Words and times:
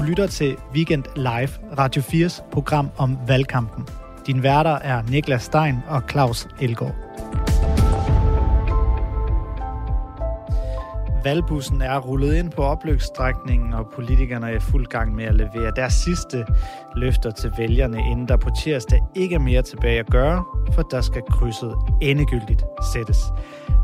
Du 0.00 0.04
lytter 0.04 0.26
til 0.26 0.56
Weekend 0.74 1.04
Live, 1.16 1.76
Radio 1.78 2.02
4's 2.02 2.50
program 2.52 2.90
om 2.96 3.18
valgkampen. 3.26 3.88
Din 4.26 4.42
værter 4.42 4.70
er 4.70 5.02
Niklas 5.02 5.42
Stein 5.42 5.76
og 5.88 6.02
Claus 6.10 6.48
Elgaard. 6.60 6.94
Valgbussen 11.24 11.82
er 11.82 11.98
rullet 11.98 12.34
ind 12.34 12.50
på 12.50 12.62
opløbsstrækningen, 12.62 13.72
og 13.72 13.86
politikerne 13.94 14.50
er 14.50 14.56
i 14.56 14.60
fuld 14.60 14.86
gang 14.86 15.14
med 15.14 15.24
at 15.24 15.34
levere 15.34 15.72
deres 15.76 15.92
sidste 15.92 16.44
løfter 16.96 17.30
til 17.30 17.52
vælgerne, 17.58 17.98
inden 18.10 18.28
der 18.28 18.36
på 18.36 18.50
tirsdag 18.62 19.00
ikke 19.14 19.34
er 19.34 19.38
mere 19.38 19.62
tilbage 19.62 19.98
at 19.98 20.10
gøre, 20.10 20.44
for 20.72 20.82
der 20.82 21.00
skal 21.00 21.22
krydset 21.30 21.74
endegyldigt 22.02 22.62
sættes. 22.92 23.18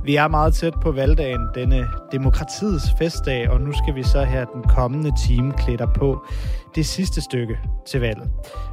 Vi 0.07 0.17
er 0.17 0.29
meget 0.29 0.55
tæt 0.55 0.75
på 0.83 0.93
valgdagen, 0.93 1.49
denne 1.55 1.89
demokratiets 2.13 2.85
festdag, 2.99 3.51
og 3.51 3.61
nu 3.61 3.73
skal 3.73 3.95
vi 3.95 4.03
så 4.03 4.25
her 4.25 4.45
den 4.45 4.63
kommende 4.63 5.13
time 5.27 5.53
klæder 5.53 5.87
på 5.87 6.27
det 6.75 6.87
sidste 6.87 7.21
stykke 7.21 7.59
til 7.87 8.01
valget. 8.01 8.31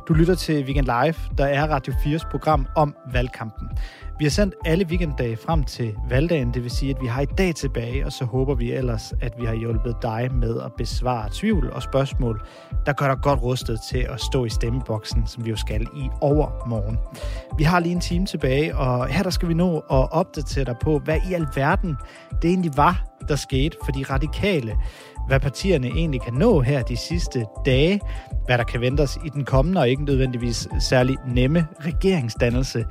Du 0.08 0.14
lytter 0.14 0.36
til 0.36 0.66
Weekend 0.66 0.86
Live, 0.86 1.16
der 1.38 1.46
er 1.46 1.68
Radio 1.68 1.94
4's 1.94 2.30
program 2.32 2.68
om 2.76 2.96
valgkampen. 3.14 3.68
Vi 4.24 4.26
har 4.26 4.32
sendt 4.32 4.56
alle 4.66 4.86
weekenddage 4.86 5.38
frem 5.38 5.64
til 5.64 5.96
valgdagen, 6.10 6.54
det 6.54 6.64
vil 6.64 6.72
sige, 6.72 6.96
at 6.96 7.02
vi 7.02 7.08
har 7.08 7.22
i 7.22 7.26
dag 7.26 7.56
tilbage, 7.56 8.06
og 8.06 8.12
så 8.12 8.26
håber 8.26 8.56
vi 8.56 8.72
ellers, 8.72 9.14
at 9.22 9.34
vi 9.40 9.46
har 9.46 9.54
hjulpet 9.54 9.96
dig 10.02 10.30
med 10.34 10.62
at 10.62 10.72
besvare 10.78 11.30
tvivl 11.32 11.72
og 11.72 11.84
spørgsmål, 11.84 12.42
der 12.86 12.94
gør 12.94 13.08
dig 13.08 13.18
godt 13.24 13.42
rustet 13.42 13.80
til 13.90 13.98
at 13.98 14.22
stå 14.22 14.46
i 14.46 14.50
stemmeboksen, 14.50 15.28
som 15.28 15.46
vi 15.46 15.50
jo 15.50 15.56
skal 15.56 15.82
i 15.82 16.10
overmorgen. 16.22 16.98
Vi 17.58 17.64
har 17.64 17.80
lige 17.80 17.92
en 17.92 18.00
time 18.00 18.26
tilbage, 18.26 18.78
og 18.78 19.08
her 19.08 19.24
der 19.24 19.30
skal 19.30 19.48
vi 19.50 19.54
nå 19.54 19.78
at 19.78 20.12
opdatere 20.12 20.66
dig 20.66 20.76
på, 20.82 21.00
hvad 21.00 21.18
i 21.30 21.34
alverden 21.34 21.96
det 22.42 22.50
egentlig 22.50 22.72
var, 22.76 23.06
der 23.28 23.36
skete 23.36 23.78
for 23.86 23.92
de 23.92 24.04
radikale 24.04 24.76
hvad 25.28 25.40
partierne 25.40 25.88
egentlig 25.88 26.22
kan 26.22 26.34
nå 26.34 26.62
her 26.62 26.84
de 26.84 26.98
sidste 26.98 27.46
dage, 27.66 28.02
hvad 28.46 28.58
der 28.58 28.64
kan 28.64 28.82
ventes 28.82 29.20
i 29.26 29.30
den 29.30 29.46
kommende 29.46 29.82
og 29.82 29.90
ikke 29.90 30.04
nødvendigvis 30.04 30.68
særlig 30.80 31.18
nemme 31.28 31.68
regeringsdannelse. 31.80 32.86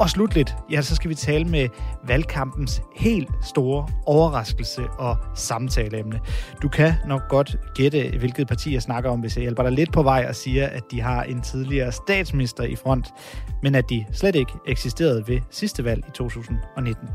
Og 0.00 0.10
slutligt, 0.10 0.56
ja, 0.70 0.82
så 0.82 0.94
skal 0.94 1.10
vi 1.10 1.14
tale 1.14 1.44
med 1.44 1.68
valgkampens 2.06 2.82
helt 2.96 3.28
store 3.42 3.88
overraskelse 4.06 4.82
og 4.98 5.16
samtaleemne. 5.34 6.20
Du 6.62 6.68
kan 6.68 6.92
nok 7.06 7.28
godt 7.28 7.56
gætte, 7.74 8.14
hvilket 8.18 8.48
parti 8.48 8.74
jeg 8.74 8.82
snakker 8.82 9.10
om, 9.10 9.20
hvis 9.20 9.36
jeg 9.36 9.42
hjælper 9.42 9.62
dig 9.62 9.72
lidt 9.72 9.92
på 9.92 10.02
vej 10.02 10.26
og 10.28 10.34
siger, 10.34 10.66
at 10.66 10.82
de 10.90 11.00
har 11.00 11.22
en 11.22 11.40
tidligere 11.40 11.92
statsminister 11.92 12.64
i 12.64 12.76
front, 12.76 13.06
men 13.62 13.74
at 13.74 13.90
de 13.90 14.04
slet 14.12 14.34
ikke 14.34 14.52
eksisterede 14.66 15.24
ved 15.28 15.40
sidste 15.50 15.84
valg 15.84 16.04
i 16.08 16.10
2019. 16.10 17.08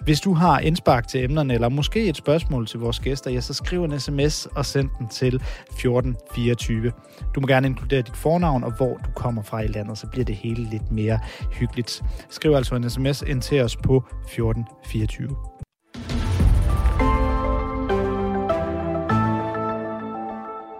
Hvis 0.00 0.20
du 0.20 0.34
har 0.34 0.58
indspark 0.58 1.08
til 1.08 1.24
emnerne, 1.24 1.54
eller 1.54 1.68
måske 1.68 2.04
et 2.04 2.16
spørgsmål 2.16 2.66
til 2.66 2.80
vores 2.80 3.00
gæster, 3.00 3.30
ja, 3.30 3.40
så 3.40 3.54
skriv 3.54 3.84
en 3.84 4.00
sms 4.00 4.46
og 4.46 4.66
send 4.66 4.88
den 4.98 5.08
til 5.08 5.34
1424. 5.34 6.92
Du 7.34 7.40
må 7.40 7.46
gerne 7.46 7.66
inkludere 7.66 8.02
dit 8.02 8.16
fornavn 8.16 8.64
og 8.64 8.72
hvor 8.72 8.96
du 8.96 9.10
kommer 9.14 9.42
fra 9.42 9.60
i 9.60 9.66
landet, 9.66 9.98
så 9.98 10.06
bliver 10.06 10.24
det 10.24 10.34
hele 10.34 10.70
lidt 10.70 10.92
mere 10.92 11.18
hyggeligt. 11.52 12.02
Skriv 12.28 12.52
altså 12.52 12.74
en 12.74 12.90
sms 12.90 13.22
ind 13.22 13.42
til 13.42 13.60
os 13.60 13.76
på 13.76 13.96
1424. 13.96 15.28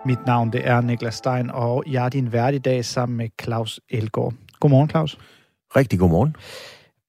Mit 0.06 0.26
navn 0.26 0.52
det 0.52 0.66
er 0.68 0.80
Niklas 0.80 1.14
Stein, 1.14 1.50
og 1.50 1.84
jeg 1.86 2.04
er 2.04 2.08
din 2.08 2.32
vært 2.32 2.54
i 2.54 2.58
dag 2.58 2.84
sammen 2.84 3.16
med 3.16 3.28
Claus 3.42 3.80
Elgaard. 3.88 4.34
Godmorgen, 4.60 4.90
Claus. 4.90 5.18
Rigtig 5.76 5.98
godmorgen. 5.98 6.36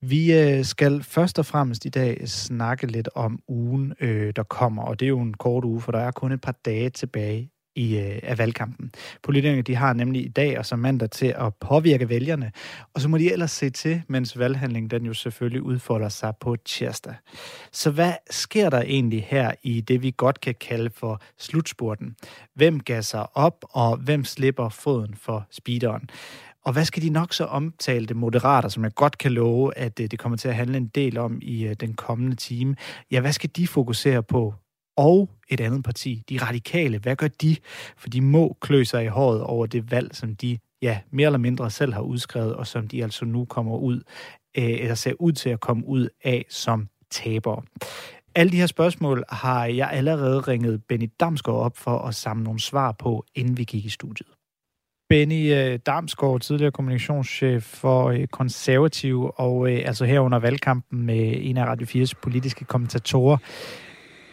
Vi 0.01 0.33
øh, 0.33 0.65
skal 0.65 1.03
først 1.03 1.39
og 1.39 1.45
fremmest 1.45 1.85
i 1.85 1.89
dag 1.89 2.29
snakke 2.29 2.87
lidt 2.87 3.09
om 3.15 3.39
ugen, 3.47 3.93
øh, 3.99 4.33
der 4.35 4.43
kommer, 4.43 4.83
og 4.83 4.99
det 4.99 5.05
er 5.05 5.09
jo 5.09 5.19
en 5.19 5.33
kort 5.33 5.65
uge, 5.65 5.81
for 5.81 5.91
der 5.91 5.99
er 5.99 6.11
kun 6.11 6.31
et 6.31 6.41
par 6.41 6.55
dage 6.65 6.89
tilbage 6.89 7.52
i 7.75 7.97
øh, 7.97 8.19
af 8.23 8.38
valgkampen. 8.38 8.91
Politikerne 9.23 9.61
de 9.61 9.75
har 9.75 9.93
nemlig 9.93 10.25
i 10.25 10.27
dag 10.27 10.59
og 10.59 10.66
så 10.66 10.75
mandag 10.75 11.09
til 11.09 11.35
at 11.38 11.56
påvirke 11.56 12.09
vælgerne, 12.09 12.51
og 12.94 13.01
så 13.01 13.09
må 13.09 13.17
de 13.17 13.31
ellers 13.31 13.51
se 13.51 13.69
til, 13.69 14.01
mens 14.07 14.39
valghandlingen 14.39 14.89
den 14.89 15.06
jo 15.06 15.13
selvfølgelig 15.13 15.61
udfolder 15.61 16.09
sig 16.09 16.34
på 16.39 16.56
tirsdag. 16.66 17.16
Så 17.72 17.91
hvad 17.91 18.13
sker 18.29 18.69
der 18.69 18.81
egentlig 18.81 19.23
her 19.29 19.51
i 19.63 19.81
det, 19.81 20.01
vi 20.01 20.13
godt 20.17 20.41
kan 20.41 20.56
kalde 20.59 20.89
for 20.95 21.22
slutspurten? 21.38 22.16
Hvem 22.56 22.79
gasser 22.79 23.38
op, 23.38 23.66
og 23.69 23.97
hvem 23.97 24.25
slipper 24.25 24.69
foden 24.69 25.16
for 25.16 25.47
speederen? 25.51 26.09
Og 26.66 26.73
hvad 26.73 26.85
skal 26.85 27.03
de 27.03 27.09
nok 27.09 27.34
så 27.34 27.45
omtalte 27.45 28.13
moderater, 28.13 28.69
som 28.69 28.84
jeg 28.84 28.95
godt 28.95 29.17
kan 29.17 29.31
love, 29.31 29.78
at 29.78 30.00
øh, 30.00 30.11
det 30.11 30.19
kommer 30.19 30.38
til 30.38 30.47
at 30.47 30.55
handle 30.55 30.78
en 30.78 30.88
del 30.88 31.17
om 31.17 31.40
i 31.41 31.63
øh, 31.63 31.75
den 31.79 31.94
kommende 31.94 32.35
time? 32.35 32.75
Ja, 33.11 33.19
hvad 33.19 33.34
skal 33.34 33.50
de 33.55 33.67
fokusere 33.67 34.23
på? 34.23 34.53
Og 34.97 35.29
et 35.49 35.61
andet 35.61 35.83
parti, 35.83 36.23
de 36.29 36.37
radikale, 36.37 36.97
hvad 36.97 37.15
gør 37.15 37.27
de? 37.27 37.55
For 37.97 38.09
de 38.09 38.21
må 38.21 38.57
klø 38.61 38.83
sig 38.83 39.03
i 39.05 39.07
håret 39.07 39.41
over 39.41 39.65
det 39.65 39.91
valg, 39.91 40.15
som 40.15 40.35
de 40.35 40.57
ja, 40.81 40.99
mere 41.11 41.25
eller 41.25 41.39
mindre 41.39 41.69
selv 41.69 41.93
har 41.93 42.01
udskrevet, 42.01 42.55
og 42.55 42.67
som 42.67 42.87
de 42.87 43.03
altså 43.03 43.25
nu 43.25 43.45
kommer 43.45 43.77
ud, 43.77 44.01
øh, 44.57 44.63
eller 44.63 44.95
ser 44.95 45.13
ud 45.19 45.31
til 45.31 45.49
at 45.49 45.59
komme 45.59 45.87
ud 45.87 46.07
af 46.23 46.45
som 46.49 46.87
tabere. 47.11 47.61
Alle 48.35 48.51
de 48.51 48.57
her 48.57 48.65
spørgsmål 48.65 49.23
har 49.29 49.65
jeg 49.65 49.89
allerede 49.91 50.39
ringet 50.39 50.83
Benny 50.83 51.11
Damsgaard 51.19 51.57
op 51.57 51.77
for 51.77 51.97
at 51.99 52.15
samle 52.15 52.43
nogle 52.43 52.59
svar 52.59 52.91
på, 52.91 53.25
inden 53.35 53.57
vi 53.57 53.63
gik 53.63 53.85
i 53.85 53.89
studiet. 53.89 54.27
Benny 55.09 55.53
øh, 55.53 55.79
Damsgaard, 55.85 56.39
tidligere 56.39 56.71
kommunikationschef 56.71 57.63
for 57.63 58.09
øh, 58.09 58.27
konservativ, 58.27 59.31
og 59.35 59.71
øh, 59.71 59.81
altså 59.85 60.05
her 60.05 60.19
under 60.19 60.39
valgkampen 60.39 61.05
med 61.05 61.33
en 61.41 61.57
af 61.57 61.65
Radio 61.65 62.03
4's 62.03 62.13
politiske 62.21 62.65
kommentatorer. 62.65 63.37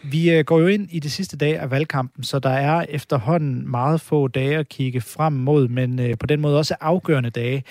Vi 0.03 0.31
øh, 0.31 0.45
går 0.45 0.59
jo 0.59 0.67
ind 0.67 0.87
i 0.91 0.99
de 0.99 1.09
sidste 1.09 1.37
dage 1.37 1.59
af 1.59 1.71
valgkampen, 1.71 2.23
så 2.23 2.39
der 2.39 2.49
er 2.49 2.85
efterhånden 2.89 3.71
meget 3.71 4.01
få 4.01 4.27
dage 4.27 4.57
at 4.57 4.69
kigge 4.69 5.01
frem 5.01 5.33
mod, 5.33 5.67
men 5.67 5.99
øh, 5.99 6.17
på 6.17 6.25
den 6.25 6.41
måde 6.41 6.57
også 6.57 6.75
afgørende 6.79 7.29
dage. 7.29 7.63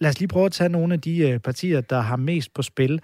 Lad 0.00 0.10
os 0.10 0.18
lige 0.18 0.28
prøve 0.28 0.46
at 0.46 0.52
tage 0.52 0.68
nogle 0.68 0.94
af 0.94 1.00
de 1.00 1.18
øh, 1.18 1.38
partier, 1.38 1.80
der 1.80 2.00
har 2.00 2.16
mest 2.16 2.54
på 2.54 2.62
spil. 2.62 3.00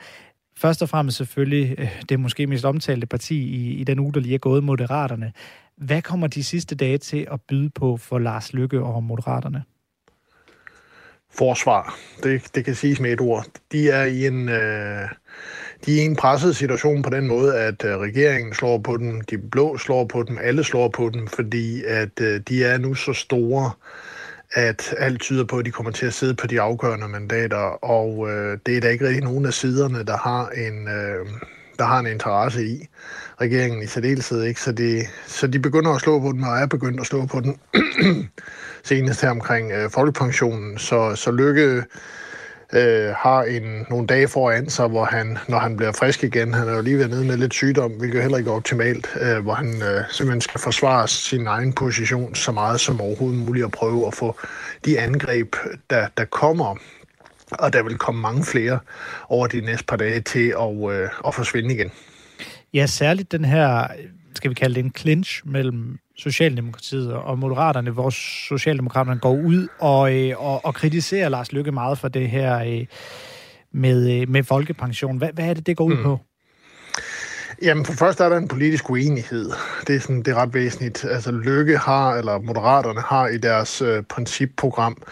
Først 0.59 0.83
og 0.83 0.89
fremmest 0.89 1.17
selvfølgelig 1.17 1.91
det 2.09 2.21
måske 2.21 2.47
mest 2.47 2.65
omtalte 2.65 3.07
parti 3.07 3.37
i, 3.37 3.75
i 3.75 3.85
den 3.85 3.99
uge, 3.99 4.13
der 4.13 4.21
lige 4.21 4.35
er 4.35 4.39
gået, 4.39 4.65
Moderaterne. 4.65 5.33
Hvad 5.77 6.03
kommer 6.03 6.27
de 6.27 6.45
sidste 6.45 6.75
dage 6.75 6.99
til 6.99 7.27
at 7.33 7.41
byde 7.49 7.71
på 7.71 7.97
for 7.97 8.19
Lars 8.19 8.53
Lykke 8.53 8.83
og 8.83 9.05
Moderaterne? 9.05 9.63
Forsvar. 11.35 11.99
Det, 12.23 12.43
det 12.55 12.65
kan 12.65 12.75
siges 12.75 13.01
med 13.01 13.13
et 13.13 13.21
ord. 13.21 13.47
De 13.73 13.91
er 13.91 14.05
i 14.05 14.27
en... 14.27 14.49
Øh 14.49 15.09
de 15.87 15.99
er 15.99 16.03
i 16.03 16.07
en 16.07 16.17
presset 16.17 16.57
situation 16.57 17.03
på 17.03 17.11
den 17.11 17.29
måde, 17.29 17.59
at 17.59 17.85
øh, 17.85 17.99
regeringen 17.99 18.55
slår 18.55 18.79
på 18.79 18.97
dem, 18.97 19.21
de 19.21 19.39
blå 19.39 19.79
slår 19.79 20.05
på 20.05 20.23
dem, 20.23 20.39
alle 20.43 20.65
slår 20.65 20.89
på 20.89 21.11
dem, 21.15 21.27
fordi 21.27 21.85
at 21.85 22.21
øh, 22.21 22.41
de 22.49 22.65
er 22.65 22.79
nu 22.79 22.95
så 22.95 23.13
store, 23.13 23.71
at 24.53 24.95
alt 24.99 25.21
tyder 25.21 25.45
på, 25.45 25.59
at 25.59 25.65
de 25.65 25.71
kommer 25.71 25.93
til 25.93 26.07
at 26.07 26.15
sidde 26.15 26.35
på 26.35 26.47
de 26.47 26.61
afgørende 26.61 27.09
mandater, 27.09 27.85
og 27.85 28.31
øh, 28.31 28.59
det 28.67 28.77
er 28.77 28.81
da 28.81 28.89
ikke 28.89 29.07
rigtig 29.07 29.25
nogen 29.25 29.47
af 29.47 29.55
siderne, 29.55 30.05
der 30.05 30.17
har 30.17 30.49
en, 30.49 30.89
øh, 30.89 31.27
der 31.79 31.85
har 31.85 31.99
en 31.99 32.07
interesse 32.07 32.67
i 32.67 32.89
regeringen 33.41 33.83
i 33.83 33.87
særdeleshed, 33.87 34.43
ikke? 34.43 34.61
Så, 34.61 34.73
de, 34.73 35.03
så 35.27 35.47
de 35.47 35.59
begynder 35.59 35.91
at 35.91 36.01
slå 36.01 36.21
på 36.21 36.33
den, 36.33 36.45
og 36.45 36.59
er 36.59 36.67
begyndt 36.67 37.01
at 37.01 37.07
slå 37.07 37.27
på 37.27 37.41
den 37.41 37.57
senest 38.89 39.23
her 39.23 39.31
omkring 39.31 39.73
øh, 39.73 39.91
folkepensionen. 39.91 40.79
Så, 40.79 41.15
så 41.15 41.31
Lykke 41.31 41.85
øh, 42.73 43.15
har 43.19 43.43
en, 43.43 43.87
nogle 43.91 44.07
dage 44.07 44.29
foran 44.29 44.71
sig, 44.71 44.89
hvor 44.89 45.05
han, 45.05 45.39
når 45.49 45.59
han 45.59 45.77
bliver 45.77 45.93
frisk 45.93 46.25
igen, 46.25 46.55
han 46.55 46.69
er 46.69 46.75
jo 46.75 46.83
lige 46.83 46.99
ved 46.99 47.09
nede 47.09 47.25
med 47.25 47.37
lidt 47.37 47.55
sygdom, 47.55 47.93
hvilket 47.93 48.23
heller 48.23 48.39
ikke 48.39 48.51
er 48.51 48.55
optimalt, 48.55 49.17
øh, 49.21 49.39
hvor 49.39 49.55
han 49.55 49.83
øh, 49.83 50.05
simpelthen 50.11 50.41
skal 50.41 50.61
forsvare 50.61 51.09
sin 51.09 51.47
egen 51.47 51.73
position 51.73 52.35
så 52.35 52.53
meget 52.53 52.81
som 52.81 53.01
overhovedet 53.01 53.39
muligt 53.47 53.65
at 53.65 53.73
prøve 53.73 54.07
at 54.07 54.15
få 54.15 54.37
de 54.85 55.01
angreb, 55.01 55.57
der, 55.91 56.07
der 56.17 56.25
kommer 56.25 56.77
og 57.59 57.73
der 57.73 57.83
vil 57.83 57.99
komme 57.99 58.21
mange 58.21 58.45
flere 58.45 58.79
over 59.29 59.47
de 59.47 59.61
næste 59.61 59.85
par 59.85 59.97
dage 59.97 60.21
til 60.21 60.55
at, 60.61 60.93
øh, 60.93 61.09
at 61.27 61.35
forsvinde 61.35 61.75
igen. 61.75 61.91
Ja, 62.75 62.87
særligt 62.87 63.33
den 63.33 63.45
her, 63.45 63.87
skal 64.35 64.51
vi 64.51 64.55
kalde 64.55 64.75
det 64.75 64.85
en 64.85 64.93
clinch 64.97 65.43
mellem 65.45 65.99
Socialdemokratiet 66.17 67.13
og 67.13 67.39
Moderaterne, 67.39 67.91
hvor 67.91 68.11
Socialdemokraterne 68.49 69.21
går 69.21 69.33
ud 69.33 69.69
og, 69.79 70.15
øh, 70.15 70.35
og, 70.43 70.65
og 70.65 70.75
kritiserer 70.75 71.29
Lars 71.29 71.53
Lykke 71.53 71.73
meget 71.73 71.99
for 71.99 72.09
det 72.09 72.31
her 72.31 72.59
øh, 72.59 72.87
med, 73.73 74.21
øh, 74.21 74.29
med 74.29 74.45
folkepension. 74.45 75.19
Hvad, 75.19 75.29
hvad 75.35 75.45
er 75.45 75.55
det, 75.55 75.67
det 75.67 75.77
går 75.77 75.85
ud 75.85 75.97
mm. 75.97 76.03
på? 76.03 76.21
Jamen, 77.63 77.85
for 77.85 77.93
først 77.93 78.21
er 78.21 78.29
der 78.29 78.37
en 78.37 78.49
politisk 78.49 78.91
uenighed. 78.91 79.51
Det 79.87 79.97
er, 79.97 80.01
sådan, 80.01 80.19
det 80.19 80.29
er 80.29 80.35
ret 80.35 80.55
væsentligt. 80.55 81.05
Altså, 81.05 81.33
Lykke 81.33 81.79
har, 81.79 82.15
eller 82.15 82.39
Moderaterne 82.39 83.01
har 83.01 83.29
i 83.29 83.37
deres 83.37 83.83
øh, 83.83 84.03
principprogram 84.03 85.03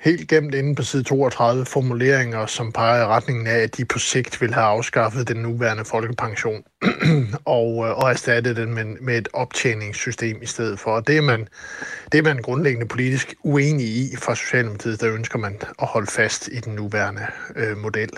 helt 0.00 0.28
gemt 0.28 0.54
inde 0.54 0.74
på 0.74 0.82
side 0.82 1.02
32 1.02 1.66
formuleringer, 1.66 2.46
som 2.46 2.72
peger 2.72 3.02
i 3.02 3.06
retningen 3.06 3.46
af, 3.46 3.58
at 3.58 3.76
de 3.76 3.84
på 3.84 3.98
sigt 3.98 4.40
vil 4.40 4.54
have 4.54 4.66
afskaffet 4.66 5.28
den 5.28 5.36
nuværende 5.36 5.84
folkepension 5.84 6.62
og, 7.44 7.86
øh, 7.86 7.98
og 7.98 8.10
erstattet 8.10 8.56
den 8.56 8.74
med, 8.74 8.84
med 8.84 9.18
et 9.18 9.28
optjeningssystem 9.32 10.42
i 10.42 10.46
stedet 10.46 10.78
for. 10.78 10.90
Og 10.90 11.06
det 11.06 11.16
er, 11.16 11.20
man, 11.20 11.48
det 12.12 12.18
er 12.18 12.22
man 12.22 12.42
grundlæggende 12.42 12.88
politisk 12.88 13.34
uenig 13.42 13.86
i 13.86 14.16
fra 14.16 14.34
Socialdemokratiet, 14.34 15.00
der 15.00 15.14
ønsker 15.14 15.38
man 15.38 15.58
at 15.82 15.86
holde 15.86 16.06
fast 16.06 16.48
i 16.52 16.60
den 16.60 16.74
nuværende 16.74 17.26
øh, 17.56 17.76
model. 17.76 18.10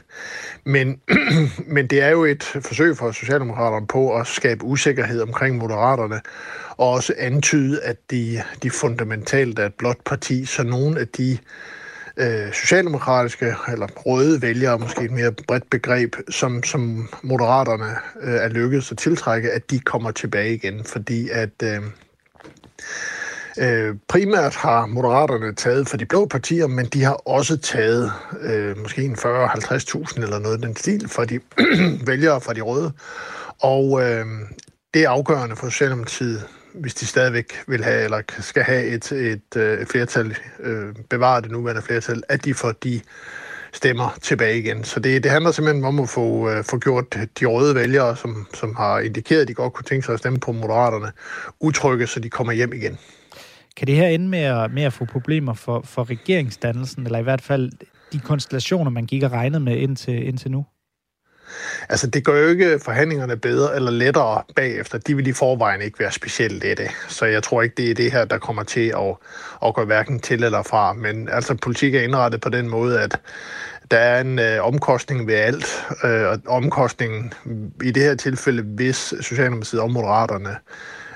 Men, 0.64 1.00
men 1.74 1.86
det 1.86 2.02
er 2.02 2.08
jo 2.08 2.24
et 2.24 2.42
forsøg 2.42 2.96
for 2.96 3.12
Socialdemokraterne 3.12 3.86
på 3.86 4.16
at 4.16 4.26
skabe 4.26 4.64
usikkerhed 4.64 5.22
omkring 5.22 5.56
moderaterne, 5.56 6.20
og 6.76 6.90
også 6.90 7.14
antyde, 7.18 7.82
at 7.82 7.96
de, 8.10 8.42
de 8.62 8.70
fundamentalt 8.70 9.58
er 9.58 9.66
et 9.66 9.74
blot 9.74 10.04
parti, 10.06 10.44
så 10.44 10.62
nogle 10.62 11.00
af 11.00 11.08
de 11.08 11.38
øh, 12.16 12.52
socialdemokratiske 12.52 13.54
eller 13.68 13.86
røde 13.96 14.42
vælgere, 14.42 14.78
måske 14.78 15.04
et 15.04 15.10
mere 15.10 15.32
bredt 15.32 15.70
begreb, 15.70 16.16
som, 16.28 16.62
som 16.62 17.08
moderaterne 17.22 17.96
øh, 18.22 18.34
er 18.34 18.48
lykkedes 18.48 18.92
at 18.92 18.98
tiltrække, 18.98 19.50
at 19.50 19.70
de 19.70 19.78
kommer 19.78 20.10
tilbage 20.10 20.54
igen, 20.54 20.84
fordi 20.84 21.28
at 21.28 21.62
øh, 21.62 21.82
øh, 23.58 23.94
primært 24.08 24.54
har 24.54 24.86
moderaterne 24.86 25.54
taget 25.54 25.88
for 25.88 25.96
de 25.96 26.06
blå 26.06 26.26
partier, 26.26 26.66
men 26.66 26.86
de 26.86 27.02
har 27.02 27.14
også 27.14 27.56
taget 27.56 28.12
øh, 28.40 28.78
måske 28.78 29.02
en 29.02 29.14
40-50.000 29.14 30.22
eller 30.22 30.38
noget 30.38 30.62
den 30.62 30.76
stil 30.76 31.08
for 31.08 31.24
de 31.24 31.40
vælgere 32.10 32.40
fra 32.40 32.52
de 32.52 32.60
røde. 32.60 32.92
Og 33.60 34.02
øh, 34.02 34.26
det 34.94 35.04
er 35.04 35.10
afgørende 35.10 35.56
for 35.56 35.68
Socialdemokratiet 35.68 36.48
hvis 36.74 36.94
de 36.94 37.06
stadigvæk 37.06 37.52
vil 37.66 37.84
have, 37.84 38.04
eller 38.04 38.22
skal 38.38 38.62
have 38.62 38.86
et, 38.86 39.12
et, 39.12 39.56
øh, 39.56 39.80
et 39.80 39.88
flertal, 39.88 40.36
øh, 40.60 40.94
bevare 41.10 41.40
det 41.40 41.50
nuværende 41.50 41.82
flertal, 41.82 42.22
at 42.28 42.44
de 42.44 42.54
får 42.54 42.72
de 42.72 43.00
stemmer 43.72 44.18
tilbage 44.22 44.58
igen. 44.58 44.84
Så 44.84 45.00
det, 45.00 45.22
det 45.22 45.30
handler 45.30 45.50
simpelthen 45.50 45.84
om 45.84 46.00
at 46.00 46.08
få, 46.08 46.50
øh, 46.50 46.64
få 46.64 46.78
gjort 46.78 47.16
de 47.40 47.46
røde 47.46 47.74
vælgere, 47.74 48.16
som, 48.16 48.46
som 48.54 48.76
har 48.76 49.00
indikeret, 49.00 49.40
at 49.40 49.48
de 49.48 49.54
godt 49.54 49.72
kunne 49.72 49.84
tænke 49.84 50.06
sig 50.06 50.12
at 50.12 50.18
stemme 50.18 50.38
på 50.38 50.52
Moderaterne, 50.52 51.12
utrygge, 51.60 52.06
så 52.06 52.20
de 52.20 52.30
kommer 52.30 52.52
hjem 52.52 52.72
igen. 52.72 52.98
Kan 53.76 53.86
det 53.86 53.96
her 53.96 54.08
ende 54.08 54.28
med 54.28 54.38
at, 54.38 54.72
med 54.72 54.82
at 54.82 54.92
få 54.92 55.04
problemer 55.04 55.54
for, 55.54 55.80
for 55.84 56.10
regeringsdannelsen, 56.10 57.06
eller 57.06 57.18
i 57.18 57.22
hvert 57.22 57.42
fald 57.42 57.70
de 58.12 58.20
konstellationer, 58.20 58.90
man 58.90 59.06
gik 59.06 59.22
og 59.22 59.32
regnede 59.32 59.60
med 59.60 59.76
indtil, 59.76 60.28
indtil 60.28 60.50
nu? 60.50 60.64
Altså, 61.88 62.06
det 62.06 62.24
gør 62.24 62.40
jo 62.40 62.48
ikke 62.48 62.78
forhandlingerne 62.84 63.36
bedre 63.36 63.76
eller 63.76 63.90
lettere 63.90 64.42
bagefter. 64.56 64.98
De 64.98 65.16
vil 65.16 65.26
i 65.26 65.32
forvejen 65.32 65.82
ikke 65.82 65.98
være 65.98 66.12
specielt 66.12 66.64
lette. 66.64 66.88
Så 67.08 67.26
jeg 67.26 67.42
tror 67.42 67.62
ikke, 67.62 67.74
det 67.76 67.90
er 67.90 67.94
det 67.94 68.12
her, 68.12 68.24
der 68.24 68.38
kommer 68.38 68.62
til 68.62 68.88
at, 68.96 69.16
at 69.66 69.74
gå 69.74 69.84
hverken 69.84 70.20
til 70.20 70.44
eller 70.44 70.62
fra. 70.62 70.92
Men 70.92 71.28
altså, 71.28 71.54
politik 71.54 71.94
er 71.94 72.00
indrettet 72.00 72.40
på 72.40 72.48
den 72.48 72.68
måde, 72.68 73.00
at 73.00 73.20
der 73.90 73.98
er 73.98 74.20
en 74.20 74.38
øh, 74.38 74.66
omkostning 74.66 75.26
ved 75.26 75.34
alt. 75.34 75.86
Øh, 76.04 76.22
og 76.22 76.38
omkostningen 76.46 77.32
i 77.82 77.90
det 77.90 78.02
her 78.02 78.14
tilfælde, 78.14 78.62
hvis 78.62 79.14
Socialdemokratiet 79.20 79.82
og 79.82 79.90
Moderaterne 79.90 80.50
øh, 80.50 80.56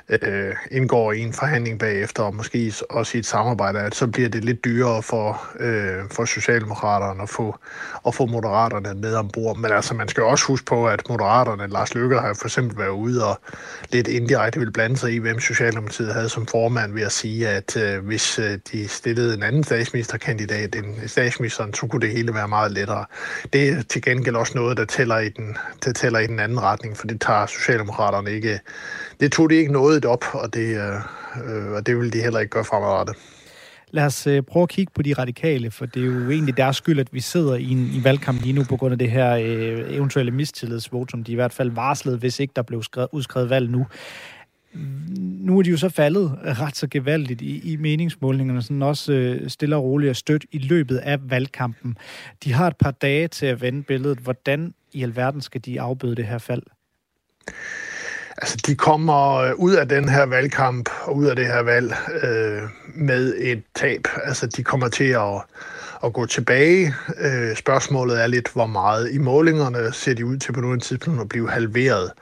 Øh, 0.08 0.54
indgår 0.70 1.12
i 1.12 1.20
en 1.20 1.32
forhandling 1.32 1.78
bagefter, 1.78 2.22
og 2.22 2.34
måske 2.34 2.72
også 2.90 3.16
i 3.16 3.18
et 3.18 3.26
samarbejde, 3.26 3.78
at 3.78 3.94
så 3.94 4.06
bliver 4.06 4.28
det 4.28 4.44
lidt 4.44 4.64
dyrere 4.64 5.02
for, 5.02 5.46
øh, 5.60 6.10
for 6.10 6.24
Socialdemokraterne 6.24 7.22
at 7.22 7.28
få, 7.28 7.56
at 8.06 8.14
få 8.14 8.26
Moderaterne 8.26 9.00
med 9.00 9.14
ombord. 9.14 9.56
Men 9.56 9.72
altså, 9.72 9.94
man 9.94 10.08
skal 10.08 10.22
også 10.22 10.46
huske 10.46 10.66
på, 10.66 10.88
at 10.88 11.08
Moderaterne, 11.08 11.66
Lars 11.66 11.94
Løkke, 11.94 12.18
har 12.18 12.34
for 12.34 12.46
eksempel 12.46 12.78
været 12.78 12.90
ude 12.90 13.26
og 13.26 13.40
lidt 13.92 14.08
indirekte 14.08 14.60
vil 14.60 14.72
blande 14.72 14.96
sig 14.96 15.12
i, 15.12 15.18
hvem 15.18 15.40
Socialdemokratiet 15.40 16.14
havde 16.14 16.28
som 16.28 16.46
formand 16.46 16.94
ved 16.94 17.02
at 17.02 17.12
sige, 17.12 17.48
at 17.48 17.76
øh, 17.76 18.06
hvis 18.06 18.38
øh, 18.38 18.58
de 18.72 18.88
stillede 18.88 19.34
en 19.34 19.42
anden 19.42 19.64
statsministerkandidat 19.64 20.74
end 20.74 21.08
statsministeren, 21.08 21.74
så 21.74 21.86
kunne 21.86 22.00
det 22.00 22.10
hele 22.10 22.34
være 22.34 22.48
meget 22.48 22.72
lettere. 22.72 23.04
Det 23.52 23.68
er 23.68 23.82
til 23.82 24.02
gengæld 24.02 24.36
også 24.36 24.52
noget, 24.54 24.76
der 24.76 24.84
tæller 24.84 25.18
i 25.18 25.28
den, 25.28 25.56
der 25.84 25.92
tæller 25.92 26.18
i 26.18 26.26
den 26.26 26.40
anden 26.40 26.62
retning, 26.62 26.96
for 26.96 27.06
det 27.06 27.20
tager 27.20 27.46
Socialdemokraterne 27.46 28.30
ikke 28.30 28.60
det 29.20 29.32
tog 29.32 29.50
de 29.50 29.54
ikke 29.54 29.72
noget 29.72 29.95
op, 30.04 30.24
og 30.32 30.54
det, 30.54 30.76
øh, 30.76 30.94
øh, 31.56 31.72
og 31.72 31.86
det 31.86 31.98
vil 31.98 32.12
de 32.12 32.20
heller 32.20 32.40
ikke 32.40 32.50
gøre 32.50 32.64
fremadrettet. 32.64 33.16
Lad 33.90 34.04
os 34.04 34.26
øh, 34.26 34.42
prøve 34.42 34.62
at 34.62 34.68
kigge 34.68 34.92
på 34.94 35.02
de 35.02 35.12
radikale, 35.12 35.70
for 35.70 35.86
det 35.86 36.02
er 36.02 36.06
jo 36.06 36.30
egentlig 36.30 36.56
deres 36.56 36.76
skyld, 36.76 37.00
at 37.00 37.12
vi 37.12 37.20
sidder 37.20 37.54
i 37.54 37.70
en 37.70 37.90
i 37.94 38.04
valgkamp 38.04 38.42
lige 38.42 38.52
nu 38.52 38.64
på 38.64 38.76
grund 38.76 38.92
af 38.92 38.98
det 38.98 39.10
her 39.10 39.36
øh, 39.36 39.94
eventuelle 39.94 40.32
mistillidsvotum, 40.32 41.24
de 41.24 41.32
i 41.32 41.34
hvert 41.34 41.52
fald 41.52 41.70
varslede, 41.70 42.18
hvis 42.18 42.40
ikke 42.40 42.52
der 42.56 42.62
blev 42.62 42.82
skrevet, 42.82 43.08
udskrevet 43.12 43.50
valg 43.50 43.70
nu. 43.70 43.86
Nu 45.18 45.58
er 45.58 45.62
de 45.62 45.70
jo 45.70 45.76
så 45.76 45.88
faldet 45.88 46.38
ret 46.44 46.76
så 46.76 46.86
gevaldigt 46.86 47.42
i, 47.42 47.72
i 47.72 47.76
meningsmålingerne, 47.76 48.62
sådan 48.62 48.82
også 48.82 49.12
øh, 49.12 49.50
stille 49.50 49.76
og 49.76 49.82
roligt 49.82 50.10
og 50.10 50.16
stødt 50.16 50.44
i 50.52 50.58
løbet 50.58 50.96
af 50.96 51.30
valgkampen. 51.30 51.96
De 52.44 52.52
har 52.52 52.66
et 52.66 52.76
par 52.76 52.90
dage 52.90 53.28
til 53.28 53.46
at 53.46 53.60
vende 53.60 53.82
billedet. 53.82 54.18
Hvordan 54.18 54.74
i 54.92 55.02
alverden 55.02 55.40
skal 55.40 55.60
de 55.60 55.80
afbøde 55.80 56.16
det 56.16 56.26
her 56.26 56.38
fald? 56.38 56.62
Altså, 58.38 58.56
de 58.66 58.74
kommer 58.74 59.34
øh, 59.34 59.54
ud 59.54 59.72
af 59.72 59.88
den 59.88 60.08
her 60.08 60.26
valgkamp 60.26 60.90
og 61.02 61.16
ud 61.16 61.26
af 61.26 61.36
det 61.36 61.46
her 61.46 61.62
valg 61.62 61.94
øh, 62.22 62.62
med 62.94 63.34
et 63.38 63.62
tab. 63.74 64.08
Altså, 64.24 64.46
de 64.46 64.64
kommer 64.64 64.88
til 64.88 65.04
at 65.04 65.42
at 66.04 66.12
gå 66.12 66.26
tilbage. 66.26 66.94
Øh, 67.18 67.56
spørgsmålet 67.56 68.22
er 68.22 68.26
lidt, 68.26 68.52
hvor 68.52 68.66
meget 68.66 69.12
i 69.12 69.18
målingerne 69.18 69.92
ser 69.92 70.14
de 70.14 70.26
ud 70.26 70.36
til 70.36 70.52
på 70.52 70.60
nuværende 70.60 70.84
tidspunkt 70.84 71.20
at 71.20 71.28
blive 71.28 71.50
halveret. 71.50 72.12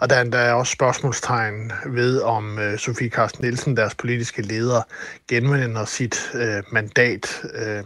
Og 0.00 0.10
der 0.10 0.16
er 0.16 0.20
endda 0.20 0.52
også 0.52 0.72
spørgsmålstegn 0.72 1.72
ved, 1.86 2.20
om 2.20 2.58
øh, 2.58 2.78
Sofie 2.78 3.08
Carsten 3.08 3.44
Nielsen, 3.44 3.76
deres 3.76 3.94
politiske 3.94 4.42
leder, 4.42 4.82
genvender 5.28 5.84
sit 5.84 6.30
øh, 6.34 6.62
mandat. 6.72 7.42
Øh, 7.54 7.82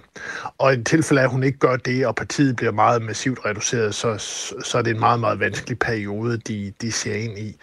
og 0.59 0.75
i 0.75 0.83
tilfælde 0.83 1.21
af, 1.21 1.25
at 1.25 1.31
hun 1.31 1.43
ikke 1.43 1.59
gør 1.59 1.77
det, 1.77 2.07
og 2.07 2.15
partiet 2.15 2.57
bliver 2.57 2.73
meget 2.73 3.03
massivt 3.03 3.39
reduceret, 3.45 3.95
så, 3.95 4.19
så 4.65 4.79
er 4.79 4.83
det 4.83 4.91
en 4.91 5.01
meget, 5.01 5.21
meget 5.21 5.41
vanskelig 5.41 5.79
periode, 5.79 6.39
de, 6.39 6.73
de 6.81 6.93
ser 6.93 7.15
ind 7.15 7.39
i. 7.39 7.57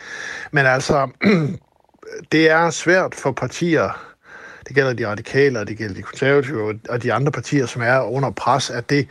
Men 0.51 0.66
altså, 0.66 1.10
det 2.31 2.50
er 2.50 2.69
svært 2.69 3.16
for 3.16 3.31
partier, 3.31 4.11
det 4.68 4.75
gælder 4.75 4.94
de 4.94 5.08
radikale, 5.08 5.60
og 5.60 5.68
det 5.68 5.78
gælder 5.78 5.96
de 5.96 6.02
konservative 6.02 6.80
og 6.90 7.04
de 7.04 7.13
andre 7.13 7.31
partier, 7.31 7.66
som 7.66 7.81
er 7.81 8.00
under 8.00 8.31
pres, 8.31 8.69
at 8.69 8.90
det 8.90 9.08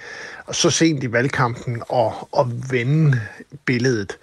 så 0.53 0.71
sent 0.71 1.05
i 1.05 1.13
valgkampen 1.13 1.83
at, 1.93 2.13
at 2.39 2.47
vende 2.71 3.21
billedet. 3.65 4.19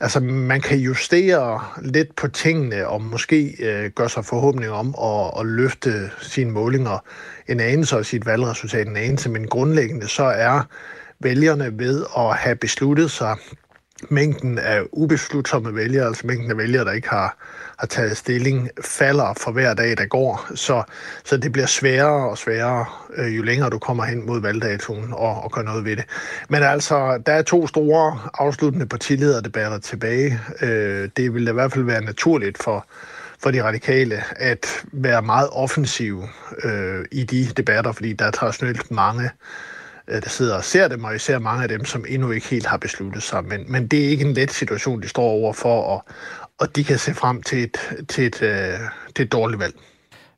Altså, 0.00 0.20
man 0.20 0.60
kan 0.60 0.78
justere 0.78 1.64
lidt 1.82 2.16
på 2.16 2.28
tingene, 2.28 2.88
og 2.88 3.02
måske 3.02 3.64
øh, 3.64 3.90
gøre 3.90 4.08
sig 4.08 4.24
forhåbning 4.24 4.72
om 4.72 4.94
at, 5.02 5.40
at 5.40 5.46
løfte 5.46 6.10
sine 6.20 6.50
målinger 6.50 7.04
en 7.48 7.60
anelse 7.60 7.96
og 7.96 8.06
sit 8.06 8.26
valgresultat 8.26 8.86
en 8.86 8.96
anelse, 8.96 9.28
men 9.28 9.46
grundlæggende 9.48 10.08
så 10.08 10.24
er 10.24 10.62
vælgerne 11.20 11.78
ved 11.78 12.04
at 12.16 12.36
have 12.36 12.56
besluttet 12.56 13.10
sig 13.10 13.36
mængden 14.08 14.58
af 14.58 14.82
ubeslutsomme 14.92 15.74
vælgere, 15.74 16.06
altså 16.06 16.26
mængden 16.26 16.50
af 16.50 16.56
vælgere, 16.56 16.84
der 16.84 16.92
ikke 16.92 17.08
har, 17.08 17.36
har 17.78 17.86
taget 17.86 18.16
stilling, 18.16 18.70
falder 18.84 19.34
for 19.36 19.50
hver 19.50 19.74
dag, 19.74 19.96
der 19.96 20.06
går. 20.06 20.46
Så, 20.54 20.82
så 21.24 21.36
det 21.36 21.52
bliver 21.52 21.66
sværere 21.66 22.30
og 22.30 22.38
sværere, 22.38 22.86
øh, 23.16 23.36
jo 23.36 23.42
længere 23.42 23.70
du 23.70 23.78
kommer 23.78 24.04
hen 24.04 24.26
mod 24.26 24.40
valgdatoen 24.40 25.12
og, 25.12 25.42
og 25.42 25.52
gør 25.52 25.62
noget 25.62 25.84
ved 25.84 25.96
det. 25.96 26.04
Men 26.48 26.62
altså, 26.62 27.22
der 27.26 27.32
er 27.32 27.42
to 27.42 27.66
store 27.66 28.18
afsluttende 28.34 28.86
partilederdebatter 28.86 29.78
tilbage. 29.78 30.40
Øh, 30.62 31.08
det 31.16 31.34
vil 31.34 31.48
i 31.48 31.52
hvert 31.52 31.72
fald 31.72 31.84
være 31.84 32.04
naturligt 32.04 32.62
for, 32.62 32.86
for 33.42 33.50
de 33.50 33.62
radikale 33.62 34.22
at 34.36 34.66
være 34.92 35.22
meget 35.22 35.48
offensive 35.52 36.28
øh, 36.64 37.04
i 37.12 37.24
de 37.24 37.46
debatter, 37.56 37.92
fordi 37.92 38.12
der 38.12 38.24
er 38.24 38.30
traditionelt 38.30 38.90
mange 38.90 39.30
Øh, 40.08 40.22
der 40.22 40.28
sidder 40.28 40.56
og 40.56 40.64
ser 40.64 40.88
dem, 40.88 41.04
og 41.04 41.14
især 41.14 41.38
mange 41.38 41.62
af 41.62 41.68
dem, 41.68 41.84
som 41.84 42.04
endnu 42.08 42.30
ikke 42.30 42.48
helt 42.48 42.66
har 42.66 42.76
besluttet 42.76 43.22
sig. 43.22 43.44
Men, 43.44 43.72
men 43.72 43.86
det 43.86 44.04
er 44.04 44.08
ikke 44.08 44.24
en 44.24 44.34
let 44.34 44.50
situation, 44.50 45.02
de 45.02 45.08
står 45.08 45.22
over 45.22 45.52
for, 45.52 45.82
og, 45.82 46.04
og 46.58 46.76
de 46.76 46.84
kan 46.84 46.98
se 46.98 47.14
frem 47.14 47.42
til 47.42 47.62
et, 47.62 48.06
til 48.08 48.26
et, 48.26 48.42
øh, 48.42 48.78
til 49.16 49.24
et 49.24 49.32
dårligt 49.32 49.60
valg. 49.60 49.74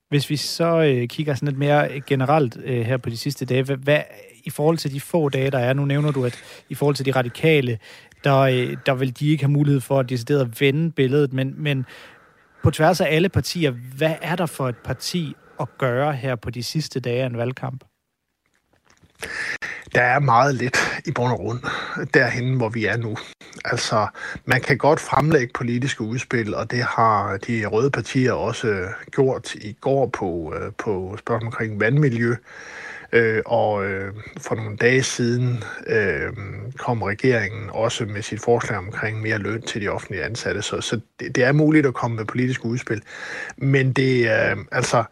Hvis 0.08 0.30
vi 0.30 0.36
så 0.36 0.80
øh, 0.80 1.08
kigger 1.08 1.34
sådan 1.34 1.48
lidt 1.48 1.58
mere 1.58 2.00
generelt 2.06 2.56
øh, 2.64 2.86
her 2.86 2.96
på 2.96 3.10
de 3.10 3.16
sidste 3.16 3.44
dage, 3.44 3.62
hvad, 3.62 3.76
hvad 3.76 4.02
i 4.44 4.50
forhold 4.50 4.78
til 4.78 4.92
de 4.92 5.00
få 5.00 5.28
dage, 5.28 5.50
der 5.50 5.58
er, 5.58 5.72
nu 5.72 5.84
nævner 5.84 6.10
du, 6.10 6.24
at 6.24 6.38
i 6.68 6.74
forhold 6.74 6.96
til 6.96 7.06
de 7.06 7.12
radikale, 7.12 7.78
der, 8.24 8.38
øh, 8.38 8.76
der 8.86 8.94
vil 8.94 9.20
de 9.20 9.30
ikke 9.30 9.44
have 9.44 9.52
mulighed 9.52 9.80
for 9.80 10.00
at 10.00 10.08
decideret 10.08 10.40
at 10.40 10.60
vende 10.60 10.90
billedet, 10.90 11.32
men, 11.32 11.54
men 11.56 11.86
på 12.62 12.70
tværs 12.70 13.00
af 13.00 13.06
alle 13.10 13.28
partier, 13.28 13.70
hvad 13.96 14.14
er 14.22 14.36
der 14.36 14.46
for 14.46 14.68
et 14.68 14.76
parti 14.76 15.34
at 15.60 15.68
gøre 15.78 16.12
her 16.12 16.36
på 16.36 16.50
de 16.50 16.62
sidste 16.62 17.00
dage 17.00 17.22
af 17.22 17.26
en 17.26 17.36
valgkamp? 17.36 17.84
Der 19.94 20.02
er 20.02 20.18
meget 20.18 20.54
lidt 20.54 20.78
i 21.06 21.10
bund 21.10 21.32
og 21.32 21.38
grund 21.38 21.60
derhen, 22.14 22.56
hvor 22.56 22.68
vi 22.68 22.84
er 22.84 22.96
nu. 22.96 23.16
Altså, 23.64 24.06
man 24.44 24.60
kan 24.60 24.78
godt 24.78 25.00
fremlægge 25.00 25.52
politiske 25.54 26.02
udspil, 26.02 26.54
og 26.54 26.70
det 26.70 26.82
har 26.82 27.36
de 27.36 27.66
røde 27.66 27.90
partier 27.90 28.32
også 28.32 28.66
øh, 28.66 28.86
gjort 29.10 29.54
i 29.54 29.76
går 29.80 30.06
på, 30.06 30.54
øh, 30.56 30.72
på 30.78 31.16
spørgsmål 31.18 31.46
omkring 31.46 31.80
vandmiljø. 31.80 32.34
Øh, 33.12 33.42
og 33.46 33.84
øh, 33.86 34.14
for 34.38 34.54
nogle 34.54 34.76
dage 34.76 35.02
siden 35.02 35.64
øh, 35.86 36.32
kom 36.78 37.02
regeringen 37.02 37.70
også 37.70 38.04
med 38.04 38.22
sit 38.22 38.40
forslag 38.40 38.78
omkring 38.78 39.22
mere 39.22 39.38
løn 39.38 39.62
til 39.62 39.80
de 39.80 39.88
offentlige 39.88 40.24
ansatte. 40.24 40.62
Så, 40.62 40.80
så 40.80 41.00
det, 41.20 41.36
det 41.36 41.44
er 41.44 41.52
muligt 41.52 41.86
at 41.86 41.94
komme 41.94 42.16
med 42.16 42.24
politiske 42.24 42.64
udspil. 42.64 43.02
Men 43.56 43.92
det, 43.92 44.24
øh, 44.24 44.56
altså, 44.72 45.04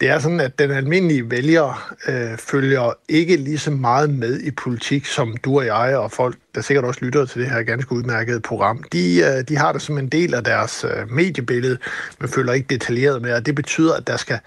det 0.00 0.08
er 0.08 0.18
sådan, 0.18 0.40
at 0.40 0.58
den 0.58 0.70
almindelige 0.70 1.30
vælger 1.30 1.94
øh, 2.08 2.38
følger 2.38 2.92
ikke 3.08 3.36
lige 3.36 3.58
så 3.58 3.70
meget 3.70 4.10
med 4.10 4.40
i 4.40 4.50
politik, 4.50 5.06
som 5.06 5.36
du 5.36 5.58
og 5.58 5.66
jeg 5.66 5.96
og 5.96 6.12
folk, 6.12 6.36
der 6.54 6.60
sikkert 6.60 6.84
også 6.84 7.04
lytter 7.04 7.24
til 7.24 7.40
det 7.40 7.50
her 7.50 7.62
ganske 7.62 7.92
udmærkede 7.92 8.40
program. 8.40 8.82
De, 8.92 9.18
øh, 9.18 9.44
de 9.48 9.56
har 9.56 9.72
det 9.72 9.82
som 9.82 9.98
en 9.98 10.08
del 10.08 10.34
af 10.34 10.44
deres 10.44 10.84
øh, 10.84 11.10
mediebillede, 11.10 11.78
men 12.20 12.28
følger 12.28 12.52
ikke 12.52 12.66
detaljeret 12.70 13.22
med, 13.22 13.32
og 13.32 13.46
det 13.46 13.54
betyder, 13.54 13.94
at 13.94 14.06
der 14.06 14.16
skal 14.16 14.38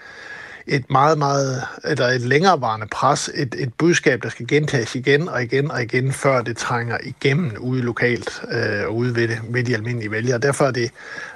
et 0.66 0.90
meget, 0.90 1.18
meget, 1.18 1.62
eller 1.84 2.06
et 2.06 2.20
længerevarende 2.20 2.86
pres, 2.86 3.30
et, 3.34 3.54
et 3.58 3.74
budskab, 3.74 4.22
der 4.22 4.28
skal 4.28 4.46
gentages 4.46 4.94
igen 4.94 5.28
og 5.28 5.42
igen 5.42 5.70
og 5.70 5.82
igen, 5.82 6.12
før 6.12 6.42
det 6.42 6.56
trænger 6.56 6.98
igennem 7.04 7.56
ude 7.60 7.82
lokalt 7.82 8.42
øh, 8.52 8.86
og 8.86 8.96
ude 8.96 9.16
ved, 9.16 9.28
det, 9.28 9.38
ved 9.48 9.64
de 9.64 9.74
almindelige 9.74 10.10
vælgere. 10.10 10.38
Derfor 10.38 10.64
er 10.64 10.70
det 10.70 10.90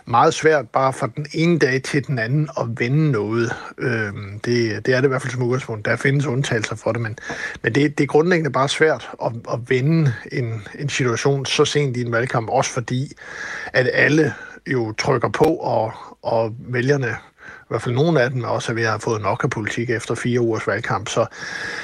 meget 0.04 0.34
svært 0.34 0.68
bare 0.68 0.92
fra 0.92 1.08
den 1.16 1.26
ene 1.32 1.58
dag 1.58 1.82
til 1.82 2.06
den 2.06 2.18
anden 2.18 2.48
at 2.60 2.66
vende 2.78 3.10
noget. 3.10 3.52
Øh, 3.78 4.12
det, 4.44 4.86
det 4.86 4.94
er 4.94 5.00
det 5.00 5.04
i 5.04 5.08
hvert 5.08 5.22
fald 5.22 5.32
som 5.32 5.42
udgangspunkt. 5.42 5.84
Der 5.84 5.96
findes 5.96 6.26
undtagelser 6.26 6.76
for 6.76 6.92
det, 6.92 7.00
men, 7.00 7.18
men 7.62 7.74
det, 7.74 7.98
det 7.98 8.04
er 8.04 8.08
grundlæggende 8.08 8.52
bare 8.52 8.68
svært 8.68 9.10
at, 9.24 9.32
at 9.52 9.58
vende 9.68 10.12
en, 10.32 10.62
en 10.78 10.88
situation 10.88 11.46
så 11.46 11.64
sent 11.64 11.96
i 11.96 12.00
en 12.00 12.12
valgkamp, 12.12 12.48
også 12.48 12.70
fordi 12.70 13.12
at 13.72 13.90
alle 13.92 14.34
jo 14.66 14.92
trykker 14.92 15.28
på, 15.28 15.44
og, 15.44 15.92
og 16.22 16.54
vælgerne 16.58 17.16
i 17.66 17.68
hvert 17.68 17.82
fald 17.82 17.94
nogle 17.94 18.22
af 18.22 18.30
dem 18.30 18.44
også 18.44 18.72
er 18.72 18.74
ved 18.74 18.82
at 18.82 18.88
have 18.88 19.00
fået 19.00 19.22
nok 19.22 19.44
af 19.44 19.50
politik 19.50 19.90
efter 19.90 20.14
fire 20.14 20.40
ugers 20.40 20.66
valgkamp. 20.66 21.08
Så, 21.08 21.26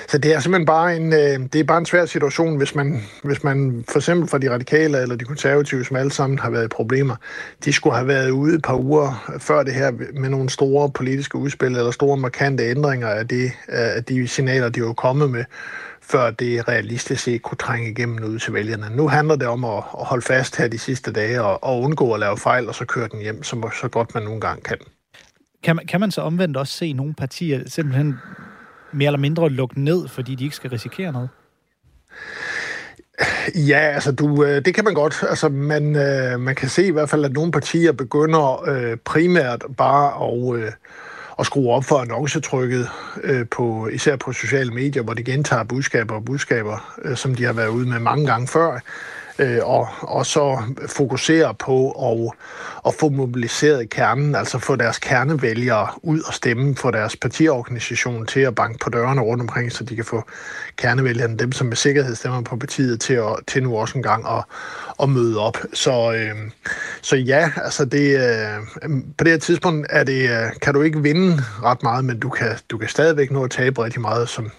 så 0.09 0.19
det 0.19 0.35
er 0.35 0.41
simpelthen 0.41 0.67
bare 0.67 0.97
en, 0.97 1.13
øh, 1.13 1.49
det 1.53 1.55
er 1.55 1.65
bare 1.65 1.79
en 1.79 1.87
svær 1.87 2.07
situation, 2.07 2.57
hvis 2.57 2.75
man, 2.75 3.03
hvis 3.23 3.45
man 3.45 3.85
for 3.89 3.99
eksempel 3.99 4.29
for 4.29 4.39
de 4.39 4.51
radikale 4.51 5.03
eller 5.03 5.17
de 5.17 5.25
konservative, 5.25 5.85
som 5.85 5.97
alle 5.97 6.13
sammen 6.13 6.39
har 6.39 6.51
været 6.51 6.65
i 6.65 6.69
problemer, 6.69 7.17
de 7.65 7.73
skulle 7.73 7.97
have 7.97 8.09
været 8.09 8.31
ude 8.31 8.55
et 8.55 8.63
par 8.63 8.77
uger 8.77 9.37
før 9.39 9.63
det 9.63 9.75
her 9.75 9.91
med 10.21 10.29
nogle 10.29 10.51
store 10.51 10.91
politiske 10.91 11.39
udspil 11.39 11.77
eller 11.77 11.91
store 11.91 12.17
markante 12.17 12.65
ændringer 12.65 13.09
af, 13.09 13.29
det, 13.29 13.53
af 13.69 14.05
de 14.05 14.29
signaler, 14.29 14.69
de 14.69 14.83
var 14.83 14.93
kommet 14.93 15.31
med 15.31 15.45
før 16.03 16.31
det 16.31 16.69
realistisk 16.69 17.23
set 17.23 17.43
kunne 17.43 17.59
trænge 17.59 17.91
igennem 17.91 18.25
ud 18.25 18.39
til 18.39 18.55
vælgerne. 18.55 18.97
Nu 18.97 19.09
handler 19.09 19.37
det 19.37 19.49
om 19.49 19.65
at, 19.65 19.83
holde 19.93 20.23
fast 20.23 20.57
her 20.57 20.69
de 20.69 20.79
sidste 20.79 21.13
dage 21.13 21.43
og, 21.43 21.65
og 21.65 21.81
undgå 21.81 22.13
at 22.13 22.21
lave 22.21 22.39
fejl, 22.39 22.69
og 22.69 22.75
så 22.75 22.85
køre 22.85 23.09
den 23.09 23.21
hjem, 23.21 23.43
så, 23.43 23.71
så 23.81 23.89
godt 23.89 24.15
man 24.15 24.23
nogle 24.23 24.41
gange 24.41 24.63
kan. 24.63 24.79
Kan 25.63 25.77
man, 25.77 25.87
kan 25.87 26.01
man 26.01 26.11
så 26.11 26.21
omvendt 26.21 26.57
også 26.57 26.75
se 26.75 26.93
nogle 26.93 27.15
partier 27.15 27.63
simpelthen 27.67 28.15
mere 28.93 29.07
eller 29.07 29.19
mindre 29.19 29.51
lukke 29.51 29.81
ned, 29.81 30.09
fordi 30.09 30.35
de 30.35 30.45
ikke 30.45 30.57
skal 30.57 30.71
risikere 30.71 31.13
noget? 31.13 31.29
Ja, 33.55 33.79
altså 33.79 34.13
du, 34.13 34.45
øh, 34.45 34.65
det 34.65 34.75
kan 34.75 34.85
man 34.85 34.95
godt. 34.95 35.25
Altså 35.29 35.49
man, 35.49 35.97
øh, 35.97 36.41
man 36.41 36.55
kan 36.55 36.69
se 36.69 36.87
i 36.87 36.91
hvert 36.91 37.11
fald, 37.11 37.25
at 37.25 37.33
nogle 37.33 37.53
partier 37.53 37.93
begynder 37.93 38.69
øh, 38.69 38.97
primært 38.97 39.65
bare 39.77 40.29
at, 40.29 40.63
øh, 40.63 40.73
at 41.39 41.47
skrue 41.47 41.73
op 41.73 41.85
for 41.85 41.97
annoncetrykket, 41.97 42.89
øh, 43.23 43.47
på, 43.51 43.89
især 43.89 44.17
på 44.17 44.33
sociale 44.33 44.71
medier, 44.71 45.03
hvor 45.03 45.15
de 45.15 45.25
gentager 45.25 45.65
budskaber 45.65 46.15
og 46.15 46.25
budskaber, 46.25 46.99
øh, 47.03 47.17
som 47.17 47.35
de 47.35 47.45
har 47.45 47.53
været 47.53 47.69
ude 47.69 47.89
med 47.89 47.99
mange 47.99 48.27
gange 48.27 48.49
før 48.49 48.81
øh, 49.39 49.59
og, 49.63 49.89
og 50.01 50.27
så 50.27 50.63
fokusere 50.87 51.55
på 51.55 51.91
at, 51.91 52.33
at 52.87 52.95
få 53.01 53.09
mobiliseret 53.09 53.91
kernen, 53.91 54.35
altså 54.35 54.59
få 54.59 54.77
deres 54.77 54.99
kernevælgere 54.99 55.89
ud 56.03 56.21
og 56.21 56.35
stemme, 56.35 56.77
for 56.77 56.91
deres 56.91 57.17
partiorganisation 57.17 58.27
til 58.27 58.41
at 58.41 58.55
banke 58.55 58.79
på 58.79 58.91
dørene 58.91 59.21
rundt 59.21 59.41
omkring, 59.41 59.73
så 59.73 59.85
de 59.85 59.97
kan 59.97 60.05
få 60.05 60.23
kernevælgerne, 60.77 61.37
dem 61.37 61.53
som 61.53 61.67
med 61.67 61.77
sikkerhed 61.77 62.15
stemmer 62.15 62.43
på 62.43 62.57
partiet, 62.57 63.01
til, 63.01 63.15
at, 63.15 63.37
til 63.47 63.63
nu 63.63 63.77
også 63.77 63.99
en 63.99 64.03
gang 64.03 64.27
at, 64.29 64.45
at 65.03 65.09
møde 65.09 65.39
op. 65.39 65.59
Så, 65.73 66.13
øh, 66.13 66.51
så 67.03 67.17
ja, 67.17 67.51
altså 67.57 67.85
det, 67.85 68.17
øh, 68.17 68.93
på 69.19 69.25
det 69.25 69.33
her 69.33 69.39
tidspunkt 69.39 69.87
er 69.91 70.05
det, 70.05 70.31
øh, 70.31 70.51
kan 70.63 70.75
du 70.75 70.83
ikke 70.83 71.03
vinde 71.03 71.43
ret 71.63 71.83
meget, 71.83 72.05
men 72.05 72.21
du 72.21 72.29
kan, 72.29 72.59
du 72.71 72.79
kan 72.79 72.89
stadigvæk 72.89 73.31
nå 73.31 73.45
at 73.45 73.51
tabe 73.51 73.85
rigtig 73.85 74.01
meget, 74.01 74.29
som, 74.29 74.51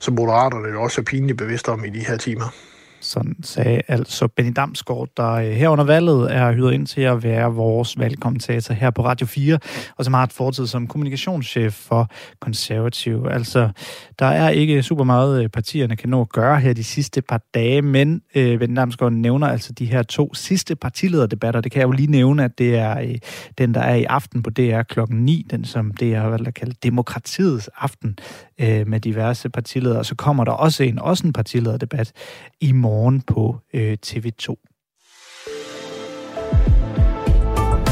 som 0.00 0.14
moderaterne 0.14 0.68
jo 0.68 0.82
også 0.82 1.00
er 1.00 1.04
pinligt 1.04 1.38
bevidste 1.38 1.68
om 1.68 1.84
i 1.84 1.90
de 1.90 2.06
her 2.06 2.16
timer. 2.16 2.69
Sådan 3.00 3.36
sagde 3.42 3.82
altså 3.88 4.28
Benny 4.28 4.52
Damsgaard, 4.56 5.08
der 5.16 5.30
øh, 5.32 5.50
her 5.50 5.68
under 5.68 5.84
valget 5.84 6.34
er 6.34 6.52
hyret 6.52 6.72
ind 6.72 6.86
til 6.86 7.00
at 7.00 7.22
være 7.22 7.52
vores 7.52 7.98
valgkommentator 7.98 8.74
her 8.74 8.90
på 8.90 9.04
Radio 9.04 9.26
4, 9.26 9.58
og 9.96 10.04
som 10.04 10.14
har 10.14 10.22
et 10.22 10.32
fortid 10.32 10.66
som 10.66 10.86
kommunikationschef 10.86 11.74
for 11.74 12.10
Konservativ. 12.40 13.26
Altså, 13.30 13.70
der 14.18 14.26
er 14.26 14.48
ikke 14.48 14.82
super 14.82 15.04
meget, 15.04 15.42
øh, 15.42 15.48
partierne 15.48 15.96
kan 15.96 16.08
nå 16.08 16.20
at 16.20 16.28
gøre 16.28 16.60
her 16.60 16.72
de 16.72 16.84
sidste 16.84 17.22
par 17.22 17.40
dage, 17.54 17.82
men 17.82 18.22
øh, 18.34 18.58
Benny 18.58 18.76
Damsgaard 18.76 19.12
nævner 19.12 19.46
altså 19.46 19.72
de 19.72 19.86
her 19.86 20.02
to 20.02 20.34
sidste 20.34 20.76
partilederdebatter. 20.76 21.60
Det 21.60 21.72
kan 21.72 21.80
jeg 21.80 21.86
jo 21.86 21.92
lige 21.92 22.10
nævne, 22.10 22.44
at 22.44 22.58
det 22.58 22.78
er 22.78 23.00
øh, 23.00 23.18
den, 23.58 23.74
der 23.74 23.80
er 23.80 23.94
i 23.94 24.04
aften 24.04 24.42
på 24.42 24.50
DR 24.50 24.82
klokken 24.82 25.24
9, 25.24 25.46
den 25.50 25.64
som 25.64 25.90
det 25.90 26.16
har 26.16 26.28
valgt 26.28 26.48
at 26.48 26.54
kalde 26.54 26.74
demokratiets 26.82 27.70
aften 27.76 28.18
øh, 28.60 28.88
med 28.88 29.00
diverse 29.00 29.50
partiledere. 29.50 30.04
Så 30.04 30.14
kommer 30.14 30.44
der 30.44 30.52
også 30.52 30.82
en, 30.82 30.98
også 30.98 31.26
en 31.26 31.32
partilederdebat 31.32 32.12
i 32.60 32.72
morgen 32.72 33.00
morgen 33.00 33.20
på 33.20 33.58
øh, 33.74 33.96
TV2. 34.06 34.46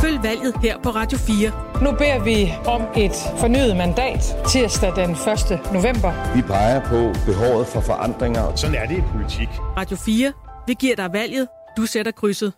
Følg 0.00 0.22
valget 0.22 0.54
her 0.62 0.78
på 0.82 0.90
Radio 0.90 1.18
4. 1.18 1.82
Nu 1.82 1.90
beder 1.98 2.24
vi 2.24 2.52
om 2.66 2.82
et 2.96 3.16
fornyet 3.38 3.76
mandat 3.76 4.22
tirsdag 4.48 4.92
den 4.96 5.10
1. 5.10 5.18
november. 5.72 6.34
Vi 6.36 6.42
peger 6.42 6.80
på 6.92 7.00
behovet 7.26 7.66
for 7.66 7.80
forandringer. 7.80 8.56
Sådan 8.56 8.76
er 8.76 8.86
det 8.86 8.98
i 8.98 9.04
politik. 9.12 9.48
Radio 9.76 9.96
4. 9.96 10.32
Vi 10.66 10.74
giver 10.80 10.96
dig 10.96 11.12
valget. 11.12 11.48
Du 11.76 11.86
sætter 11.86 12.12
krydset. 12.12 12.52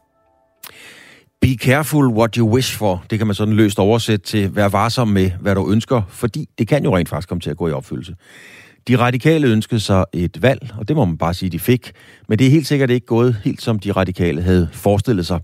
Be 1.41 1.55
careful 1.55 2.07
what 2.07 2.35
you 2.35 2.55
wish 2.55 2.77
for. 2.77 3.05
Det 3.11 3.19
kan 3.19 3.27
man 3.27 3.35
sådan 3.35 3.55
løst 3.55 3.79
oversætte 3.79 4.27
til, 4.27 4.57
vær 4.57 4.69
varsom 4.69 5.09
med, 5.09 5.31
hvad 5.41 5.55
du 5.55 5.73
ønsker, 5.73 6.03
fordi 6.09 6.49
det 6.59 6.69
kan 6.69 6.85
jo 6.85 6.97
rent 6.97 7.09
faktisk 7.09 7.29
komme 7.29 7.41
til 7.41 7.51
at 7.51 7.57
gå 7.57 7.69
i 7.69 7.73
opfyldelse. 7.73 8.15
De 8.89 8.99
radikale 8.99 9.47
ønskede 9.49 9.81
sig 9.81 10.05
et 10.13 10.43
valg, 10.43 10.71
og 10.79 10.89
det 10.89 10.97
må 10.97 11.05
man 11.05 11.19
bare 11.19 11.35
sige, 11.35 11.51
de 11.51 11.59
fik. 11.59 11.93
Men 12.29 12.39
det 12.39 12.47
er 12.47 12.51
helt 12.51 12.67
sikkert 12.67 12.91
ikke 12.91 13.07
gået 13.07 13.37
helt 13.45 13.63
som 13.63 13.79
de 13.79 13.93
radikale 13.93 14.43
havde 14.43 14.69
forestillet 14.73 15.27
sig. 15.27 15.41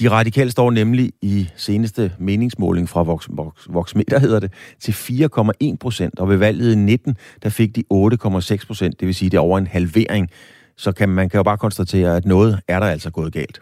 De 0.00 0.10
radikale 0.10 0.50
står 0.50 0.70
nemlig 0.70 1.12
i 1.22 1.48
seneste 1.56 2.12
meningsmåling 2.18 2.88
fra 2.88 3.02
Vox, 3.02 3.26
Vox, 3.30 3.66
Voxmeter, 3.68 4.18
hedder 4.18 4.40
det, 4.40 4.52
til 4.80 4.92
4,1 4.92 5.76
procent, 5.80 6.18
og 6.18 6.28
ved 6.28 6.36
valget 6.36 6.72
i 6.72 6.76
19, 6.76 7.16
der 7.42 7.48
fik 7.48 7.76
de 7.76 7.84
8,6 7.92 8.66
procent, 8.66 9.00
det 9.00 9.06
vil 9.06 9.14
sige, 9.14 9.30
det 9.30 9.36
er 9.36 9.40
over 9.40 9.58
en 9.58 9.66
halvering. 9.66 10.28
Så 10.76 10.92
kan 10.92 11.08
man 11.08 11.28
kan 11.28 11.38
jo 11.38 11.42
bare 11.42 11.58
konstatere, 11.58 12.16
at 12.16 12.24
noget 12.24 12.60
er 12.68 12.80
der 12.80 12.86
altså 12.86 13.10
gået 13.10 13.32
galt. 13.32 13.60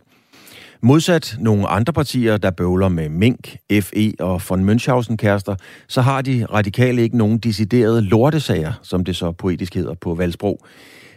Modsat 0.82 1.37
nogle 1.40 1.66
andre 1.66 1.92
partier, 1.92 2.37
der 2.37 2.50
bøvler 2.50 2.88
med 2.88 3.08
Mink, 3.08 3.56
FE 3.82 4.12
og 4.20 4.40
von 4.49 4.68
Münchhausen-kærester, 4.68 5.56
så 5.88 6.00
har 6.00 6.23
de 6.23 6.47
radikale 6.52 7.02
ikke 7.02 7.18
nogen 7.18 7.38
deciderede 7.38 8.02
lortesager, 8.02 8.73
som 8.82 9.04
det 9.04 9.16
så 9.16 9.32
poetisk 9.32 9.75
hedder 9.75 9.94
på 9.94 10.14
Valsbro. 10.14 10.64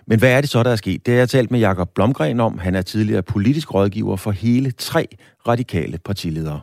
Men 0.06 0.20
hvad 0.20 0.38
er 0.38 0.42
det 0.42 0.50
så, 0.50 0.64
der 0.64 0.72
er 0.72 0.76
sket? 0.76 1.06
Det 1.06 1.14
har 1.14 1.20
jeg 1.20 1.30
talt 1.30 1.52
med 1.52 1.60
Jakob 1.60 1.90
Blomgren 1.96 2.40
om. 2.40 2.58
Han 2.58 2.76
er 2.76 2.82
tidligere 2.82 3.24
politisk 3.24 3.74
rådgiver 3.74 4.16
for 4.16 4.32
hele 4.32 4.72
tre 4.72 5.08
radikale 5.48 5.98
partiledere. 6.06 6.62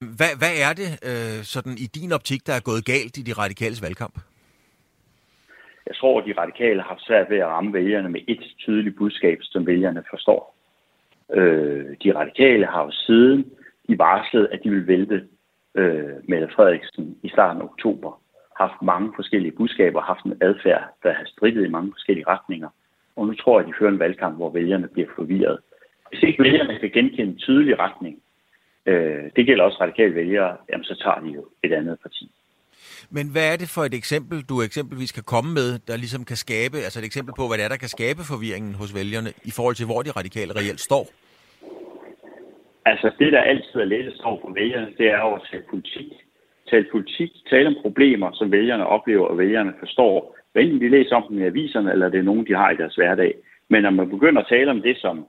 Hvad, 0.00 0.32
hvad 0.38 0.54
er 0.68 0.72
det 0.72 0.90
øh, 1.10 1.44
sådan 1.44 1.72
i 1.78 1.86
din 1.86 2.12
optik, 2.12 2.46
der 2.46 2.52
er 2.52 2.60
gået 2.60 2.84
galt 2.84 3.16
i 3.16 3.22
de 3.22 3.32
radikales 3.32 3.82
valgkamp? 3.82 4.14
Jeg 5.86 5.94
tror, 5.96 6.20
at 6.20 6.26
de 6.26 6.40
radikale 6.40 6.82
har 6.82 6.96
svært 6.98 7.30
ved 7.30 7.38
at 7.38 7.46
ramme 7.46 7.72
vælgerne 7.72 8.08
med 8.08 8.20
et 8.28 8.42
tydeligt 8.58 8.96
budskab, 8.96 9.38
som 9.42 9.66
vælgerne 9.66 10.02
forstår. 10.10 10.59
Øh, 11.34 11.96
de 12.04 12.14
radikale 12.14 12.66
har 12.66 12.84
jo 12.84 12.90
siden 12.90 13.44
de 13.88 13.98
varslede, 13.98 14.48
at 14.52 14.60
de 14.64 14.70
vil 14.70 14.86
vælte 14.86 15.26
øh, 15.74 16.12
Mette 16.28 16.48
Frederiksen 16.54 17.18
i 17.22 17.28
starten 17.28 17.62
af 17.62 17.66
oktober, 17.66 18.22
haft 18.56 18.82
mange 18.82 19.12
forskellige 19.16 19.52
budskaber, 19.52 20.00
haft 20.00 20.24
en 20.24 20.38
adfærd, 20.40 20.84
der 21.02 21.12
har 21.12 21.24
strittet 21.26 21.64
i 21.64 21.68
mange 21.68 21.92
forskellige 21.92 22.28
retninger. 22.28 22.68
Og 23.16 23.26
nu 23.26 23.34
tror 23.34 23.58
jeg, 23.58 23.66
at 23.66 23.72
de 23.72 23.78
fører 23.78 23.90
en 23.92 23.98
valgkamp, 23.98 24.36
hvor 24.36 24.50
vælgerne 24.50 24.88
bliver 24.88 25.08
forvirret. 25.16 25.58
Hvis 26.08 26.22
ikke 26.22 26.42
vælgerne 26.42 26.78
kan 26.78 26.90
genkende 26.90 27.32
en 27.32 27.38
tydelig 27.38 27.78
retning, 27.78 28.22
øh, 28.86 29.24
det 29.36 29.46
gælder 29.46 29.64
også 29.64 29.78
radikale 29.80 30.14
vælgere, 30.14 30.56
jamen 30.70 30.84
så 30.84 30.94
tager 31.04 31.20
de 31.20 31.28
jo 31.28 31.44
et 31.62 31.72
andet 31.72 31.98
parti. 32.02 32.30
Men 33.16 33.26
hvad 33.34 33.46
er 33.52 33.56
det 33.56 33.68
for 33.76 33.82
et 33.84 33.94
eksempel, 33.94 34.36
du 34.50 34.62
eksempelvis 34.62 35.12
kan 35.12 35.26
komme 35.34 35.50
med, 35.54 35.68
der 35.88 35.96
ligesom 35.96 36.24
kan 36.24 36.36
skabe, 36.36 36.76
altså 36.86 36.98
et 36.98 37.04
eksempel 37.04 37.34
på, 37.38 37.44
hvad 37.48 37.56
det 37.58 37.64
er, 37.64 37.72
der 37.74 37.84
kan 37.84 37.94
skabe 37.98 38.20
forvirringen 38.32 38.74
hos 38.74 38.94
vælgerne, 38.94 39.30
i 39.50 39.52
forhold 39.56 39.74
til, 39.74 39.86
hvor 39.86 40.02
de 40.02 40.10
radikale 40.10 40.52
reelt 40.58 40.80
står? 40.80 41.04
Altså 42.90 43.08
det, 43.18 43.32
der 43.32 43.40
altid 43.52 43.76
er 43.80 43.84
lettest 43.94 44.20
over 44.20 44.40
for 44.40 44.52
vælgerne, 44.60 44.88
det 44.98 45.06
er 45.14 45.18
over 45.18 45.36
at 45.38 45.46
tale 45.50 45.64
politik. 45.70 46.08
Tale 46.70 46.86
politik, 46.92 47.30
tale 47.50 47.66
om 47.68 47.76
problemer, 47.82 48.30
som 48.32 48.52
vælgerne 48.52 48.86
oplever, 48.86 49.26
og 49.26 49.38
vælgerne 49.38 49.72
forstår. 49.78 50.36
Hvad 50.52 50.62
enten 50.62 50.80
de 50.80 50.88
læser 50.88 51.16
om 51.16 51.24
dem 51.28 51.38
i 51.38 51.46
aviserne, 51.46 51.92
eller 51.92 52.08
det 52.08 52.18
er 52.18 52.30
nogen, 52.30 52.46
de 52.46 52.54
har 52.54 52.70
i 52.70 52.76
deres 52.76 52.94
hverdag. 52.94 53.34
Men 53.70 53.82
når 53.82 53.90
man 53.90 54.10
begynder 54.10 54.40
at 54.42 54.48
tale 54.48 54.70
om 54.70 54.82
det, 54.82 54.96
som 54.98 55.26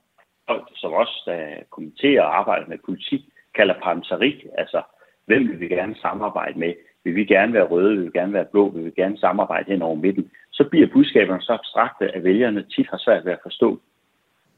som 0.74 0.92
os, 0.92 1.22
der 1.26 1.40
kommenterer 1.70 2.22
og 2.22 2.38
arbejder 2.38 2.66
med 2.68 2.78
politik, 2.86 3.20
kalder 3.54 3.74
parlamentarik, 3.82 4.46
altså 4.58 4.82
hvem 5.26 5.48
vil 5.48 5.60
vi 5.60 5.68
gerne 5.68 5.96
samarbejde 6.02 6.58
med? 6.58 6.74
Vil 7.04 7.14
vi 7.14 7.24
gerne 7.24 7.52
være 7.52 7.66
røde? 7.72 7.96
Vil 7.96 8.04
vi 8.04 8.18
gerne 8.18 8.32
være 8.32 8.44
blå? 8.52 8.68
Vil 8.68 8.84
vi 8.84 8.90
gerne 8.90 9.18
samarbejde 9.18 9.72
hen 9.72 9.82
over 9.82 9.94
midten? 9.94 10.30
Så 10.52 10.64
bliver 10.70 10.86
budskaberne 10.92 11.42
så 11.42 11.52
abstrakte, 11.52 12.14
at 12.16 12.24
vælgerne 12.24 12.64
tit 12.76 12.86
har 12.90 12.98
svært 12.98 13.24
ved 13.24 13.32
at 13.32 13.38
forstå. 13.42 13.80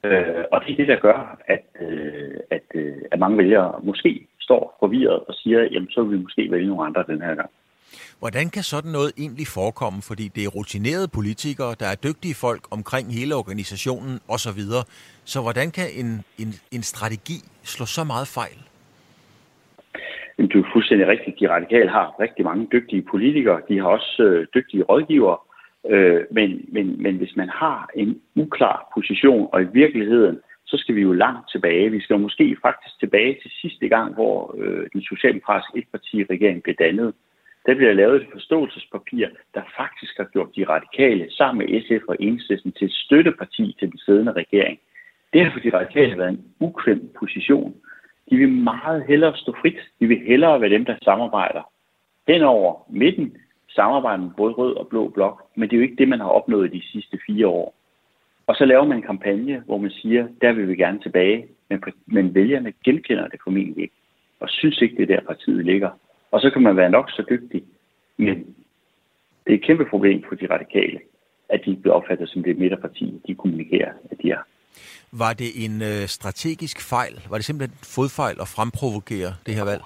Øh, 0.04 0.44
og 0.52 0.60
det 0.60 0.72
er 0.72 0.76
det, 0.76 0.88
der 0.88 0.96
gør, 0.96 1.38
at, 1.46 1.64
øh, 1.80 2.36
at, 2.50 2.62
øh, 2.74 2.96
at 3.12 3.18
mange 3.18 3.38
vælgere 3.38 3.80
måske 3.82 4.26
står 4.40 4.76
forvirret 4.80 5.20
og 5.28 5.34
siger, 5.34 5.60
jamen 5.72 5.90
så 5.90 6.02
vil 6.02 6.18
vi 6.18 6.22
måske 6.22 6.50
vælge 6.50 6.66
nogle 6.66 6.86
andre 6.86 7.04
den 7.06 7.22
her 7.22 7.34
gang. 7.34 7.50
Hvordan 8.18 8.50
kan 8.50 8.62
sådan 8.62 8.92
noget 8.92 9.12
egentlig 9.18 9.46
forekomme? 9.46 10.02
Fordi 10.02 10.28
det 10.28 10.44
er 10.44 10.48
rutinerede 10.48 11.08
politikere, 11.08 11.74
der 11.80 11.86
er 11.86 11.94
dygtige 11.94 12.34
folk 12.34 12.62
omkring 12.70 13.14
hele 13.14 13.34
organisationen 13.34 14.20
osv. 14.28 14.62
Så 15.24 15.40
hvordan 15.42 15.70
kan 15.70 15.86
en, 16.00 16.24
en, 16.38 16.50
en 16.72 16.82
strategi 16.82 17.38
slå 17.62 17.86
så 17.86 18.04
meget 18.04 18.28
fejl? 18.28 18.58
Du 20.38 20.60
er 20.60 20.70
fuldstændig 20.72 21.06
rigtigt. 21.06 21.40
De 21.40 21.50
radikale 21.50 21.90
har 21.90 22.20
rigtig 22.20 22.44
mange 22.44 22.68
dygtige 22.72 23.02
politikere. 23.02 23.60
De 23.68 23.78
har 23.78 23.86
også 23.86 24.22
øh, 24.22 24.46
dygtige 24.54 24.82
rådgivere. 24.82 25.38
Øh, 25.90 26.20
men, 26.30 26.64
men, 26.68 27.02
men 27.02 27.16
hvis 27.16 27.36
man 27.36 27.48
har 27.48 27.90
en 27.94 28.20
uklar 28.34 28.90
position, 28.94 29.48
og 29.52 29.62
i 29.62 29.66
virkeligheden, 29.72 30.40
så 30.66 30.76
skal 30.76 30.94
vi 30.94 31.00
jo 31.00 31.12
langt 31.12 31.50
tilbage. 31.52 31.90
Vi 31.90 32.00
skal 32.00 32.18
måske 32.18 32.56
faktisk 32.62 32.98
tilbage 33.00 33.38
til 33.42 33.50
sidste 33.60 33.88
gang, 33.88 34.14
hvor 34.14 34.54
øh, 34.58 34.86
den 34.92 35.02
socialdemokratiske 35.02 35.78
etparti-regering 35.78 36.62
blev 36.62 36.74
dannet. 36.74 37.14
Der 37.66 37.74
bliver 37.74 37.92
lavet 37.92 38.22
et 38.22 38.28
forståelsespapir, 38.32 39.26
der 39.54 39.62
faktisk 39.76 40.16
har 40.16 40.24
gjort 40.24 40.56
de 40.56 40.64
radikale 40.64 41.26
sammen 41.30 41.58
med 41.58 41.82
SF 41.82 42.04
og 42.08 42.16
Enhedslisten 42.20 42.72
til 42.72 42.84
et 42.84 42.92
støtteparti 42.92 43.76
til 43.78 43.90
den 43.90 43.98
siddende 43.98 44.32
regering. 44.32 44.78
Det 45.32 45.44
har 45.44 45.52
for 45.52 45.60
de 45.60 45.76
radikale 45.78 46.18
været 46.18 46.28
en 46.28 46.44
ukvem 46.60 47.10
position. 47.18 47.74
De 48.30 48.36
vil 48.36 48.48
meget 48.48 49.04
hellere 49.08 49.36
stå 49.36 49.52
frit. 49.60 49.78
De 50.00 50.06
vil 50.06 50.18
hellere 50.26 50.60
være 50.60 50.70
dem, 50.70 50.84
der 50.84 50.96
samarbejder. 51.02 51.70
Henover 52.28 52.86
midten 52.90 53.36
samarbejder 53.68 54.22
med 54.22 54.30
både 54.36 54.54
rød 54.54 54.76
og 54.76 54.88
blå 54.88 55.08
blok, 55.08 55.42
men 55.54 55.68
det 55.68 55.76
er 55.76 55.78
jo 55.78 55.82
ikke 55.82 55.96
det, 55.96 56.08
man 56.08 56.20
har 56.20 56.28
opnået 56.28 56.72
de 56.72 56.82
sidste 56.82 57.18
fire 57.26 57.46
år. 57.48 57.74
Og 58.46 58.54
så 58.56 58.64
laver 58.64 58.84
man 58.84 58.96
en 58.96 59.02
kampagne, 59.02 59.62
hvor 59.66 59.78
man 59.78 59.90
siger, 59.90 60.28
der 60.40 60.52
vil 60.52 60.68
vi 60.68 60.76
gerne 60.76 61.00
tilbage, 61.00 61.46
men, 61.68 61.82
men 62.06 62.34
vælgerne 62.34 62.72
genkender 62.84 63.28
det 63.28 63.40
formentlig 63.44 63.82
ikke, 63.82 63.94
og 64.40 64.48
synes 64.48 64.82
ikke, 64.82 64.96
det 64.96 65.02
er 65.10 65.16
der 65.16 65.26
partiet 65.26 65.64
ligger. 65.64 65.90
Og 66.30 66.40
så 66.40 66.50
kan 66.50 66.62
man 66.62 66.76
være 66.76 66.90
nok 66.90 67.10
så 67.10 67.24
dygtig, 67.30 67.64
men 68.16 68.56
det 69.46 69.52
er 69.52 69.54
et 69.54 69.62
kæmpe 69.62 69.84
problem 69.84 70.24
for 70.28 70.34
de 70.34 70.46
radikale, 70.50 71.00
at 71.48 71.62
de 71.64 71.76
bliver 71.76 71.94
opfattet 71.94 72.28
som 72.28 72.42
det 72.42 72.58
midterparti, 72.58 73.20
de 73.26 73.34
kommunikerer, 73.34 73.92
at 74.10 74.22
de 74.22 74.30
er. 74.30 74.42
Var 75.12 75.32
det 75.32 75.50
en 75.64 75.82
øh, 75.82 76.06
strategisk 76.16 76.76
fejl? 76.90 77.14
Var 77.30 77.36
det 77.36 77.44
simpelthen 77.44 77.74
en 77.74 77.84
fodfejl 77.96 78.36
at 78.40 78.48
fremprovokere 78.56 79.30
det 79.46 79.54
her 79.54 79.64
valg? 79.64 79.82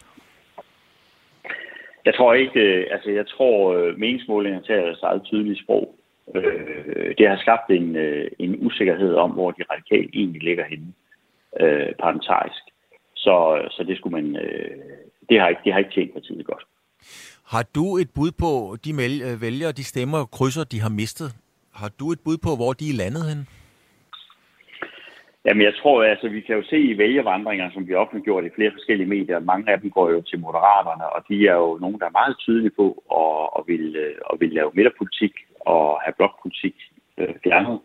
Jeg 2.05 2.15
tror 2.15 2.35
ikke, 2.35 2.61
øh, 2.61 2.87
altså 2.91 3.11
jeg 3.11 3.27
tror, 3.27 3.75
øh, 3.77 3.99
meningsmålinger 3.99 4.61
tager 4.61 4.85
deres 4.85 5.03
eget 5.03 5.23
tydelige 5.25 5.63
sprog. 5.63 5.95
Øh, 6.35 7.15
det 7.19 7.29
har 7.29 7.39
skabt 7.45 7.71
en, 7.71 7.97
øh, 7.97 8.31
en 8.39 8.67
usikkerhed 8.67 9.15
om, 9.15 9.31
hvor 9.31 9.51
de 9.51 9.63
radikale 9.73 10.09
egentlig 10.15 10.43
ligger 10.43 10.65
henne 10.65 10.93
øh, 11.61 11.95
parlamentarisk. 12.01 12.63
Så, 13.17 13.37
så 13.71 13.85
det 13.89 13.97
skulle 13.99 14.23
man, 14.23 14.37
øh, 14.37 14.71
det 15.29 15.41
har 15.41 15.49
ikke, 15.49 15.61
det 15.65 15.73
har 15.73 15.79
ikke 15.79 15.95
tjent 15.95 16.13
partiet 16.13 16.47
godt. 16.47 16.65
Har 17.47 17.65
du 17.75 17.97
et 17.97 18.11
bud 18.15 18.31
på 18.43 18.77
de 18.85 18.91
øh, 18.91 19.43
vælgere, 19.43 19.73
de 19.73 19.85
stemmer 19.85 20.19
og 20.19 20.31
krydser, 20.31 20.65
de 20.65 20.81
har 20.81 20.89
mistet? 20.89 21.31
Har 21.75 21.91
du 22.01 22.13
et 22.13 22.21
bud 22.25 22.39
på, 22.47 22.51
hvor 22.57 22.73
de 22.73 22.91
er 22.91 22.97
landet 23.03 23.25
hen? 23.31 23.41
Jamen, 25.45 25.63
jeg 25.63 25.75
tror, 25.75 26.03
altså, 26.03 26.29
vi 26.29 26.41
kan 26.41 26.57
jo 26.57 26.63
se 26.63 26.79
i 26.79 26.99
vælgervandringer, 26.99 27.71
som 27.71 27.87
vi 27.87 27.93
har 27.93 27.99
offentliggjort 27.99 28.45
i 28.45 28.57
flere 28.57 28.73
forskellige 28.73 29.09
medier, 29.09 29.39
mange 29.39 29.73
af 29.73 29.81
dem 29.81 29.91
går 29.91 30.11
jo 30.11 30.21
til 30.21 30.41
Moderaterne, 30.41 31.07
og 31.15 31.25
de 31.29 31.49
er 31.49 31.55
jo 31.55 31.79
nogen, 31.81 31.99
der 32.01 32.07
er 32.07 32.19
meget 32.21 32.39
tydelige 32.39 32.77
på 32.81 32.87
at, 33.21 33.45
at, 33.59 33.63
vil, 33.67 33.97
at 34.33 34.41
vil 34.41 34.53
lave 34.53 34.71
midterpolitik 34.75 35.35
og 35.61 36.01
have 36.05 36.15
blokpolitik 36.17 36.77
øh, 37.19 37.35
fjernet. 37.45 37.79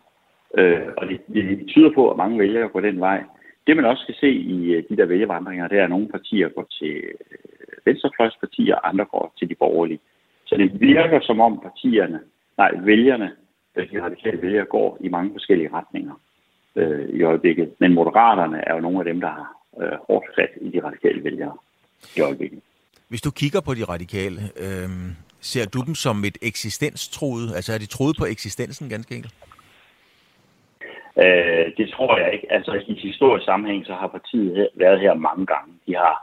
Øh, 0.57 0.87
og 0.97 1.07
det, 1.07 1.21
det 1.33 1.67
tyder 1.67 1.91
på, 1.95 2.11
at 2.11 2.17
mange 2.17 2.39
vælgere 2.39 2.69
går 2.69 2.79
den 2.79 2.99
vej. 2.99 3.23
Det 3.67 3.75
man 3.75 3.85
også 3.85 4.05
kan 4.05 4.15
se 4.15 4.29
i 4.29 4.73
øh, 4.73 4.83
de 4.89 4.97
der 4.97 5.05
vælgervandringer, 5.05 5.67
det 5.67 5.79
er, 5.79 5.83
at 5.83 5.89
nogle 5.89 6.07
partier 6.07 6.49
går 6.49 6.67
til 6.79 6.95
øh, 6.95 7.77
venstrefløjspartier, 7.85 8.75
og 8.75 8.89
andre 8.89 9.05
går 9.05 9.33
til 9.39 9.49
de 9.49 9.55
borgerlige. 9.55 9.99
Så 10.45 10.55
det 10.57 10.81
virker 10.81 11.19
som 11.21 11.39
om 11.39 11.59
partierne, 11.59 12.19
nej, 12.57 12.71
vælgerne, 12.79 13.31
øh, 13.75 13.91
de 13.91 14.03
radikale 14.03 14.41
vælgere, 14.41 14.65
går 14.65 14.97
i 15.01 15.09
mange 15.09 15.31
forskellige 15.31 15.73
retninger 15.73 16.13
øh, 16.75 17.09
i 17.09 17.23
øjeblikket. 17.23 17.73
Men 17.79 17.93
moderaterne 17.93 18.67
er 18.67 18.73
jo 18.73 18.79
nogle 18.79 18.99
af 18.99 19.05
dem, 19.05 19.21
der 19.21 19.27
har 19.27 19.49
øh, 19.81 19.97
hårdt 20.07 20.25
fat 20.35 20.49
i 20.61 20.69
de 20.69 20.83
radikale 20.83 21.23
vælgere 21.23 21.57
i 22.17 22.21
øjeblikket. 22.21 22.59
Hvis 23.09 23.21
du 23.21 23.31
kigger 23.31 23.61
på 23.61 23.73
de 23.73 23.83
radikale, 23.83 24.41
øh, 24.65 24.89
ser 25.39 25.65
du 25.65 25.79
dem 25.87 25.95
som 25.95 26.23
et 26.25 26.37
eksistenstruet? 26.41 27.55
Altså 27.55 27.73
er 27.73 27.77
de 27.77 27.85
troet 27.85 28.15
på 28.19 28.25
eksistensen 28.25 28.89
ganske 28.89 29.15
enkelt? 29.15 29.35
Øh, 31.17 31.65
det 31.77 31.89
tror 31.89 32.17
jeg 32.17 32.33
ikke. 32.33 32.47
Altså 32.51 32.71
i 32.87 32.93
historisk 32.93 33.45
sammenhæng, 33.45 33.85
så 33.85 33.93
har 33.93 34.07
partiet 34.07 34.69
været 34.75 34.99
her 34.99 35.13
mange 35.13 35.45
gange. 35.45 35.73
De 35.87 35.95
har 35.95 36.15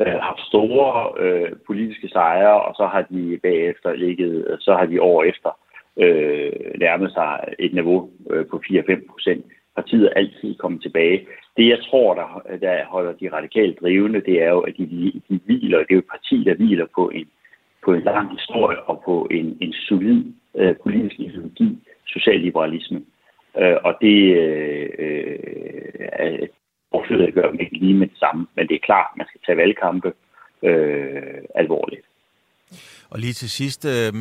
øh, 0.00 0.18
haft 0.28 0.40
store 0.40 1.12
øh, 1.24 1.52
politiske 1.66 2.08
sejre, 2.08 2.62
og 2.62 2.74
så 2.74 2.86
har 2.86 3.02
de 3.02 3.38
bagefter 3.42 3.94
ligget, 3.94 4.56
så 4.60 4.74
har 4.74 4.86
de 4.86 5.02
år 5.02 5.22
efter 5.22 5.50
øh, 5.96 6.52
nærmet 6.78 7.12
sig 7.12 7.54
et 7.58 7.74
niveau 7.74 8.10
øh, 8.30 8.46
på 8.46 8.62
4-5 8.66 9.10
procent 9.10 9.46
partiet 9.76 10.12
altid 10.16 10.54
komme 10.54 10.78
tilbage. 10.78 11.26
Det, 11.56 11.68
jeg 11.68 11.78
tror, 11.82 12.14
der, 12.14 12.56
der 12.60 12.84
holder 12.84 13.12
de 13.12 13.32
radikalt 13.32 13.80
drivende, 13.80 14.20
det 14.20 14.42
er 14.42 14.50
jo, 14.50 14.60
at 14.60 14.74
de, 14.78 15.12
de 15.28 15.40
hviler, 15.44 15.78
det 15.78 15.90
er 15.90 15.94
jo 15.94 15.98
et 15.98 16.14
parti, 16.16 16.44
der 16.44 16.54
hviler 16.54 16.86
på 16.94 17.08
en, 17.08 17.28
på 17.84 17.92
en 17.92 18.02
lang 18.02 18.30
historie 18.30 18.82
og 18.82 19.02
på 19.04 19.28
en, 19.30 19.58
en 19.60 19.72
solid 19.72 20.24
øh, 20.54 20.76
politisk 20.82 21.20
ideologi, 21.20 21.78
socialliberalisme. 22.06 23.02
Øh, 23.58 23.76
og 23.84 23.94
det 24.00 24.36
øh, 24.36 24.88
øh, 26.20 26.48
overflødigt 26.90 27.34
gør 27.34 27.50
man 27.50 27.60
ikke 27.60 27.78
lige 27.78 27.94
med 27.94 28.06
det 28.06 28.18
samme, 28.18 28.46
men 28.54 28.68
det 28.68 28.74
er 28.74 28.86
klart, 28.88 29.16
man 29.16 29.26
skal 29.26 29.40
tage 29.46 29.58
valgkampe 29.58 30.12
øh, 30.62 31.42
alvorligt. 31.54 32.05
Og 33.10 33.18
lige 33.18 33.32
til 33.32 33.50
sidst, 33.50 33.84
øh, 33.84 34.12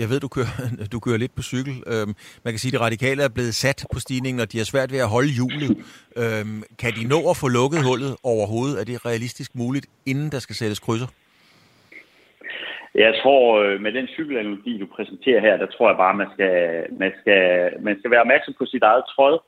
jeg 0.00 0.08
ved, 0.10 0.20
du 0.20 0.28
kører, 0.28 0.54
du 0.94 0.98
kører 1.00 1.18
lidt 1.24 1.34
på 1.36 1.42
cykel. 1.42 1.74
Øh, 1.92 2.06
man 2.44 2.50
kan 2.52 2.58
sige, 2.58 2.72
at 2.72 2.78
de 2.78 2.84
radikale 2.86 3.22
er 3.22 3.28
blevet 3.36 3.54
sat 3.54 3.80
på 3.92 3.98
stigningen, 4.00 4.40
og 4.40 4.52
de 4.52 4.58
har 4.58 4.64
svært 4.64 4.92
ved 4.92 5.00
at 5.06 5.12
holde 5.16 5.32
hjulet. 5.38 5.70
Øh, 6.20 6.44
kan 6.82 6.92
de 6.98 7.04
nå 7.14 7.18
at 7.30 7.36
få 7.42 7.48
lukket 7.58 7.80
hullet 7.88 8.12
overhovedet? 8.32 8.80
Er 8.80 8.84
det 8.84 9.06
realistisk 9.10 9.50
muligt, 9.54 9.86
inden 10.06 10.28
der 10.34 10.38
skal 10.38 10.56
sættes 10.56 10.80
krydser? 10.86 11.10
Jeg 12.94 13.14
tror, 13.22 13.62
øh, 13.62 13.80
med 13.80 13.92
den 13.92 14.06
cykelanalogi, 14.06 14.78
du 14.78 14.86
præsenterer 14.96 15.40
her, 15.40 15.56
der 15.56 15.66
tror 15.66 15.88
jeg 15.88 15.96
bare, 15.96 16.14
man 16.14 16.28
skal, 16.34 16.52
man 17.02 17.12
skal, 17.20 17.42
man 17.80 17.98
skal 17.98 18.10
være 18.10 18.20
opmærksom 18.20 18.54
på 18.58 18.66
sit 18.66 18.82
eget 18.82 19.04
tråd. 19.14 19.38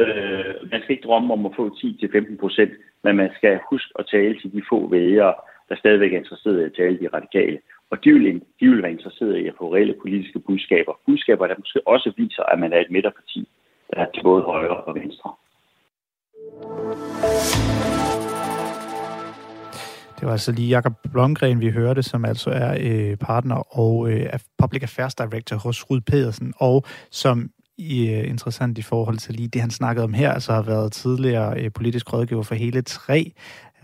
Øh, 0.00 0.70
man 0.72 0.80
skal 0.80 0.94
ikke 0.94 1.08
drømme 1.08 1.32
om 1.32 1.46
at 1.46 1.52
få 1.56 1.64
10-15 1.68 2.36
procent, 2.40 2.72
men 3.04 3.16
man 3.16 3.30
skal 3.36 3.60
huske 3.70 3.90
at 3.98 4.06
tale 4.14 4.34
til 4.40 4.52
de 4.52 4.62
få 4.70 4.88
vælgere, 4.88 5.34
der 5.68 5.76
stadigvæk 5.76 6.12
er 6.12 6.18
interesseret 6.18 6.60
i 6.60 6.64
at 6.64 6.76
tale 6.76 6.98
de 7.00 7.08
radikale. 7.16 7.58
Og 7.92 8.04
de 8.04 8.12
vil, 8.12 8.42
de 8.60 8.68
vil 8.70 8.82
være 8.82 8.92
interesserede 8.92 9.40
i 9.42 9.46
at 9.46 9.54
få 9.58 9.74
reelle 9.74 9.94
politiske 10.02 10.38
budskaber. 10.38 10.92
Budskaber, 11.06 11.46
der 11.46 11.54
måske 11.58 11.80
også 11.86 12.12
viser, 12.16 12.42
at 12.42 12.58
man 12.58 12.72
er 12.72 12.80
et 12.80 12.90
midterparti, 12.90 13.48
der 13.90 13.96
er 14.02 14.06
til 14.14 14.22
både 14.22 14.42
højre 14.42 14.76
og 14.88 14.94
venstre. 14.94 15.28
Det 20.16 20.26
var 20.26 20.32
altså 20.32 20.52
lige 20.52 20.68
Jakob 20.68 20.92
Blomgren, 21.12 21.60
vi 21.60 21.70
hørte, 21.70 22.02
som 22.02 22.24
altså 22.24 22.50
er 22.50 22.72
øh, 22.80 23.16
partner 23.16 23.78
og 23.80 24.10
øh, 24.10 24.38
Public 24.58 24.82
Affairs 24.82 25.14
Director 25.14 25.56
hos 25.56 25.90
Rud 25.90 26.00
Pedersen, 26.00 26.54
og 26.56 26.84
som 27.10 27.50
i, 27.78 28.10
øh, 28.14 28.28
interessant 28.28 28.78
i 28.78 28.82
forhold 28.82 29.18
til 29.18 29.34
lige 29.34 29.48
det, 29.48 29.60
han 29.60 29.70
snakkede 29.70 30.04
om 30.04 30.14
her, 30.14 30.32
altså 30.32 30.52
har 30.52 30.62
været 30.62 30.92
tidligere 30.92 31.60
øh, 31.60 31.70
politisk 31.72 32.12
rådgiver 32.12 32.42
for 32.42 32.54
hele 32.54 32.82
tre 32.82 33.32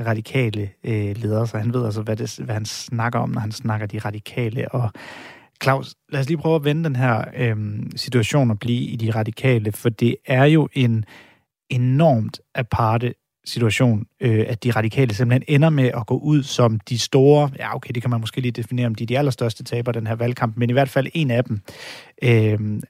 radikale 0.00 0.70
øh, 0.84 1.16
ledere, 1.16 1.46
så 1.46 1.58
han 1.58 1.74
ved 1.74 1.84
altså, 1.84 2.02
hvad, 2.02 2.16
det, 2.16 2.38
hvad 2.44 2.54
han 2.54 2.64
snakker 2.64 3.18
om, 3.18 3.30
når 3.30 3.40
han 3.40 3.52
snakker 3.52 3.86
de 3.86 3.98
radikale. 3.98 4.74
Og 4.74 4.90
Claus, 5.62 5.94
lad 6.08 6.20
os 6.20 6.28
lige 6.28 6.38
prøve 6.38 6.56
at 6.56 6.64
vende 6.64 6.84
den 6.84 6.96
her 6.96 7.24
øh, 7.36 7.56
situation 7.96 8.50
og 8.50 8.58
blive 8.58 8.80
i 8.80 8.96
de 8.96 9.10
radikale, 9.10 9.72
for 9.72 9.88
det 9.88 10.16
er 10.26 10.44
jo 10.44 10.68
en 10.72 11.04
enormt 11.70 12.40
aparte 12.54 13.14
situation, 13.44 14.06
øh, 14.20 14.44
at 14.48 14.64
de 14.64 14.70
radikale 14.70 15.14
simpelthen 15.14 15.54
ender 15.54 15.70
med 15.70 15.84
at 15.84 16.06
gå 16.06 16.18
ud 16.18 16.42
som 16.42 16.80
de 16.80 16.98
store, 16.98 17.50
ja 17.58 17.76
okay, 17.76 17.90
det 17.94 18.02
kan 18.02 18.10
man 18.10 18.20
måske 18.20 18.40
lige 18.40 18.52
definere, 18.52 18.86
om 18.86 18.94
de 18.94 19.04
er 19.04 19.06
de 19.06 19.18
allerstørste 19.18 19.64
taber 19.64 19.92
den 19.92 20.06
her 20.06 20.14
valgkamp, 20.14 20.56
men 20.56 20.70
i 20.70 20.72
hvert 20.72 20.88
fald 20.88 21.06
en 21.14 21.30
af 21.30 21.44
dem. 21.44 21.60
Øh, 22.22 22.80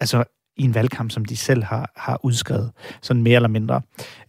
altså 0.00 0.24
i 0.58 0.62
en 0.62 0.74
valgkamp, 0.74 1.10
som 1.10 1.24
de 1.24 1.36
selv 1.36 1.64
har, 1.64 1.92
har 1.96 2.20
udskrevet, 2.22 2.70
sådan 3.02 3.22
mere 3.22 3.36
eller 3.36 3.48
mindre. 3.48 3.80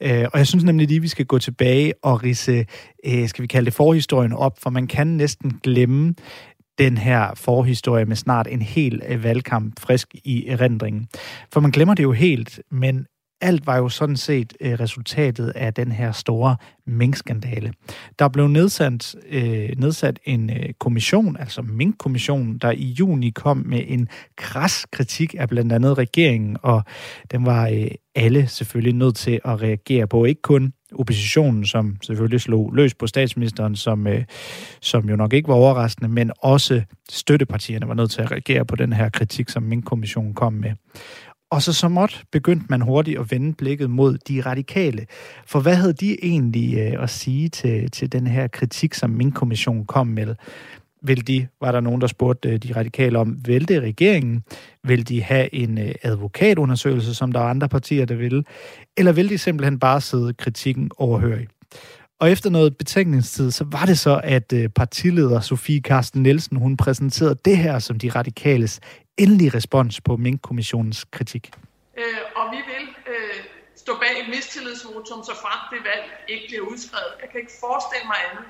Øh, 0.02 0.26
og 0.34 0.40
jeg 0.40 0.48
synes 0.48 0.64
nemlig 0.64 0.88
lige, 0.88 0.98
at 0.98 1.04
vi 1.04 1.08
skal 1.08 1.26
gå 1.26 1.40
tilbage 1.40 1.94
og 2.04 2.24
rise, 2.24 2.66
øh, 3.06 3.28
skal 3.30 3.42
vi 3.42 3.48
kalde 3.48 3.66
det 3.66 3.74
forhistorien 3.74 4.34
op, 4.34 4.60
for 4.60 4.70
man 4.70 4.88
kan 4.88 5.08
næsten 5.08 5.60
glemme 5.64 6.14
den 6.78 6.98
her 6.98 7.32
forhistorie 7.36 8.06
med 8.06 8.16
snart 8.16 8.48
en 8.48 8.62
hel 8.62 9.02
øh, 9.08 9.24
valgkamp 9.24 9.80
frisk 9.80 10.16
i 10.24 10.48
erindringen. 10.48 11.08
For 11.54 11.60
man 11.60 11.72
glemmer 11.72 11.94
det 11.94 12.04
jo 12.04 12.12
helt, 12.12 12.62
men 12.72 13.06
alt 13.42 13.68
var 13.68 13.78
jo 13.78 13.90
sådan 13.90 14.18
set 14.18 14.54
øh, 14.62 14.80
resultatet 14.80 15.50
af 15.50 15.74
den 15.74 15.92
her 15.92 16.12
store 16.12 16.56
minkskandale. 16.88 17.74
Der 18.20 18.28
blev 18.28 18.48
nedsat, 18.48 19.16
øh, 19.30 19.70
nedsat 19.78 20.20
en 20.26 20.50
øh, 20.50 20.74
kommission, 20.80 21.38
altså 21.40 21.62
minkkommissionen, 21.62 22.58
der 22.58 22.72
i 22.72 22.96
juni 23.00 23.30
kom 23.30 23.58
med 23.58 23.84
en 23.88 24.08
kras 24.36 24.86
kritik 24.92 25.36
af 25.38 25.50
blandt 25.50 25.74
andet 25.74 25.98
regeringen, 25.98 26.58
og 26.62 26.84
den 27.32 27.46
var 27.46 27.68
øh, 27.68 27.88
alle 28.16 28.48
selvfølgelig 28.48 28.94
nødt 28.94 29.16
til 29.16 29.40
at 29.46 29.62
reagere 29.62 30.08
på. 30.08 30.26
Ikke 30.26 30.42
kun 30.42 30.74
oppositionen, 30.96 31.66
som 31.66 31.98
selvfølgelig 32.02 32.42
slog 32.42 32.74
løs 32.74 32.94
på 32.94 33.08
statsministeren, 33.08 33.76
som, 33.76 34.08
øh, 34.08 34.24
som 34.82 35.10
jo 35.10 35.16
nok 35.16 35.34
ikke 35.34 35.48
var 35.48 35.54
overraskende, 35.54 36.10
men 36.10 36.32
også 36.40 36.82
støttepartierne 37.10 37.88
var 37.88 37.94
nødt 37.94 38.12
til 38.12 38.22
at 38.22 38.32
reagere 38.32 38.66
på 38.66 38.76
den 38.76 38.94
her 38.94 39.10
kritik, 39.10 39.50
som 39.50 39.64
minkkommissionen 39.64 40.34
kom 40.34 40.54
med. 40.54 40.72
Og 41.52 41.62
så 41.62 41.74
så 41.74 41.88
måt 41.88 42.24
begyndte 42.32 42.66
man 42.70 42.82
hurtigt 42.82 43.20
at 43.20 43.32
vende 43.32 43.54
blikket 43.54 43.90
mod 43.90 44.18
de 44.18 44.42
radikale. 44.42 45.06
For 45.46 45.60
hvad 45.60 45.76
havde 45.76 45.94
de 45.94 46.26
egentlig 46.26 46.78
øh, 46.78 47.04
at 47.04 47.10
sige 47.10 47.50
til, 47.50 47.92
til 47.92 48.12
den 48.12 48.28
her 48.28 48.48
kritik, 48.48 48.94
som 48.94 49.10
min 49.10 49.32
kommission 49.32 49.86
kom 49.86 50.08
med? 50.08 50.36
Vil 51.02 51.28
de, 51.28 51.48
var 51.62 51.72
der 51.72 51.80
nogen, 51.80 52.02
der 52.02 52.08
spurgte 52.08 52.50
øh, 52.50 52.58
de 52.58 52.76
radikale 52.76 53.20
om, 53.20 53.38
vælte 53.46 53.80
regeringen? 53.80 54.44
Vil 54.84 55.08
de 55.08 55.24
have 55.24 55.56
en 55.56 55.78
øh, 55.78 55.92
advokatundersøgelse, 56.04 57.16
som 57.16 57.32
der 57.32 57.40
er 57.40 57.44
andre 57.44 57.70
partier, 57.70 58.06
der 58.06 58.16
vil? 58.16 58.46
Eller 58.98 59.12
vil 59.12 59.30
de 59.30 59.38
simpelthen 59.38 59.80
bare 59.80 60.02
sidde 60.02 60.34
kritikken 60.34 60.92
overhørig? 60.98 61.48
Og 62.20 62.32
efter 62.32 62.50
noget 62.50 62.78
betænkningstid, 62.78 63.52
så 63.52 63.66
var 63.72 63.86
det 63.86 64.00
så, 64.00 64.22
at 64.24 64.54
øh, 64.54 64.70
partileder 64.70 65.40
Sofie 65.40 65.82
Karsten 65.82 66.24
Nielsen, 66.24 66.58
hun 66.58 66.78
præsenterede 66.78 67.36
det 67.46 67.58
her 67.58 67.80
som 67.80 68.00
de 68.00 68.10
radikales 68.10 68.80
endelige 69.24 69.52
respons 69.58 70.02
på 70.02 70.18
Mink-kommissionens 70.18 71.00
kritik. 71.16 71.52
Øh, 71.98 72.22
og 72.40 72.46
vi 72.54 72.60
vil 72.72 72.86
øh, 73.14 73.40
stå 73.84 73.92
bag 74.04 74.14
et 74.22 74.30
mistillidsvotum, 74.36 75.20
så 75.30 75.34
frem 75.44 75.60
det 75.74 75.82
valg 75.90 76.06
ikke 76.34 76.46
bliver 76.50 76.64
udskrevet. 76.72 77.12
Jeg 77.22 77.28
kan 77.32 77.40
ikke 77.44 77.56
forestille 77.66 78.06
mig 78.12 78.20
andet, 78.28 78.46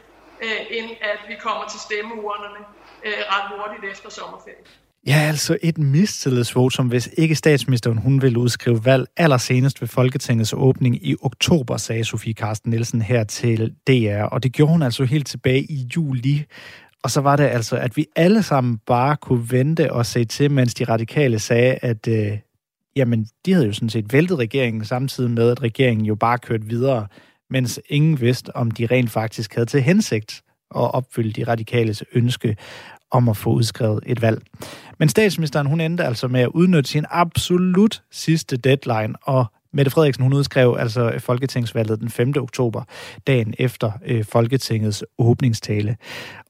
øh, 0.46 0.62
end 0.78 0.88
at 1.12 1.20
vi 1.30 1.36
kommer 1.46 1.66
til 1.72 1.80
stemmeurnerne 1.88 2.62
øh, 3.06 3.22
ret 3.34 3.46
hurtigt 3.54 3.84
efter 3.94 4.10
sommerferien. 4.20 4.66
Ja, 5.08 5.20
altså 5.32 5.58
et 5.64 5.78
mistillidsvotum, 5.78 6.88
hvis 6.88 7.10
ikke 7.18 7.36
statsministeren 7.36 7.98
hun 7.98 8.22
vil 8.22 8.38
udskrive 8.38 8.86
valg 8.86 9.08
allersenest 9.18 9.82
ved 9.82 9.88
Folketingets 9.88 10.54
åbning 10.54 11.08
i 11.08 11.16
oktober, 11.22 11.78
sagde 11.78 12.04
Sofie 12.04 12.34
Carsten 12.34 12.70
Nielsen 12.72 13.02
her 13.02 13.24
til 13.24 13.74
DR. 13.88 14.24
Og 14.24 14.44
det 14.44 14.54
gjorde 14.54 14.72
hun 14.72 14.82
altså 14.82 15.04
helt 15.04 15.28
tilbage 15.28 15.62
i 15.62 15.88
juli. 15.96 16.46
Og 17.04 17.12
så 17.12 17.22
var 17.22 17.36
det 17.36 17.44
altså, 17.44 17.78
at 17.78 17.98
vi 17.98 18.06
alle 18.16 18.44
sammen 18.44 18.78
bare 18.78 19.16
kunne 19.16 19.52
vente 19.52 19.94
og 19.94 20.06
se 20.06 20.26
til, 20.26 20.52
mens 20.52 20.74
de 20.74 20.84
radikale 20.84 21.40
sagde, 21.40 21.74
at 21.82 22.08
øh, 22.08 22.38
jamen, 22.96 23.28
de 23.46 23.54
havde 23.54 23.66
jo 23.66 23.74
sådan 23.74 23.90
set 23.90 24.14
væltet 24.14 24.40
regeringen, 24.40 24.86
samtidig 24.86 25.32
med, 25.32 25.52
at 25.52 25.62
regeringen 25.62 26.06
jo 26.06 26.16
bare 26.16 26.38
kørte 26.38 26.66
videre, 26.66 27.08
mens 27.50 27.80
ingen 27.90 28.22
vidste, 28.22 28.56
om 28.56 28.72
de 28.72 28.86
rent 28.86 29.12
faktisk 29.12 29.56
havde 29.56 29.66
til 29.66 29.82
hensigt 29.82 30.42
at 30.76 30.94
opfylde 30.94 31.32
de 31.32 31.44
radikales 31.44 32.04
ønske 32.14 32.58
om 33.12 33.30
at 33.30 33.38
få 33.38 33.50
udskrevet 33.50 34.04
et 34.06 34.22
valg. 34.22 34.42
Men 34.98 35.10
statsministeren, 35.10 35.68
hun 35.68 35.82
endte 35.82 36.04
altså 36.04 36.28
med 36.28 36.42
at 36.42 36.48
udnytte 36.48 36.90
sin 36.90 37.06
absolut 37.10 38.04
sidste 38.12 38.58
deadline, 38.58 39.14
og 39.22 39.46
Mette 39.74 39.92
Frederiksen, 39.92 40.24
hun 40.24 40.34
udskrev 40.34 40.76
altså 40.80 41.12
øh, 41.12 41.20
Folketingsvalget 41.20 42.00
den 42.00 42.10
5. 42.10 42.34
oktober, 42.38 42.84
dagen 43.28 43.54
efter 43.58 43.92
øh, 44.06 44.26
Folketingets 44.26 45.04
åbningstale. 45.18 45.98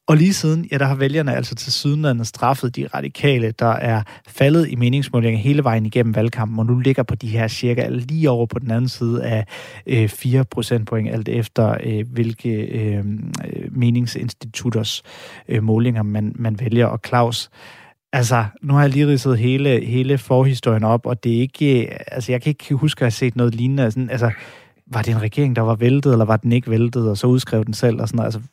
Og 0.07 0.17
lige 0.17 0.33
siden, 0.33 0.67
ja, 0.71 0.77
der 0.77 0.85
har 0.85 0.95
vælgerne 0.95 1.35
altså 1.35 1.55
til 1.55 1.73
sydenlandet 1.73 2.27
straffet 2.27 2.75
de 2.75 2.87
radikale, 2.87 3.51
der 3.59 3.71
er 3.71 4.01
faldet 4.27 4.69
i 4.69 4.75
meningsmålinger 4.75 5.39
hele 5.39 5.63
vejen 5.63 5.85
igennem 5.85 6.15
valgkampen, 6.15 6.59
og 6.59 6.65
nu 6.65 6.79
ligger 6.79 7.03
på 7.03 7.15
de 7.15 7.27
her 7.27 7.47
cirka 7.47 7.87
lige 7.89 8.29
over 8.29 8.45
på 8.45 8.59
den 8.59 8.71
anden 8.71 8.89
side 8.89 9.23
af 9.23 9.45
øh, 9.87 10.09
4 10.09 10.45
procentpoint, 10.45 11.09
alt 11.09 11.29
efter 11.29 11.77
øh, 11.83 12.05
hvilke 12.11 12.49
øh, 12.49 12.97
øh, 12.97 13.77
meningsinstitutters 13.77 15.03
øh, 15.47 15.63
målinger 15.63 16.03
man, 16.03 16.35
man 16.35 16.59
vælger. 16.59 16.85
Og 16.85 16.99
Claus, 17.07 17.49
Altså, 18.13 18.45
nu 18.61 18.73
har 18.73 18.81
jeg 18.81 18.89
lige 18.89 19.07
ridset 19.07 19.37
hele, 19.37 19.85
hele 19.85 20.17
forhistorien 20.17 20.83
op, 20.83 21.05
og 21.05 21.23
det 21.23 21.37
er 21.37 21.41
ikke... 21.41 21.81
Øh, 21.81 21.97
altså, 22.07 22.31
jeg 22.31 22.41
kan 22.41 22.49
ikke 22.49 22.73
huske 22.73 23.01
at 23.01 23.05
have 23.05 23.11
set 23.11 23.35
noget 23.35 23.55
lignende. 23.55 23.91
Sådan, 23.91 24.09
altså, 24.09 24.31
var 24.87 25.01
det 25.01 25.11
en 25.11 25.21
regering, 25.21 25.55
der 25.55 25.61
var 25.61 25.75
væltet, 25.75 26.11
eller 26.11 26.25
var 26.25 26.37
den 26.37 26.51
ikke 26.51 26.69
væltet, 26.69 27.09
og 27.09 27.17
så 27.17 27.27
udskrev 27.27 27.65
den 27.65 27.73
selv, 27.73 28.01
og 28.01 28.07
sådan 28.07 28.17
noget. 28.17 28.35
Altså, 28.35 28.49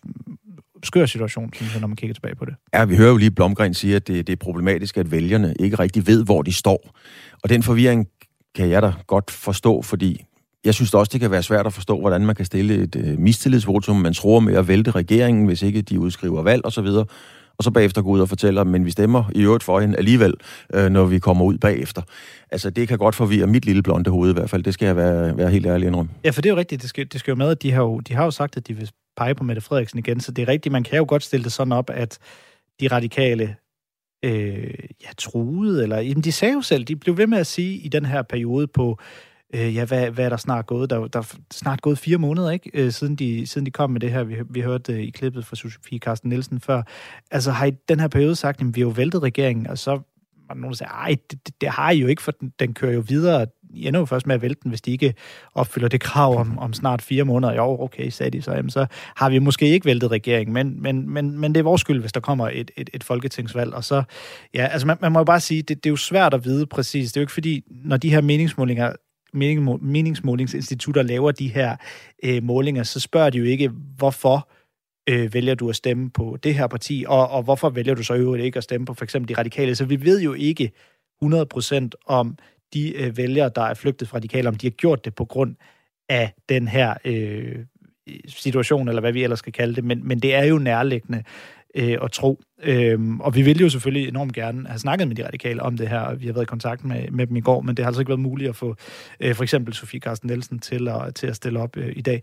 skør 0.84 1.06
situation, 1.06 1.52
synes 1.54 1.72
jeg, 1.72 1.80
når 1.80 1.88
man 1.88 1.96
kigger 1.96 2.14
tilbage 2.14 2.34
på 2.34 2.44
det. 2.44 2.54
Ja, 2.74 2.84
vi 2.84 2.96
hører 2.96 3.10
jo 3.10 3.16
lige 3.16 3.30
Blomgren 3.30 3.74
sige, 3.74 3.96
at 3.96 4.08
det, 4.08 4.26
det 4.26 4.32
er 4.32 4.36
problematisk, 4.36 4.96
at 4.96 5.10
vælgerne 5.10 5.54
ikke 5.60 5.76
rigtig 5.76 6.06
ved, 6.06 6.24
hvor 6.24 6.42
de 6.42 6.52
står. 6.52 6.90
Og 7.42 7.48
den 7.48 7.62
forvirring 7.62 8.08
kan 8.54 8.70
jeg 8.70 8.82
da 8.82 8.92
godt 9.06 9.30
forstå, 9.30 9.82
fordi 9.82 10.24
jeg 10.64 10.74
synes 10.74 10.94
også, 10.94 11.10
det 11.12 11.20
kan 11.20 11.30
være 11.30 11.42
svært 11.42 11.66
at 11.66 11.72
forstå, 11.72 12.00
hvordan 12.00 12.26
man 12.26 12.34
kan 12.34 12.44
stille 12.44 12.74
et 12.74 12.96
øh, 12.96 13.18
mistillidsvotum, 13.18 13.96
man 13.96 14.14
tror 14.14 14.40
med 14.40 14.54
at 14.54 14.68
vælte 14.68 14.90
regeringen, 14.90 15.46
hvis 15.46 15.62
ikke 15.62 15.82
de 15.82 16.00
udskriver 16.00 16.42
valg 16.42 16.66
osv., 16.66 16.86
og 16.86 17.08
og 17.58 17.64
så 17.64 17.70
bagefter 17.70 18.02
gå 18.02 18.10
ud 18.10 18.20
og 18.20 18.28
fortælle, 18.28 18.64
men 18.64 18.84
vi 18.84 18.90
stemmer 18.90 19.24
i 19.34 19.42
øvrigt 19.42 19.64
for 19.64 19.80
hende 19.80 19.98
alligevel, 19.98 20.34
øh, 20.74 20.88
når 20.90 21.04
vi 21.04 21.18
kommer 21.18 21.44
ud 21.44 21.58
bagefter. 21.58 22.02
Altså, 22.50 22.70
det 22.70 22.88
kan 22.88 22.98
godt 22.98 23.14
forvirre 23.14 23.46
mit 23.46 23.64
lille 23.64 23.82
blonde 23.82 24.10
hoved 24.10 24.30
i 24.30 24.32
hvert 24.32 24.50
fald. 24.50 24.62
Det 24.62 24.74
skal 24.74 24.86
jeg 24.86 24.96
være, 24.96 25.36
være 25.36 25.50
helt 25.50 25.66
ærlig 25.66 25.86
indrømme. 25.86 26.10
Ja, 26.24 26.30
for 26.30 26.42
det 26.42 26.48
er 26.48 26.54
jo 26.54 26.58
rigtigt. 26.58 26.82
Det 26.82 26.90
skal, 26.90 27.06
det 27.12 27.20
skal 27.20 27.30
jo 27.30 27.36
med, 27.36 27.50
at 27.50 27.62
de 27.62 27.72
har 27.72 27.82
jo, 27.82 28.00
de 28.00 28.14
har 28.14 28.24
jo 28.24 28.30
sagt, 28.30 28.56
at 28.56 28.68
de 28.68 28.74
vil 28.74 28.90
pege 29.16 29.34
på 29.34 29.44
Mette 29.44 29.62
Frederiksen 29.62 29.98
igen, 29.98 30.20
så 30.20 30.32
det 30.32 30.42
er 30.42 30.48
rigtigt. 30.48 30.72
Man 30.72 30.84
kan 30.84 30.98
jo 30.98 31.04
godt 31.08 31.22
stille 31.22 31.44
det 31.44 31.52
sådan 31.52 31.72
op, 31.72 31.90
at 31.90 32.18
de 32.80 32.88
radikale 32.88 33.56
øh, 34.24 34.74
ja, 35.02 35.08
truede, 35.18 35.82
eller 35.82 35.96
jamen, 35.96 36.24
de 36.24 36.32
sagde 36.32 36.54
jo 36.54 36.62
selv, 36.62 36.84
de 36.84 36.96
blev 36.96 37.16
ved 37.16 37.26
med 37.26 37.38
at 37.38 37.46
sige 37.46 37.76
i 37.76 37.88
den 37.88 38.04
her 38.04 38.22
periode 38.22 38.66
på 38.66 38.98
øh, 39.54 39.74
ja, 39.74 39.84
hvad, 39.84 40.10
hvad 40.10 40.24
er 40.24 40.28
der 40.28 40.36
snart 40.36 40.66
gået? 40.66 40.90
Der, 40.90 41.06
der 41.06 41.18
er 41.18 41.36
snart 41.50 41.82
gået 41.82 41.98
fire 41.98 42.18
måneder, 42.18 42.50
ikke? 42.50 42.70
Øh, 42.74 42.92
siden, 42.92 43.16
de, 43.16 43.46
siden 43.46 43.66
de 43.66 43.70
kom 43.70 43.90
med 43.90 44.00
det 44.00 44.10
her. 44.10 44.24
Vi, 44.24 44.36
vi 44.50 44.60
hørte 44.60 44.92
øh, 44.92 45.00
i 45.00 45.10
klippet 45.10 45.46
fra 45.46 45.56
Sofie 45.56 45.98
Carsten 45.98 46.30
Nielsen 46.30 46.60
før. 46.60 46.82
Altså 47.30 47.50
har 47.50 47.66
I 47.66 47.70
den 47.88 48.00
her 48.00 48.08
periode 48.08 48.36
sagt, 48.36 48.60
at 48.60 48.66
vi 48.76 48.80
har 48.80 48.86
jo 48.86 48.92
væltet 48.96 49.22
regeringen, 49.22 49.66
og 49.66 49.78
så 49.78 50.00
var 50.48 50.54
der 50.54 50.60
nogen, 50.60 50.72
der 50.72 50.76
sagde, 50.76 50.90
ej, 50.90 51.16
det, 51.30 51.46
det, 51.46 51.60
det 51.60 51.68
har 51.68 51.90
I 51.90 51.98
jo 51.98 52.06
ikke, 52.06 52.22
for 52.22 52.30
den, 52.30 52.52
den 52.60 52.74
kører 52.74 52.92
jo 52.92 53.02
videre. 53.08 53.46
I 53.74 53.86
ender 53.86 54.00
jo 54.00 54.06
først 54.06 54.26
med 54.26 54.34
at 54.34 54.42
vælte 54.42 54.60
den, 54.62 54.68
hvis 54.68 54.80
de 54.80 54.90
ikke 54.90 55.14
opfylder 55.54 55.88
det 55.88 56.00
krav 56.00 56.36
om, 56.36 56.58
om 56.58 56.72
snart 56.72 57.02
fire 57.02 57.24
måneder. 57.24 57.54
Jo, 57.54 57.80
okay, 57.80 58.08
sagde 58.08 58.30
de 58.30 58.42
så. 58.42 58.52
Jamen, 58.52 58.70
så 58.70 58.86
har 59.16 59.30
vi 59.30 59.38
måske 59.38 59.68
ikke 59.68 59.86
væltet 59.86 60.10
regeringen, 60.10 60.54
men, 60.54 60.82
men, 60.82 61.10
men, 61.10 61.38
men 61.38 61.54
det 61.54 61.58
er 61.58 61.64
vores 61.64 61.80
skyld, 61.80 62.00
hvis 62.00 62.12
der 62.12 62.20
kommer 62.20 62.48
et, 62.48 62.70
et, 62.76 62.90
et 62.94 63.04
folketingsvalg. 63.04 63.74
Og 63.74 63.84
så, 63.84 64.02
ja, 64.54 64.66
altså 64.66 64.86
man, 64.86 64.96
man 65.00 65.12
må 65.12 65.18
jo 65.18 65.24
bare 65.24 65.40
sige, 65.40 65.62
det, 65.62 65.84
det 65.84 65.86
er 65.86 65.92
jo 65.92 65.96
svært 65.96 66.34
at 66.34 66.44
vide 66.44 66.66
præcis. 66.66 67.12
Det 67.12 67.16
er 67.16 67.20
jo 67.20 67.22
ikke 67.22 67.32
fordi, 67.32 67.64
når 67.84 67.96
de 67.96 68.10
her 68.10 68.20
meningsmålinger 68.20 68.92
meningsmålingsinstitutter 69.80 71.02
laver 71.02 71.30
de 71.30 71.48
her 71.48 71.76
øh, 72.24 72.42
målinger, 72.42 72.82
så 72.82 73.00
spørger 73.00 73.30
de 73.30 73.38
jo 73.38 73.44
ikke, 73.44 73.70
hvorfor 73.96 74.48
øh, 75.08 75.34
vælger 75.34 75.54
du 75.54 75.68
at 75.68 75.76
stemme 75.76 76.10
på 76.10 76.38
det 76.42 76.54
her 76.54 76.66
parti, 76.66 77.04
og, 77.08 77.30
og 77.30 77.42
hvorfor 77.42 77.70
vælger 77.70 77.94
du 77.94 78.02
så 78.02 78.14
øvrigt 78.14 78.44
ikke 78.44 78.56
at 78.56 78.64
stemme 78.64 78.86
på 78.86 78.94
for 78.94 79.04
eksempel 79.04 79.28
de 79.28 79.40
radikale. 79.40 79.74
Så 79.74 79.84
vi 79.84 80.04
ved 80.04 80.20
jo 80.20 80.32
ikke 80.32 80.72
100% 81.24 81.88
om 82.06 82.38
de 82.74 82.96
øh, 82.96 83.16
vælgere, 83.16 83.50
der 83.54 83.62
er 83.62 83.74
flygtet 83.74 84.08
fra 84.08 84.16
radikale, 84.16 84.48
om 84.48 84.54
de 84.54 84.66
har 84.66 84.70
gjort 84.70 85.04
det 85.04 85.14
på 85.14 85.24
grund 85.24 85.56
af 86.08 86.32
den 86.48 86.68
her 86.68 86.94
øh, 87.04 87.64
situation, 88.28 88.88
eller 88.88 89.00
hvad 89.00 89.12
vi 89.12 89.22
ellers 89.22 89.38
skal 89.38 89.52
kalde 89.52 89.74
det, 89.74 89.84
men, 89.84 90.08
men 90.08 90.18
det 90.18 90.34
er 90.34 90.44
jo 90.44 90.58
nærliggende 90.58 91.22
øh, 91.76 91.96
og 92.00 92.12
tro. 92.12 92.40
Øhm, 92.62 93.20
og 93.20 93.34
vi 93.34 93.42
ville 93.42 93.62
jo 93.62 93.68
selvfølgelig 93.68 94.08
enormt 94.08 94.32
gerne 94.32 94.68
have 94.68 94.78
snakket 94.78 95.08
med 95.08 95.16
de 95.16 95.26
radikale 95.26 95.62
om 95.62 95.76
det 95.76 95.88
her, 95.88 96.14
vi 96.14 96.26
har 96.26 96.32
været 96.32 96.44
i 96.44 96.46
kontakt 96.46 96.84
med, 96.84 97.10
med 97.10 97.26
dem 97.26 97.36
i 97.36 97.40
går, 97.40 97.60
men 97.60 97.76
det 97.76 97.84
har 97.84 97.90
altså 97.90 98.00
ikke 98.00 98.08
været 98.08 98.20
muligt 98.20 98.48
at 98.48 98.56
få 98.56 98.76
øh, 99.20 99.34
for 99.34 99.42
eksempel 99.42 99.74
Sofie 99.74 100.00
Carsten 100.00 100.26
Nielsen 100.26 100.58
til 100.58 100.88
at, 100.88 101.14
til 101.14 101.26
at 101.26 101.36
stille 101.36 101.60
op 101.60 101.76
øh, 101.76 101.92
i 101.96 102.02
dag. 102.02 102.22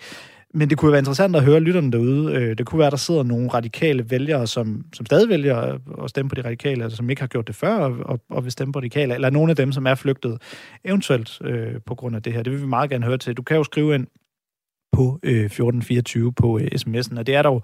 Men 0.55 0.69
det 0.69 0.77
kunne 0.77 0.91
være 0.91 0.99
interessant 0.99 1.35
at 1.35 1.43
høre 1.43 1.59
lytterne 1.59 1.91
derude. 1.91 2.33
Øh, 2.35 2.57
det 2.57 2.65
kunne 2.65 2.79
være, 2.79 2.87
at 2.87 2.91
der 2.91 2.97
sidder 2.97 3.23
nogle 3.23 3.49
radikale 3.49 4.11
vælgere, 4.11 4.47
som, 4.47 4.85
som 4.93 5.05
stadig 5.05 5.29
vælger 5.29 5.77
at 6.03 6.09
stemme 6.09 6.29
på 6.29 6.35
de 6.35 6.41
radikale, 6.41 6.83
altså 6.83 6.97
som 6.97 7.09
ikke 7.09 7.21
har 7.21 7.27
gjort 7.27 7.47
det 7.47 7.55
før 7.55 7.75
og, 7.75 7.95
og, 8.05 8.19
og 8.29 8.43
vil 8.43 8.51
stemme 8.51 8.71
på 8.71 8.79
de 8.79 8.85
radikale, 8.85 9.13
eller 9.13 9.29
nogle 9.29 9.49
af 9.49 9.55
dem, 9.55 9.71
som 9.71 9.87
er 9.87 9.95
flygtet 9.95 10.41
eventuelt 10.85 11.41
øh, 11.41 11.75
på 11.85 11.95
grund 11.95 12.15
af 12.15 12.23
det 12.23 12.33
her. 12.33 12.43
Det 12.43 12.53
vil 12.53 12.61
vi 12.61 12.67
meget 12.67 12.89
gerne 12.89 13.05
høre 13.05 13.17
til. 13.17 13.33
Du 13.33 13.41
kan 13.41 13.57
jo 13.57 13.63
skrive 13.63 13.95
ind 13.95 14.07
på 14.93 15.19
øh, 15.23 15.45
1424 15.45 16.33
på 16.33 16.59
øh, 16.59 16.67
sms'en, 16.75 17.19
og 17.19 17.27
det 17.27 17.35
er 17.35 17.41
der 17.41 17.49
jo 17.49 17.61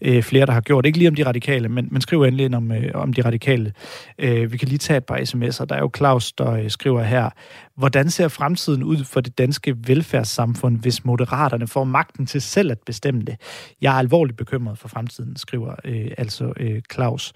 øh, 0.00 0.22
flere, 0.22 0.46
der 0.46 0.52
har 0.52 0.60
gjort. 0.60 0.86
Ikke 0.86 0.98
lige 0.98 1.08
om 1.08 1.14
de 1.14 1.26
radikale, 1.26 1.68
men, 1.68 1.88
men 1.90 2.00
skriv 2.00 2.22
endelig 2.22 2.44
ind 2.44 2.54
om, 2.54 2.72
øh, 2.72 2.90
om 2.94 3.12
de 3.12 3.22
radikale. 3.22 3.72
Øh, 4.18 4.52
vi 4.52 4.56
kan 4.56 4.68
lige 4.68 4.78
tage 4.78 4.96
et 4.96 5.04
par 5.04 5.16
sms'er. 5.16 5.64
Der 5.64 5.74
er 5.74 5.80
jo 5.80 5.90
Claus, 5.96 6.32
der 6.32 6.50
øh, 6.50 6.70
skriver 6.70 7.02
her, 7.02 7.30
hvordan 7.76 8.10
ser 8.10 8.28
fremtiden 8.28 8.82
ud 8.82 9.04
for 9.04 9.20
det 9.20 9.38
danske 9.38 9.76
velfærdssamfund, 9.86 10.78
hvis 10.78 11.04
moderaterne 11.04 11.66
får 11.66 11.84
magten 11.84 12.26
til 12.26 12.42
selv 12.42 12.70
at 12.70 12.78
bestemme 12.86 13.22
det? 13.22 13.36
Jeg 13.80 13.94
er 13.94 13.98
alvorligt 13.98 14.38
bekymret 14.38 14.78
for 14.78 14.88
fremtiden, 14.88 15.36
skriver 15.36 15.74
øh, 15.84 16.10
altså 16.18 16.52
øh, 16.56 16.82
Claus. 16.92 17.32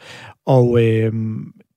Og 0.46 0.84
øh, 0.84 1.12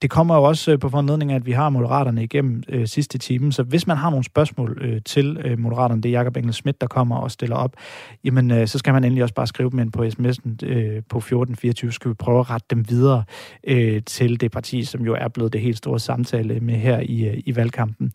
det 0.01 0.09
kommer 0.09 0.35
jo 0.35 0.43
også 0.43 0.71
øh, 0.71 0.79
på 0.79 0.89
foranledning 0.89 1.31
af, 1.31 1.35
at 1.35 1.45
vi 1.45 1.51
har 1.51 1.69
Moderaterne 1.69 2.23
igennem 2.23 2.63
øh, 2.69 2.87
sidste 2.87 3.17
time, 3.17 3.53
så 3.53 3.63
hvis 3.63 3.87
man 3.87 3.97
har 3.97 4.09
nogle 4.09 4.23
spørgsmål 4.23 4.77
øh, 4.81 5.01
til 5.05 5.37
øh, 5.45 5.59
Moderaterne, 5.59 6.01
det 6.01 6.09
er 6.09 6.13
Jakob 6.13 6.37
Engel 6.37 6.53
Schmidt, 6.53 6.81
der 6.81 6.87
kommer 6.87 7.17
og 7.17 7.31
stiller 7.31 7.55
op, 7.55 7.75
jamen 8.23 8.51
øh, 8.51 8.67
så 8.67 8.77
skal 8.77 8.93
man 8.93 9.03
endelig 9.03 9.23
også 9.23 9.35
bare 9.35 9.47
skrive 9.47 9.69
dem 9.69 9.79
ind 9.79 9.91
på 9.91 10.03
sms'en 10.03 10.65
øh, 10.65 11.03
på 11.09 11.17
1424, 11.17 11.91
skal 11.91 12.09
vi 12.09 12.15
prøve 12.15 12.39
at 12.39 12.49
rette 12.49 12.65
dem 12.69 12.89
videre 12.89 13.23
øh, 13.67 14.01
til 14.05 14.41
det 14.41 14.51
parti, 14.51 14.83
som 14.83 15.01
jo 15.01 15.15
er 15.19 15.27
blevet 15.27 15.53
det 15.53 15.61
helt 15.61 15.77
store 15.77 15.99
samtale 15.99 16.59
med 16.59 16.75
her 16.75 16.99
i, 16.99 17.27
øh, 17.27 17.37
i 17.45 17.55
valgkampen. 17.55 18.11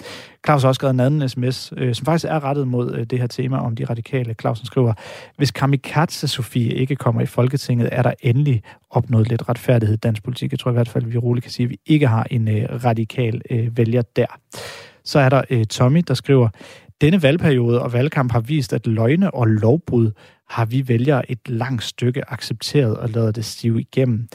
Claus 0.47 0.63
har 0.63 0.69
også 0.69 0.79
skrevet 0.79 0.95
en 0.95 1.01
anden 1.01 1.29
sms, 1.29 1.73
øh, 1.77 1.95
som 1.95 2.05
faktisk 2.05 2.25
er 2.31 2.45
rettet 2.45 2.69
mod 2.69 2.95
øh, 2.95 3.07
det 3.07 3.19
her 3.19 3.27
tema 3.27 3.59
om 3.59 3.77
de 3.77 3.85
radikale. 3.85 4.35
Clausen 4.41 4.67
skriver, 4.67 4.93
hvis 5.37 5.51
Kamikaze 5.51 6.29
Sofie 6.29 6.75
ikke 6.75 6.97
kommer 6.97 7.21
i 7.21 7.27
Folketinget, 7.27 7.89
er 7.93 8.03
der 8.03 8.13
endelig 8.23 8.63
opnået 8.91 9.29
lidt 9.29 9.49
retfærdighed 9.49 9.95
i 9.95 9.99
dansk 9.99 10.23
politik. 10.23 10.51
Jeg 10.51 10.59
tror 10.59 10.71
i 10.71 10.75
hvert 10.75 10.89
fald, 10.89 11.05
at 11.05 11.13
vi 11.13 11.19
roligt 11.19 11.45
kan 11.45 11.53
sige, 11.53 11.65
at 11.65 11.71
vi 11.71 11.79
ikke 11.87 12.07
har 12.07 12.27
en 12.31 12.49
øh, 12.49 12.85
radikal 12.85 13.43
øh, 13.51 13.77
vælger 13.77 14.03
der. 14.03 14.27
Så 15.05 15.19
er 15.19 15.29
der 15.29 15.43
øh, 15.51 15.65
Tommy, 15.65 16.03
der 16.09 16.15
skriver, 16.15 16.49
Denne 17.01 17.23
valgperiode 17.23 17.83
og 17.83 17.93
valgkamp 17.93 18.33
har 18.33 18.41
vist, 18.41 18.73
at 18.73 18.87
løgne 18.87 19.35
og 19.35 19.47
lovbrud 19.47 20.11
har 20.49 20.65
vi 20.65 20.89
vælgere 20.89 21.31
et 21.31 21.49
langt 21.49 21.85
stykke 21.85 22.33
accepteret 22.33 22.97
og 22.97 23.09
lavet 23.09 23.37
det 23.37 23.45
stive 23.45 23.81
igennem. 23.81 24.29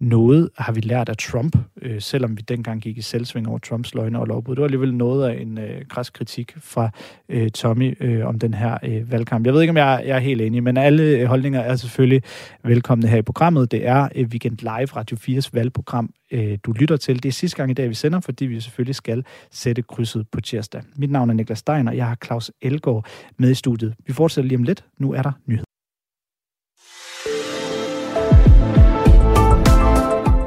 Noget 0.00 0.48
har 0.58 0.72
vi 0.72 0.80
lært 0.80 1.08
af 1.08 1.16
Trump, 1.16 1.56
øh, 1.82 2.00
selvom 2.00 2.36
vi 2.36 2.42
dengang 2.42 2.82
gik 2.82 2.98
i 2.98 3.02
selvsving 3.02 3.48
over 3.48 3.58
Trumps 3.58 3.94
løgne 3.94 4.18
og 4.18 4.26
lovbrud. 4.26 4.54
Det 4.54 4.60
var 4.60 4.66
alligevel 4.66 4.94
noget 4.94 5.28
af 5.28 5.40
en 5.42 5.58
øh, 5.58 5.84
græs 5.88 6.10
kritik 6.10 6.54
fra 6.58 6.90
øh, 7.28 7.50
Tommy 7.50 7.96
øh, 8.00 8.26
om 8.26 8.38
den 8.38 8.54
her 8.54 8.78
øh, 8.82 9.12
valgkamp. 9.12 9.46
Jeg 9.46 9.54
ved 9.54 9.60
ikke, 9.60 9.70
om 9.70 9.76
jeg, 9.76 10.02
jeg 10.06 10.16
er 10.16 10.20
helt 10.20 10.40
enig, 10.40 10.62
men 10.62 10.76
alle 10.76 11.02
øh, 11.02 11.26
holdninger 11.26 11.60
er 11.60 11.76
selvfølgelig 11.76 12.22
velkomne 12.64 13.08
her 13.08 13.18
i 13.18 13.22
programmet. 13.22 13.70
Det 13.70 13.86
er 13.86 14.08
øh, 14.14 14.26
Weekend 14.26 14.58
Live, 14.58 14.96
Radio 14.96 15.16
4's 15.16 15.50
valgprogram, 15.52 16.10
øh, 16.32 16.58
du 16.64 16.72
lytter 16.72 16.96
til. 16.96 17.22
Det 17.22 17.28
er 17.28 17.32
sidste 17.32 17.56
gang 17.56 17.70
i 17.70 17.74
dag, 17.74 17.88
vi 17.88 17.94
sender, 17.94 18.20
fordi 18.20 18.46
vi 18.46 18.60
selvfølgelig 18.60 18.94
skal 18.94 19.24
sætte 19.50 19.82
krydset 19.82 20.26
på 20.32 20.40
tirsdag. 20.40 20.82
Mit 20.96 21.10
navn 21.10 21.30
er 21.30 21.34
Niklas 21.34 21.58
Stein, 21.58 21.88
og 21.88 21.96
jeg 21.96 22.06
har 22.06 22.16
Claus 22.24 22.50
Elgaard 22.62 23.06
med 23.36 23.50
i 23.50 23.54
studiet. 23.54 23.94
Vi 24.06 24.12
fortsætter 24.12 24.48
lige 24.48 24.58
om 24.58 24.62
lidt. 24.62 24.84
Nu 24.98 25.12
er 25.12 25.22
der 25.22 25.32
nyheder. 25.46 25.65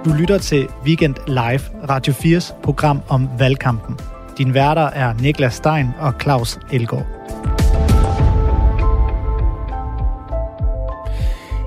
Du 0.05 0.13
lytter 0.13 0.37
til 0.37 0.67
Weekend 0.85 1.15
Live, 1.27 1.89
Radio 1.89 2.13
4's 2.13 2.61
program 2.63 3.01
om 3.09 3.29
valgkampen. 3.39 3.99
Din 4.37 4.53
værter 4.53 4.81
er 4.81 5.13
Niklas 5.13 5.53
Stein 5.53 5.87
og 5.99 6.13
Claus 6.21 6.59
Elgaard. 6.71 7.05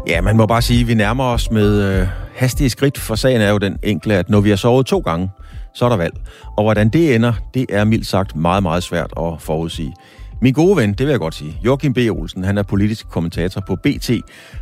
Ja, 0.07 0.21
man 0.21 0.37
må 0.37 0.47
bare 0.47 0.62
sige, 0.62 0.81
at 0.81 0.88
vi 0.88 0.95
nærmer 0.95 1.25
os 1.25 1.51
med 1.51 2.01
øh, 2.01 2.09
hastige 2.35 2.71
skridt, 2.71 2.99
for 2.99 3.14
sagen 3.14 3.40
er 3.40 3.51
jo 3.51 3.59
den 3.59 3.79
enkle, 3.83 4.14
at 4.14 4.31
når 4.31 4.40
vi 4.40 4.49
har 4.49 4.57
sovet 4.57 4.87
to 4.87 4.99
gange, 4.99 5.31
så 5.75 5.85
er 5.85 5.88
der 5.88 5.97
valg. 5.97 6.14
Og 6.57 6.64
hvordan 6.64 6.88
det 6.88 7.14
ender, 7.14 7.33
det 7.55 7.66
er 7.68 7.85
mildt 7.85 8.07
sagt 8.07 8.37
meget, 8.37 8.62
meget 8.62 8.83
svært 8.83 9.12
at 9.16 9.33
forudsige. 9.38 9.95
Min 10.40 10.53
gode 10.53 10.77
ven, 10.77 10.90
det 10.90 11.07
vil 11.07 11.11
jeg 11.11 11.21
godt 11.21 11.35
sige, 11.35 11.59
Joachim 11.64 11.95
B. 11.95 11.99
Olsen, 12.11 12.45
han 12.45 12.59
er 12.59 12.62
politisk 12.62 13.09
kommentator 13.09 13.62
på 13.66 13.77
BT, 13.77 14.11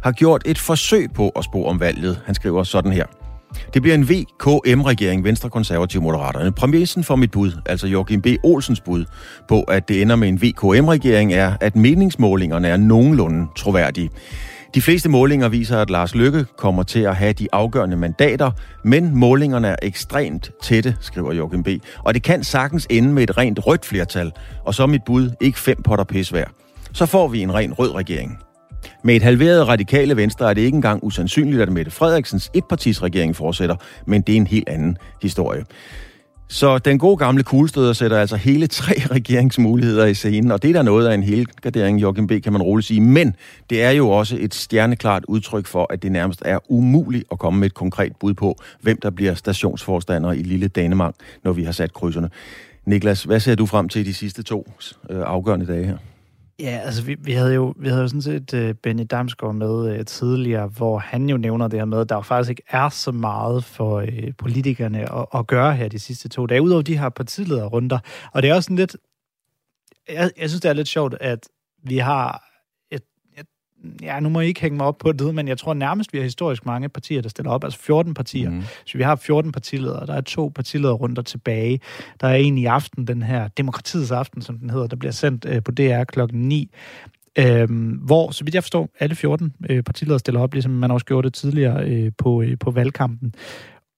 har 0.03 0.13
gjort 0.13 0.43
et 0.47 0.59
forsøg 0.59 1.13
på 1.15 1.29
at 1.29 1.45
spå 1.45 1.65
om 1.65 1.81
valget. 1.81 2.21
Han 2.27 2.35
skriver 2.35 2.63
sådan 2.63 2.93
her. 2.93 3.05
Det 3.75 3.83
bliver 3.83 3.95
en 3.95 4.09
VKM-regering, 4.09 5.25
Venstre, 5.25 5.51
Konservative, 5.51 6.03
Moderaterne. 6.03 6.53
Præmissen 6.53 7.05
for 7.05 7.17
mit 7.17 7.31
bud, 7.31 7.53
altså 7.67 7.87
Joachim 7.87 8.23
B. 8.23 8.27
Olsens 8.45 8.81
bud, 8.81 9.05
på 9.49 9.63
at 9.63 9.89
det 9.89 10.03
ender 10.03 10.17
med 10.17 10.29
en 10.29 10.43
VKM-regering, 10.43 11.33
er, 11.33 11.53
at 11.61 11.77
meningsmålingerne 11.77 12.69
er 12.69 12.77
nogenlunde 12.77 13.47
troværdige. 13.57 14.11
De 14.75 14.83
fleste 14.83 15.09
målinger 15.09 15.49
viser, 15.49 15.79
at 15.79 15.91
Lars 15.91 16.15
Lykke 16.15 16.45
kommer 16.57 16.83
til 16.83 17.01
at 17.01 17.17
have 17.17 17.33
de 17.33 17.49
afgørende 17.53 17.97
mandater, 17.97 18.51
men 18.85 19.17
målingerne 19.17 19.69
er 19.69 19.77
ekstremt 19.83 20.51
tætte, 20.63 20.97
skriver 21.01 21.33
Joachim 21.33 21.63
B. 21.63 21.69
Og 21.99 22.15
det 22.15 22.23
kan 22.23 22.45
sagtens 22.45 22.87
ende 22.91 23.13
med 23.13 23.23
et 23.23 23.37
rent 23.37 23.67
rødt 23.67 23.87
flertal, 23.87 24.33
og 24.65 24.75
så 24.75 24.87
mit 24.87 25.03
bud 25.07 25.31
ikke 25.41 25.59
fem 25.59 25.83
potter 25.83 26.05
pis 26.05 26.33
værd. 26.33 26.51
Så 26.93 27.07
får 27.07 27.29
vi 27.29 27.41
en 27.43 27.55
ren 27.55 27.73
rød 27.73 27.95
regering. 27.95 28.39
Med 29.05 29.17
et 29.17 29.23
halveret 29.23 29.69
radikale 29.69 30.17
venstre 30.17 30.51
er 30.51 30.55
det 30.55 30.61
ikke 30.61 30.77
engang 30.77 31.05
usandsynligt, 31.05 31.63
at 31.63 31.73
Mette 31.73 31.91
Frederiksens 31.91 32.51
etpartisregering 32.55 33.37
fortsætter, 33.37 33.77
men 34.07 34.23
det 34.23 34.33
er 34.33 34.37
en 34.37 34.47
helt 34.47 34.69
anden 34.69 34.97
historie. 35.23 35.65
Så 36.51 36.79
den 36.79 36.99
gode 36.99 37.17
gamle 37.17 37.43
kuglestøder 37.43 37.93
sætter 37.93 38.19
altså 38.19 38.37
hele 38.37 38.67
tre 38.67 38.93
regeringsmuligheder 39.17 40.07
i 40.07 40.15
scenen, 40.15 40.53
og 40.53 40.63
det 40.63 40.69
er 40.69 40.73
der 40.73 40.83
noget 40.83 41.07
af 41.07 41.15
en 41.15 41.23
helgardering, 41.23 42.03
Joachim 42.03 42.27
B., 42.27 42.33
kan 42.45 42.53
man 42.53 42.63
roligt 42.63 42.87
sige. 42.87 43.01
Men 43.01 43.37
det 43.71 43.83
er 43.83 43.91
jo 43.91 44.11
også 44.11 44.37
et 44.41 44.55
stjerneklart 44.55 45.25
udtryk 45.25 45.67
for, 45.67 45.93
at 45.93 46.03
det 46.03 46.13
nærmest 46.13 46.43
er 46.45 46.59
umuligt 46.69 47.25
at 47.33 47.39
komme 47.39 47.61
med 47.61 47.67
et 47.67 47.75
konkret 47.75 48.13
bud 48.21 48.35
på, 48.35 48.57
hvem 48.81 48.99
der 49.03 49.11
bliver 49.11 49.35
stationsforstander 49.35 50.33
i 50.33 50.43
lille 50.43 50.69
Danemark, 50.69 51.15
når 51.45 51.53
vi 51.53 51.65
har 51.65 51.73
sat 51.73 51.93
krydserne. 51.93 52.31
Niklas, 52.85 53.23
hvad 53.25 53.41
ser 53.41 53.55
du 53.55 53.67
frem 53.67 53.89
til 53.89 54.07
de 54.07 54.15
sidste 54.15 54.43
to 54.43 54.71
øh, 55.11 55.21
afgørende 55.27 55.67
dage 55.67 55.87
her? 55.87 55.97
Ja, 56.61 56.81
altså 56.85 57.03
vi, 57.03 57.17
vi 57.21 57.33
havde 57.33 57.55
jo 57.55 57.75
vi 57.77 57.89
havde 57.89 58.01
jo 58.03 58.09
sådan 58.09 58.23
set 58.23 58.55
uh, 58.55 58.75
Benny 58.75 59.07
Damsgaard 59.11 59.55
med 59.55 59.99
uh, 59.99 60.05
tidligere, 60.05 60.67
hvor 60.67 60.99
han 60.99 61.29
jo 61.29 61.37
nævner 61.37 61.69
det 61.69 61.79
her 61.79 61.85
med, 61.85 62.01
at 62.01 62.09
der 62.09 62.15
jo 62.15 62.21
faktisk 62.21 62.51
ikke 62.51 62.63
er 62.69 62.89
så 62.89 63.13
meget 63.13 63.65
for 63.65 64.03
uh, 64.03 64.09
politikerne 64.39 65.13
at, 65.19 65.27
at 65.35 65.47
gøre 65.47 65.77
her 65.77 65.89
de 65.89 65.99
sidste 65.99 66.29
to 66.29 66.47
dage, 66.47 66.63
udover 66.63 66.83
de 66.83 66.99
her 66.99 67.09
partilederrunder. 67.09 67.99
Og 68.33 68.43
det 68.43 68.51
er 68.51 68.55
også 68.55 68.67
sådan 68.67 68.77
lidt, 68.77 68.97
jeg, 70.09 70.31
jeg 70.39 70.49
synes 70.49 70.61
det 70.61 70.69
er 70.69 70.73
lidt 70.73 70.89
sjovt, 70.89 71.15
at 71.21 71.49
vi 71.85 71.99
har 71.99 72.50
ja, 74.03 74.21
nu 74.21 74.29
må 74.29 74.41
I 74.41 74.47
ikke 74.47 74.61
hænge 74.61 74.77
mig 74.77 74.87
op 74.87 74.99
på 74.99 75.13
det, 75.13 75.35
men 75.35 75.49
jeg 75.49 75.59
tror 75.59 75.75
nærmest, 75.75 76.13
vi 76.13 76.19
har 76.19 76.23
historisk 76.23 76.67
mange 76.67 76.89
partier, 76.89 77.23
der 77.23 77.29
stiller 77.29 77.51
op. 77.51 77.65
Altså 77.65 77.79
14 77.79 78.15
partier. 78.15 78.51
Mm. 78.51 78.63
Så 78.87 78.99
vi 78.99 79.03
har 79.03 79.17
14 79.17 79.53
partiledere. 79.53 80.07
Der 80.07 80.15
er 80.15 80.21
to 80.21 80.53
partiledere 80.55 80.93
runder 80.95 81.23
tilbage. 81.23 81.81
Der 82.21 82.29
er 82.29 82.35
en 82.35 82.59
i 82.59 82.67
aften, 82.67 83.07
den 83.07 83.23
her 83.23 83.49
Demokratiets 83.49 84.11
aften, 84.11 84.43
som 84.43 84.59
den 84.59 84.71
hedder, 84.71 84.87
der 84.87 84.97
bliver 84.97 85.13
sendt 85.13 85.45
øh, 85.49 85.63
på 85.63 85.71
DR 85.71 86.05
klokken 86.05 86.49
9. 86.49 86.71
Øhm, 87.39 87.89
hvor, 87.89 88.31
så 88.31 88.45
vidt 88.45 88.55
jeg 88.55 88.63
forstår, 88.63 88.89
alle 89.01 89.15
14 89.15 89.55
øh, 89.71 89.83
partiledere 89.83 90.19
stiller 90.19 90.41
op, 90.41 90.53
ligesom 90.53 90.73
man 90.73 90.91
også 90.91 91.07
gjorde 91.07 91.27
det 91.27 91.35
tidligere 91.35 91.89
øh, 91.89 92.13
på, 92.19 92.43
øh, 92.43 92.59
på 92.59 92.71
valgkampen. 92.71 93.35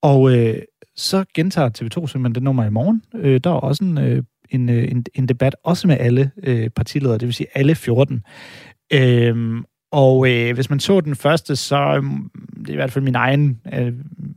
Og 0.03 0.37
øh, 0.37 0.59
så 0.97 1.25
gentager 1.35 1.69
TV2 1.69 2.07
simpelthen 2.07 2.35
det 2.35 2.43
nummer 2.43 2.65
i 2.65 2.71
morgen. 2.71 3.03
Øh, 3.15 3.41
der 3.45 3.51
er 3.51 3.55
også 3.55 3.85
en, 3.85 3.99
øh, 3.99 4.23
en, 4.51 4.69
øh, 4.69 4.91
en, 4.91 5.05
en 5.15 5.29
debat, 5.29 5.57
også 5.65 5.87
med 5.87 5.97
alle 6.01 6.31
øh, 6.43 6.71
partiledere, 6.71 7.19
det 7.19 7.27
vil 7.27 7.35
sige 7.35 7.47
alle 7.55 7.75
14. 7.75 8.23
Øhm, 8.93 9.65
og 9.93 10.29
øh, 10.31 10.55
hvis 10.55 10.71
man 10.71 10.81
så 10.81 11.01
den 11.01 11.17
første, 11.17 11.57
så 11.57 11.77
øhm, 11.77 12.31
det 12.59 12.69
er 12.69 12.73
i 12.73 12.77
hvert 12.77 12.93
fald 12.93 13.05
min 13.05 13.15
egen 13.15 13.61
øh, 13.73 13.93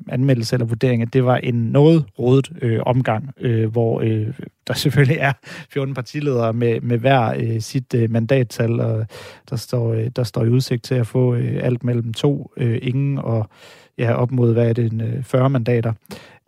anmeldelse 0.09 0.55
eller 0.55 0.65
vurdering, 0.65 1.01
at 1.01 1.13
det 1.13 1.25
var 1.25 1.37
en 1.37 1.55
noget 1.55 2.05
rodet 2.19 2.51
øh, 2.61 2.79
omgang, 2.85 3.33
øh, 3.39 3.71
hvor 3.71 4.01
øh, 4.01 4.27
der 4.67 4.73
selvfølgelig 4.83 5.17
er 5.19 5.33
14 5.69 5.93
partiledere 5.93 6.53
med, 6.53 6.81
med 6.81 6.97
hver 6.97 7.33
øh, 7.37 7.61
sit 7.61 7.93
øh, 7.93 8.11
mandattal, 8.11 8.79
og 8.79 9.05
der 9.49 9.55
står, 9.55 9.93
øh, 9.93 10.07
der 10.15 10.23
står 10.23 10.43
i 10.43 10.49
udsigt 10.49 10.83
til 10.83 10.95
at 10.95 11.07
få 11.07 11.35
øh, 11.35 11.59
alt 11.63 11.83
mellem 11.83 12.13
to, 12.13 12.51
øh, 12.57 12.79
ingen 12.81 13.17
og 13.17 13.49
ja, 13.97 14.13
op 14.13 14.31
mod, 14.31 14.53
hvad 14.53 14.69
er 14.69 14.73
det, 14.73 14.91
en, 14.91 15.01
øh, 15.01 15.23
40 15.23 15.49
mandater. 15.49 15.93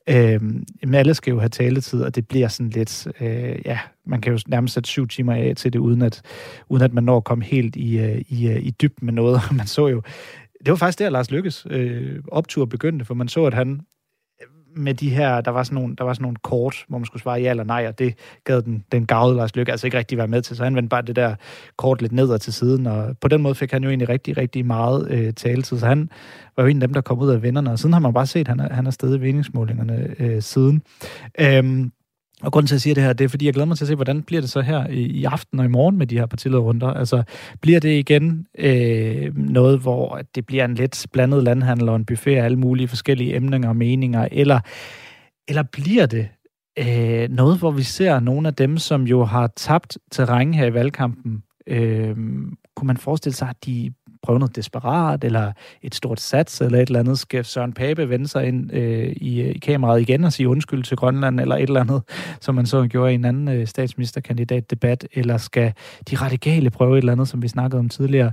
Øh, 0.09 0.41
men 0.83 0.93
alle 0.93 1.13
skal 1.13 1.31
jo 1.31 1.39
have 1.39 1.49
taletid, 1.49 2.01
og 2.03 2.15
det 2.15 2.27
bliver 2.27 2.47
sådan 2.47 2.69
lidt, 2.69 3.07
øh, 3.21 3.59
ja, 3.65 3.79
man 4.05 4.21
kan 4.21 4.33
jo 4.33 4.39
nærmest 4.47 4.73
sætte 4.73 4.89
syv 4.89 5.07
timer 5.07 5.33
af 5.33 5.53
til 5.57 5.73
det, 5.73 5.79
uden 5.79 6.01
at, 6.01 6.21
uden 6.69 6.83
at 6.83 6.93
man 6.93 7.03
når 7.03 7.17
at 7.17 7.23
komme 7.23 7.43
helt 7.43 7.75
i, 7.75 7.99
øh, 7.99 8.21
i, 8.29 8.47
øh, 8.47 8.61
i 8.61 8.71
dybden 8.71 9.05
med 9.05 9.13
noget. 9.13 9.41
man 9.57 9.67
så 9.67 9.87
jo, 9.87 10.01
det 10.65 10.69
var 10.69 10.75
faktisk 10.75 10.99
der, 10.99 11.09
Lars 11.09 11.31
Lykkes 11.31 11.67
øh, 11.69 12.23
optur 12.27 12.65
begyndte, 12.65 13.05
for 13.05 13.13
man 13.13 13.27
så, 13.27 13.45
at 13.45 13.53
han 13.53 13.81
med 14.77 14.93
de 14.93 15.09
her, 15.09 15.41
der 15.41 15.51
var 15.51 15.63
sådan 15.63 15.75
nogle, 15.75 15.95
der 15.95 16.03
var 16.03 16.13
sådan 16.13 16.23
nogle 16.23 16.37
kort, 16.43 16.85
hvor 16.87 16.97
man 16.97 17.05
skulle 17.05 17.23
svare 17.23 17.41
ja 17.41 17.49
eller 17.49 17.63
nej, 17.63 17.85
og 17.87 17.99
det 17.99 18.13
gad 18.43 18.61
den, 18.61 18.83
den 18.91 19.05
gavede 19.05 19.35
Lars 19.35 19.55
Lykke 19.55 19.71
altså 19.71 19.87
ikke 19.87 19.97
rigtig 19.97 20.17
være 20.17 20.27
med 20.27 20.41
til, 20.41 20.55
så 20.55 20.63
han 20.63 20.75
vendte 20.75 20.89
bare 20.89 21.01
det 21.01 21.15
der 21.15 21.35
kort 21.75 22.01
lidt 22.01 22.11
ned 22.11 22.39
til 22.39 22.53
siden, 22.53 22.87
og 22.87 23.17
på 23.21 23.27
den 23.27 23.41
måde 23.41 23.55
fik 23.55 23.71
han 23.71 23.83
jo 23.83 23.89
egentlig 23.89 24.09
rigtig, 24.09 24.37
rigtig 24.37 24.65
meget 24.65 25.07
øh, 25.11 25.33
taletid, 25.33 25.79
så 25.79 25.85
han 25.85 26.09
var 26.57 26.63
jo 26.63 26.69
en 26.69 26.81
af 26.81 26.87
dem, 26.87 26.93
der 26.93 27.01
kom 27.01 27.19
ud 27.19 27.29
af 27.29 27.41
vennerne, 27.41 27.71
og 27.71 27.79
siden 27.79 27.93
har 27.93 27.99
man 27.99 28.13
bare 28.13 28.25
set, 28.25 28.39
at 28.39 28.47
han 28.47 28.59
er, 28.59 28.73
han 28.73 28.87
er 28.87 28.91
stedet 28.91 29.15
i 29.15 29.19
meningsmålingerne 29.19 30.15
øh, 30.19 30.41
siden. 30.41 30.81
Øhm, 31.39 31.91
og 32.41 32.51
grunden 32.51 32.67
til, 32.67 32.73
at 32.73 32.75
jeg 32.75 32.81
siger 32.81 32.93
det 32.93 33.03
her, 33.03 33.13
det 33.13 33.25
er, 33.25 33.29
fordi 33.29 33.45
jeg 33.45 33.53
glæder 33.53 33.65
mig 33.65 33.77
til 33.77 33.83
at 33.83 33.87
se, 33.87 33.95
hvordan 33.95 34.23
bliver 34.23 34.41
det 34.41 34.49
så 34.49 34.61
her 34.61 34.87
i, 34.87 35.01
i 35.01 35.23
aften 35.23 35.59
og 35.59 35.65
i 35.65 35.69
morgen 35.69 35.97
med 35.97 36.07
de 36.07 36.17
her 36.17 36.25
partilederrunder. 36.25 36.87
Altså, 36.87 37.23
bliver 37.61 37.79
det 37.79 37.99
igen 37.99 38.47
øh, 38.57 39.37
noget, 39.37 39.79
hvor 39.79 40.21
det 40.35 40.45
bliver 40.45 40.65
en 40.65 40.75
lidt 40.75 41.07
blandet 41.13 41.43
landhandel 41.43 41.89
og 41.89 41.95
en 41.95 42.05
buffet 42.05 42.35
af 42.35 42.43
alle 42.43 42.59
mulige 42.59 42.87
forskellige 42.87 43.35
emninger 43.35 43.69
og 43.69 43.75
meninger, 43.75 44.27
eller, 44.31 44.59
eller 45.47 45.63
bliver 45.63 46.05
det 46.05 46.27
øh, 46.79 47.29
noget, 47.29 47.59
hvor 47.59 47.71
vi 47.71 47.83
ser 47.83 48.19
nogle 48.19 48.47
af 48.47 48.53
dem, 48.53 48.77
som 48.77 49.07
jo 49.07 49.23
har 49.23 49.47
tabt 49.55 49.97
terræn 50.11 50.53
her 50.53 50.65
i 50.65 50.73
valgkampen, 50.73 51.43
øh, 51.67 52.15
kunne 52.75 52.87
man 52.87 52.97
forestille 52.97 53.35
sig, 53.35 53.49
at 53.49 53.65
de 53.65 53.93
prøve 54.23 54.39
noget 54.39 54.55
desperat, 54.55 55.23
eller 55.23 55.51
et 55.81 55.95
stort 55.95 56.19
sats, 56.19 56.61
eller 56.61 56.79
et 56.79 56.87
eller 56.87 56.99
andet. 56.99 57.19
Skal 57.19 57.45
Søren 57.45 57.73
Pape 57.73 58.09
vende 58.09 58.27
sig 58.27 58.47
ind 58.47 58.73
øh, 58.73 59.13
i, 59.15 59.41
øh, 59.41 59.55
i 59.55 59.59
kameraet 59.59 60.01
igen 60.01 60.23
og 60.23 60.33
sige 60.33 60.49
undskyld 60.49 60.83
til 60.83 60.97
Grønland, 60.97 61.39
eller 61.39 61.55
et 61.55 61.61
eller 61.61 61.81
andet, 61.81 62.01
som 62.41 62.55
man 62.55 62.65
så 62.65 62.87
gjorde 62.87 63.11
i 63.11 63.15
en 63.15 63.25
anden 63.25 63.47
øh, 63.47 63.67
statsministerkandidatdebat, 63.67 65.07
eller 65.13 65.37
skal 65.37 65.73
de 66.09 66.15
radikale 66.15 66.69
prøve 66.69 66.97
et 66.97 67.01
eller 67.01 67.11
andet, 67.11 67.27
som 67.27 67.41
vi 67.41 67.47
snakkede 67.47 67.79
om 67.79 67.89
tidligere? 67.89 68.31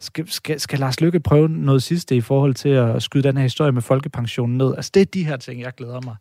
Skal, 0.00 0.30
skal, 0.30 0.60
skal 0.60 0.78
Lars 0.78 1.00
Lykke 1.00 1.20
prøve 1.20 1.48
noget 1.48 1.82
sidste 1.82 2.16
i 2.16 2.20
forhold 2.20 2.54
til 2.54 2.68
at 2.68 3.02
skyde 3.02 3.22
den 3.22 3.36
her 3.36 3.42
historie 3.42 3.72
med 3.72 3.82
folkepensionen 3.82 4.58
ned? 4.58 4.74
Altså, 4.76 4.90
det 4.94 5.00
er 5.00 5.06
de 5.06 5.24
her 5.24 5.36
ting, 5.36 5.60
jeg 5.60 5.72
glæder 5.76 6.00
mig 6.04 6.16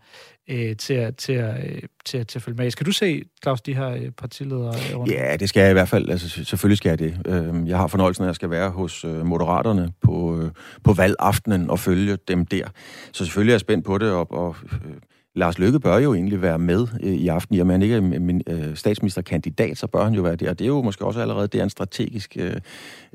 øh, 0.49 0.75
til, 0.75 0.93
at, 0.93 1.15
til, 1.15 1.33
at, 1.33 1.65
øh, 1.65 1.81
til, 2.05 2.17
at, 2.17 2.27
til 2.27 2.39
at 2.39 2.43
følge 2.43 2.57
med. 2.57 2.71
Skal 2.71 2.85
du 2.85 2.91
se, 2.91 3.23
Claus, 3.43 3.61
de 3.61 3.75
her 3.75 3.89
øh, 3.89 4.11
partiledere 4.11 4.67
øh, 4.67 4.97
rundt? 4.97 5.11
Ja, 5.11 5.35
det 5.39 5.49
skal 5.49 5.61
jeg 5.61 5.69
i 5.69 5.73
hvert 5.73 5.89
fald. 5.89 6.09
Altså, 6.09 6.45
selvfølgelig 6.45 6.77
skal 6.77 6.89
jeg 6.89 6.99
det. 6.99 7.17
Øhm, 7.25 7.67
jeg 7.67 7.77
har 7.77 7.87
fornøjelsen 7.87 8.23
af, 8.23 8.25
at 8.25 8.29
jeg 8.29 8.35
skal 8.35 8.49
være 8.49 8.69
hos 8.69 9.05
øh, 9.05 9.25
Moderaterne 9.25 9.93
på, 10.01 10.41
øh, 10.41 10.51
på 10.83 10.93
valgaftenen 10.93 11.69
og 11.69 11.79
følge 11.79 12.17
dem 12.27 12.45
der. 12.45 12.67
Så 13.11 13.25
selvfølgelig 13.25 13.51
er 13.51 13.53
jeg 13.53 13.59
spændt 13.59 13.85
på 13.85 13.97
det, 13.97 14.11
og, 14.11 14.31
og 14.31 14.55
øh, 14.63 14.91
Lars 15.35 15.59
Løkke 15.59 15.79
bør 15.79 15.97
jo 15.97 16.13
egentlig 16.13 16.41
være 16.41 16.59
med 16.59 16.87
øh, 17.03 17.13
i 17.13 17.27
aften, 17.27 17.55
jamen 17.55 17.71
han 17.71 17.81
ikke 17.81 17.95
er 17.95 18.01
min, 18.01 18.41
øh, 18.47 18.75
statsministerkandidat, 18.75 19.77
så 19.77 19.87
bør 19.87 20.03
han 20.03 20.13
jo 20.13 20.21
være 20.21 20.35
der. 20.35 20.53
Det 20.53 20.65
er 20.65 20.67
jo 20.67 20.81
måske 20.81 21.05
også 21.05 21.21
allerede 21.21 21.47
det 21.47 21.59
er 21.59 21.63
en 21.63 21.69
strategisk 21.69 22.37
øh, 22.39 22.53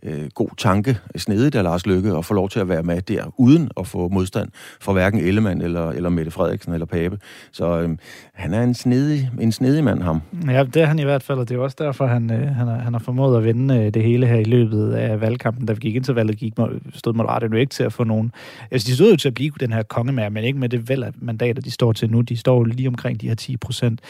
øh, 0.02 0.28
god 0.34 0.48
tanke, 0.56 0.98
snedigt 1.16 1.54
af 1.54 1.62
Lars 1.62 1.86
Løkke, 1.86 2.16
at 2.16 2.24
få 2.24 2.34
lov 2.34 2.48
til 2.48 2.60
at 2.60 2.68
være 2.68 2.82
med 2.82 3.02
der, 3.02 3.34
uden 3.36 3.70
at 3.78 3.86
få 3.86 4.08
modstand 4.08 4.48
fra 4.80 4.92
hverken 4.92 5.20
Ellemann 5.20 5.62
eller, 5.62 5.90
eller 5.90 6.08
Mette 6.08 6.30
Frederiksen 6.30 6.72
eller 6.72 6.86
Pape. 6.86 7.18
Så 7.52 7.80
øh, 7.80 7.96
han 8.34 8.54
er 8.54 8.62
en 8.62 8.74
snedig, 8.74 9.30
en 9.40 9.52
snedig 9.52 9.84
mand, 9.84 10.02
ham. 10.02 10.20
Ja, 10.48 10.64
det 10.64 10.82
er 10.82 10.86
han 10.86 10.98
i 10.98 11.04
hvert 11.04 11.22
fald, 11.22 11.38
og 11.38 11.48
det 11.48 11.54
er 11.54 11.58
også 11.58 11.76
derfor, 11.78 12.06
han, 12.06 12.32
øh, 12.32 12.48
han, 12.48 12.66
har, 12.66 12.78
han 12.78 12.92
har 12.92 13.00
formået 13.00 13.36
at 13.36 13.44
vende 13.44 13.76
øh, 13.76 13.94
det 13.94 14.02
hele 14.02 14.26
her 14.26 14.36
i 14.36 14.44
løbet 14.44 14.92
af 14.92 15.20
valgkampen. 15.20 15.66
Da 15.66 15.72
vi 15.72 15.78
gik 15.80 15.96
ind 15.96 16.04
til 16.04 16.14
valget, 16.14 16.38
gik, 16.38 16.52
stod 16.94 17.12
Moderaterne 17.12 17.54
jo 17.54 17.60
ikke 17.60 17.70
til 17.70 17.82
at 17.82 17.92
få 17.92 18.04
nogen... 18.04 18.32
Altså, 18.70 18.86
de 18.86 18.94
stod 18.94 19.10
jo 19.10 19.16
til 19.16 19.28
at 19.28 19.34
blive 19.34 19.52
den 19.60 19.72
her 19.72 19.82
kongemær, 19.82 20.28
men 20.28 20.44
ikke 20.44 20.58
med 20.58 20.68
det 20.68 20.88
vel 20.88 21.02
af 21.02 21.10
mandater, 21.16 21.62
de 21.62 21.70
står 21.70 21.92
til 21.92 22.07
nu. 22.10 22.20
De 22.20 22.36
står 22.36 22.64
lige 22.64 22.88
omkring 22.88 23.20
de 23.20 23.28
her 23.28 23.34
10 23.34 23.56
procent 23.56 24.00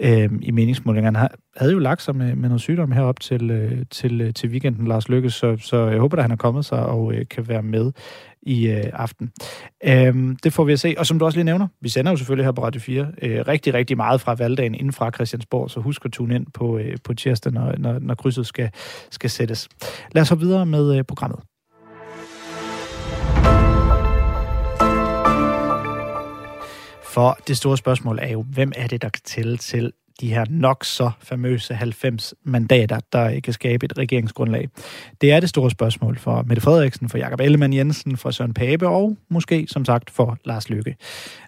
øh, 0.00 0.30
i 0.42 0.50
meningsmålingerne. 0.50 1.18
Han 1.18 1.28
havde 1.56 1.72
jo 1.72 1.78
lagt 1.78 2.02
sig 2.02 2.16
med, 2.16 2.34
med 2.34 2.48
noget 2.48 2.60
sygdom 2.60 2.92
herop 2.92 3.20
til, 3.20 3.50
øh, 3.50 3.84
til, 3.90 4.20
øh, 4.20 4.34
til 4.34 4.50
weekenden, 4.50 4.86
Lars 4.86 5.08
Lykke, 5.08 5.30
så, 5.30 5.56
så 5.56 5.86
jeg 5.86 6.00
håber, 6.00 6.16
at 6.16 6.22
han 6.22 6.30
er 6.30 6.36
kommet 6.36 6.64
sig 6.64 6.86
og 6.86 7.14
øh, 7.14 7.26
kan 7.30 7.48
være 7.48 7.62
med 7.62 7.92
i 8.42 8.68
øh, 8.68 8.84
aften. 8.92 9.32
Øh, 9.84 10.36
det 10.44 10.52
får 10.52 10.64
vi 10.64 10.72
at 10.72 10.80
se. 10.80 10.94
Og 10.98 11.06
som 11.06 11.18
du 11.18 11.24
også 11.24 11.38
lige 11.38 11.44
nævner, 11.44 11.68
vi 11.80 11.88
sender 11.88 12.12
jo 12.12 12.16
selvfølgelig 12.16 12.44
her 12.44 12.52
på 12.52 12.64
Radio 12.64 12.80
4 12.80 13.06
øh, 13.22 13.44
rigtig, 13.48 13.74
rigtig 13.74 13.96
meget 13.96 14.20
fra 14.20 14.34
valgdagen 14.34 14.74
inden 14.74 14.92
fra 14.92 15.10
Christiansborg, 15.10 15.70
så 15.70 15.80
husk 15.80 16.04
at 16.04 16.12
tune 16.12 16.34
ind 16.34 16.46
på, 16.54 16.78
øh, 16.78 16.96
på 17.04 17.14
tirsdag, 17.14 17.52
når, 17.52 17.74
når, 17.78 17.98
når 17.98 18.14
krydset 18.14 18.46
skal, 18.46 18.70
skal 19.10 19.30
sættes. 19.30 19.68
Lad 20.12 20.22
os 20.22 20.28
hoppe 20.28 20.44
videre 20.44 20.66
med 20.66 20.96
øh, 20.96 21.04
programmet. 21.04 21.40
For 27.18 27.38
det 27.48 27.56
store 27.56 27.76
spørgsmål 27.76 28.18
er 28.22 28.28
jo, 28.28 28.42
hvem 28.42 28.72
er 28.76 28.86
det, 28.86 29.02
der 29.02 29.08
kan 29.08 29.22
tælle 29.24 29.56
til 29.56 29.92
de 30.20 30.28
her 30.28 30.44
nok 30.50 30.84
så 30.84 31.10
famøse 31.20 31.74
90 31.74 32.34
mandater, 32.44 33.00
der 33.12 33.40
kan 33.40 33.52
skabe 33.52 33.84
et 33.84 33.98
regeringsgrundlag? 33.98 34.68
Det 35.20 35.32
er 35.32 35.40
det 35.40 35.48
store 35.48 35.70
spørgsmål 35.70 36.18
for 36.18 36.42
Mette 36.42 36.60
Frederiksen, 36.60 37.08
for 37.08 37.18
Jakob 37.18 37.40
Ellemann 37.40 37.72
Jensen, 37.72 38.16
for 38.16 38.30
Søren 38.30 38.54
Pape 38.54 38.88
og 38.88 39.16
måske, 39.30 39.66
som 39.68 39.84
sagt, 39.84 40.10
for 40.10 40.38
Lars 40.44 40.70
Lykke. 40.70 40.96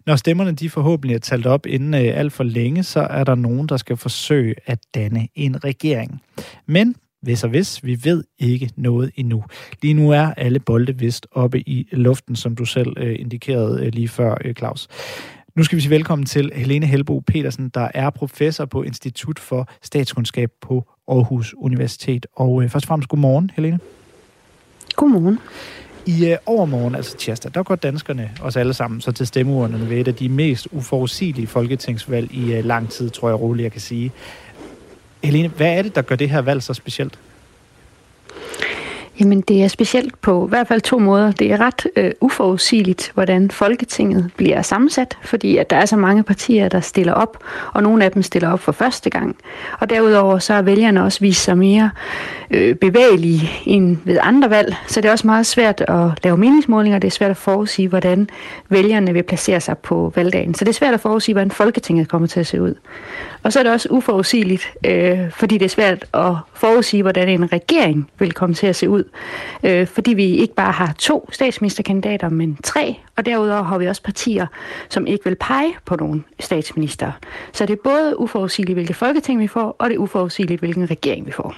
Når 0.07 0.17
stemmerne 0.17 0.53
de 0.53 0.71
forhåbentlig 0.71 1.15
er 1.15 1.19
talt 1.19 1.47
op 1.47 1.67
inden 1.67 1.95
øh, 1.95 2.19
alt 2.19 2.33
for 2.33 2.45
længe, 2.45 2.83
så 2.83 3.01
er 3.01 3.25
der 3.25 3.35
nogen, 3.35 3.69
der 3.69 3.77
skal 3.77 3.97
forsøge 3.97 4.55
at 4.67 4.79
danne 4.95 5.29
en 5.35 5.65
regering. 5.65 6.23
Men 6.67 6.95
hvis 7.23 7.45
og 7.45 7.51
hvis. 7.51 7.85
Vi 7.85 8.05
ved 8.05 8.25
ikke 8.39 8.71
noget 8.77 9.11
endnu. 9.17 9.45
Lige 9.83 9.95
nu 9.95 10.11
er 10.11 10.35
alle 10.37 10.61
bolde 10.61 10.99
vist 10.99 11.27
oppe 11.33 11.61
i 11.61 11.89
luften, 11.93 12.37
som 12.37 12.57
du 12.57 12.65
selv 12.65 12.93
øh, 12.97 13.17
indikerede 13.19 13.87
øh, 13.87 13.93
lige 13.93 14.09
før, 14.09 14.37
øh, 14.45 14.55
Claus. 14.55 14.89
Nu 15.61 15.65
skal 15.65 15.77
vi 15.77 15.81
sige 15.81 15.91
velkommen 15.91 16.27
til 16.27 16.53
Helene 16.55 16.87
Helbo 16.87 17.19
Petersen, 17.19 17.69
der 17.69 17.89
er 17.95 18.11
professor 18.11 18.65
på 18.65 18.83
Institut 18.83 19.39
for 19.39 19.69
Statskundskab 19.83 20.51
på 20.61 20.85
Aarhus 21.09 21.55
Universitet. 21.57 22.27
Og 22.37 22.63
øh, 22.63 22.71
først 22.71 22.85
og 22.85 22.89
fremmest 22.89 23.09
godmorgen, 23.09 23.51
Helene. 23.57 23.79
Godmorgen. 24.97 25.39
I 26.07 26.27
øh, 26.27 26.37
overmorgen, 26.47 26.95
altså 26.95 27.17
tirsdag, 27.17 27.51
der 27.55 27.63
går 27.63 27.75
danskerne, 27.75 28.31
os 28.43 28.57
alle 28.57 28.75
sammen, 28.75 29.01
så 29.01 29.13
til 29.13 29.27
stemmeurnerne 29.27 29.91
ved 29.91 29.99
et 29.99 30.09
af 30.09 30.15
de 30.15 30.29
mest 30.29 30.69
uforudsigelige 30.73 31.47
folketingsvalg 31.47 32.35
i 32.35 32.53
øh, 32.53 32.65
lang 32.65 32.91
tid, 32.91 33.11
tror 33.11 33.29
jeg 33.29 33.41
roligt, 33.41 33.65
jeg 33.65 33.73
kan 33.73 33.81
sige. 33.81 34.13
Helene, 35.25 35.49
hvad 35.49 35.79
er 35.79 35.83
det, 35.83 35.95
der 35.95 36.03
gør 36.03 36.17
det 36.17 36.31
her 36.31 36.41
valg 36.41 36.63
så 36.63 36.75
specielt? 36.75 37.19
Jamen, 39.21 39.41
det 39.41 39.63
er 39.63 39.69
specielt 39.69 40.21
på 40.21 40.47
i 40.47 40.49
hvert 40.49 40.69
fald 40.69 40.81
to 40.81 40.99
måder. 40.99 41.33
Det 41.33 41.53
er 41.53 41.61
ret 41.61 41.87
øh, 41.97 42.11
uforudsigeligt, 42.21 43.11
hvordan 43.15 43.51
Folketinget 43.51 44.31
bliver 44.37 44.63
sammensat, 44.63 45.19
fordi 45.23 45.57
at 45.57 45.71
der 45.71 45.77
er 45.77 45.85
så 45.87 45.97
mange 45.97 46.23
partier, 46.23 46.69
der 46.69 46.81
stiller 46.81 47.13
op, 47.13 47.45
og 47.73 47.83
nogle 47.83 48.05
af 48.05 48.13
dem 48.13 48.23
stiller 48.23 48.53
op 48.53 48.61
for 48.61 48.73
første 48.73 49.11
gang. 49.11 49.37
Og 49.79 49.91
derudover 49.91 50.39
så 50.39 50.55
er 50.55 50.63
vælgerne 50.63 51.03
også 51.05 51.21
vist 51.21 51.45
sig 51.45 51.59
mere 51.59 51.91
øh, 52.51 52.75
bevægelige 52.75 53.51
end 53.67 53.97
ved 54.05 54.19
andre 54.23 54.51
valg, 54.51 54.77
så 54.87 55.01
det 55.01 55.09
er 55.09 55.13
også 55.13 55.27
meget 55.27 55.47
svært 55.47 55.81
at 55.81 56.25
lave 56.25 56.37
meningsmålinger. 56.37 56.99
Det 56.99 57.09
er 57.09 57.13
svært 57.13 57.31
at 57.31 57.37
forudsige, 57.37 57.89
hvordan 57.89 58.29
vælgerne 58.69 59.13
vil 59.13 59.23
placere 59.23 59.61
sig 59.61 59.79
på 59.79 60.13
valgdagen. 60.17 60.55
Så 60.55 60.65
det 60.65 60.69
er 60.69 60.75
svært 60.75 60.95
at 60.95 61.01
forudsige, 61.01 61.35
hvordan 61.35 61.51
Folketinget 61.51 62.09
kommer 62.09 62.29
til 62.29 62.41
at 62.41 62.47
se 62.47 62.63
ud. 62.63 62.75
Og 63.43 63.53
så 63.53 63.59
er 63.59 63.63
det 63.63 63.73
også 63.73 63.89
uforudsigeligt, 63.91 64.73
øh, 64.87 65.31
fordi 65.31 65.59
det 65.59 65.65
er 65.65 65.69
svært 65.69 66.05
at 66.15 66.35
forudsige, 66.55 67.03
hvordan 67.03 67.29
en 67.29 67.53
regering 67.53 68.11
vil 68.19 68.33
komme 68.33 68.55
til 68.55 68.67
at 68.67 68.77
se 68.77 68.89
ud. 68.89 69.05
Øh, 69.65 69.87
fordi 69.87 70.15
vi 70.15 70.25
ikke 70.25 70.55
bare 70.55 70.73
har 70.73 70.95
to 70.99 71.29
statsministerkandidater, 71.33 72.29
men 72.29 72.59
tre. 72.65 72.97
Og 73.17 73.27
derudover 73.27 73.63
har 73.63 73.79
vi 73.79 73.87
også 73.87 74.03
partier, 74.03 74.47
som 74.89 75.07
ikke 75.07 75.25
vil 75.25 75.37
pege 75.41 75.73
på 75.85 75.97
nogen 75.97 76.25
statsminister. 76.41 77.13
Så 77.53 77.67
det 77.67 77.73
er 77.73 77.83
både 77.85 78.21
uforudsigeligt, 78.21 78.77
hvilket 78.77 78.97
folketing 78.97 79.41
vi 79.41 79.47
får, 79.47 79.77
og 79.79 79.91
det 79.91 79.95
er 79.95 79.99
uforudsigeligt, 79.99 80.61
hvilken 80.61 80.91
regering 80.91 81.27
vi 81.27 81.33
får. 81.33 81.55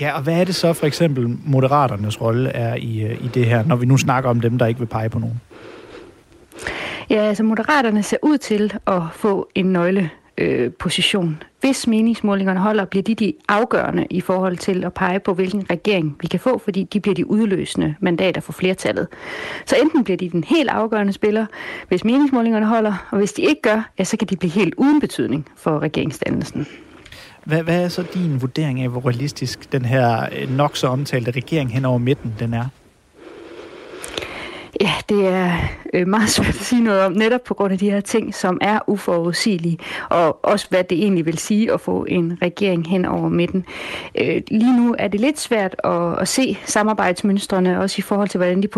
Ja, 0.00 0.16
og 0.16 0.22
hvad 0.22 0.40
er 0.40 0.44
det 0.44 0.54
så 0.54 0.72
for 0.72 0.86
eksempel 0.86 1.38
Moderaternes 1.44 2.20
rolle 2.20 2.50
er 2.50 2.74
i, 2.74 3.02
øh, 3.02 3.24
i 3.24 3.28
det 3.34 3.46
her, 3.46 3.64
når 3.64 3.76
vi 3.76 3.86
nu 3.86 3.96
snakker 3.96 4.30
om 4.30 4.40
dem, 4.40 4.58
der 4.58 4.66
ikke 4.66 4.80
vil 4.80 4.86
pege 4.86 5.08
på 5.08 5.18
nogen? 5.18 5.40
Ja, 7.10 7.16
altså 7.16 7.42
Moderaterne 7.42 8.02
ser 8.02 8.16
ud 8.22 8.38
til 8.38 8.72
at 8.86 9.02
få 9.12 9.48
en 9.54 9.66
nøgle 9.66 10.10
øh, 10.38 10.72
position. 10.72 11.42
Hvis 11.62 11.86
meningsmålingerne 11.86 12.60
holder, 12.60 12.84
bliver 12.84 13.02
de 13.02 13.14
de 13.14 13.34
afgørende 13.48 14.06
i 14.10 14.20
forhold 14.20 14.56
til 14.56 14.84
at 14.84 14.94
pege 14.94 15.20
på, 15.20 15.34
hvilken 15.34 15.70
regering 15.70 16.16
vi 16.20 16.26
kan 16.26 16.40
få, 16.40 16.58
fordi 16.58 16.82
de 16.82 17.00
bliver 17.00 17.14
de 17.14 17.30
udløsende 17.30 17.94
mandater 18.00 18.40
for 18.40 18.52
flertallet. 18.52 19.08
Så 19.66 19.76
enten 19.82 20.04
bliver 20.04 20.16
de 20.16 20.30
den 20.30 20.44
helt 20.44 20.70
afgørende 20.70 21.12
spiller, 21.12 21.46
hvis 21.88 22.04
meningsmålingerne 22.04 22.66
holder, 22.66 23.08
og 23.10 23.18
hvis 23.18 23.32
de 23.32 23.42
ikke 23.42 23.62
gør, 23.62 23.90
ja, 23.98 24.04
så 24.04 24.16
kan 24.16 24.28
de 24.28 24.36
blive 24.36 24.50
helt 24.50 24.74
uden 24.76 25.00
betydning 25.00 25.48
for 25.56 25.78
regeringsdannelsen. 25.78 26.66
Hvad, 27.44 27.62
hvad 27.62 27.84
er 27.84 27.88
så 27.88 28.04
din 28.14 28.40
vurdering 28.40 28.80
af, 28.80 28.88
hvor 28.88 29.08
realistisk 29.08 29.72
den 29.72 29.84
her 29.84 30.28
øh, 30.38 30.56
nok 30.56 30.76
så 30.76 30.86
omtalte 30.86 31.30
regering 31.30 31.72
hen 31.72 31.84
over 31.84 31.98
midten 31.98 32.34
den 32.38 32.54
er? 32.54 32.64
Ja, 34.80 34.92
det 35.08 35.28
er 35.28 35.56
øh, 35.94 36.08
meget 36.08 36.30
svært 36.30 36.48
at 36.48 36.54
sige 36.54 36.82
noget 36.82 37.00
om, 37.00 37.12
netop 37.12 37.44
på 37.44 37.54
grund 37.54 37.72
af 37.72 37.78
de 37.78 37.90
her 37.90 38.00
ting, 38.00 38.34
som 38.34 38.58
er 38.60 38.78
uforudsigelige, 38.86 39.78
og 40.10 40.44
også 40.44 40.66
hvad 40.68 40.84
det 40.84 40.98
egentlig 40.98 41.26
vil 41.26 41.38
sige 41.38 41.72
at 41.72 41.80
få 41.80 42.06
en 42.08 42.38
regering 42.42 42.88
hen 42.88 43.04
over 43.04 43.28
midten. 43.28 43.64
Øh, 44.14 44.42
lige 44.48 44.76
nu 44.76 44.94
er 44.98 45.08
det 45.08 45.20
lidt 45.20 45.40
svært 45.40 45.76
at, 45.84 46.18
at 46.20 46.28
se 46.28 46.58
samarbejdsmønstrene, 46.64 47.80
også 47.80 47.94
i 47.98 48.02
forhold 48.02 48.28
til, 48.28 48.38
hvordan 48.38 48.62
de 48.62 48.68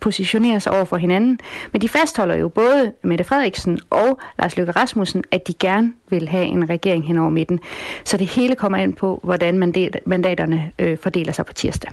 positionerer 0.00 0.58
sig 0.58 0.72
over 0.72 0.84
for 0.84 0.96
hinanden, 0.96 1.38
men 1.72 1.82
de 1.82 1.88
fastholder 1.88 2.36
jo 2.36 2.48
både 2.48 2.92
Mette 3.02 3.24
Frederiksen 3.24 3.80
og 3.90 4.18
Lars 4.38 4.56
Løkke 4.56 4.72
Rasmussen, 4.72 5.24
at 5.30 5.48
de 5.48 5.54
gerne 5.54 5.92
vil 6.10 6.28
have 6.28 6.44
en 6.44 6.70
regering 6.70 7.06
hen 7.06 7.18
over 7.18 7.30
midten. 7.30 7.60
Så 8.04 8.16
det 8.16 8.26
hele 8.26 8.54
kommer 8.54 8.78
ind 8.78 8.94
på, 8.94 9.20
hvordan 9.22 9.58
mandaterne 10.06 10.70
øh, 10.78 10.98
fordeler 10.98 11.32
sig 11.32 11.46
på 11.46 11.52
tirsdag. 11.52 11.90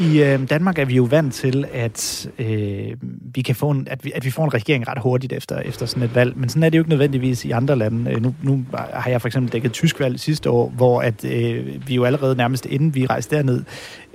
I 0.00 0.22
øh, 0.22 0.50
Danmark 0.50 0.78
er 0.78 0.84
vi 0.84 0.94
jo 0.94 1.02
vant 1.02 1.34
til, 1.34 1.66
at, 1.72 2.30
øh, 2.38 2.92
vi 3.34 3.42
kan 3.42 3.54
få 3.54 3.70
en, 3.70 3.88
at, 3.90 4.04
vi, 4.04 4.12
at 4.14 4.24
vi 4.24 4.30
får 4.30 4.44
en 4.44 4.54
regering 4.54 4.88
ret 4.88 4.98
hurtigt 5.02 5.32
efter, 5.32 5.58
efter 5.58 5.86
sådan 5.86 6.02
et 6.02 6.14
valg, 6.14 6.36
men 6.36 6.48
sådan 6.48 6.62
er 6.62 6.68
det 6.68 6.78
jo 6.78 6.82
ikke 6.82 6.90
nødvendigvis 6.90 7.44
i 7.44 7.50
andre 7.50 7.76
lande. 7.76 8.10
Øh, 8.10 8.22
nu, 8.22 8.34
nu 8.42 8.64
har 8.72 9.10
jeg 9.10 9.20
for 9.20 9.28
eksempel 9.28 9.52
dækket 9.52 9.72
tysk 9.72 10.00
valg 10.00 10.20
sidste 10.20 10.50
år, 10.50 10.68
hvor 10.68 11.00
at, 11.00 11.24
øh, 11.24 11.88
vi 11.88 11.94
jo 11.94 12.04
allerede 12.04 12.36
nærmest 12.36 12.66
inden 12.66 12.94
vi 12.94 13.06
rejste 13.06 13.36
derned, 13.36 13.64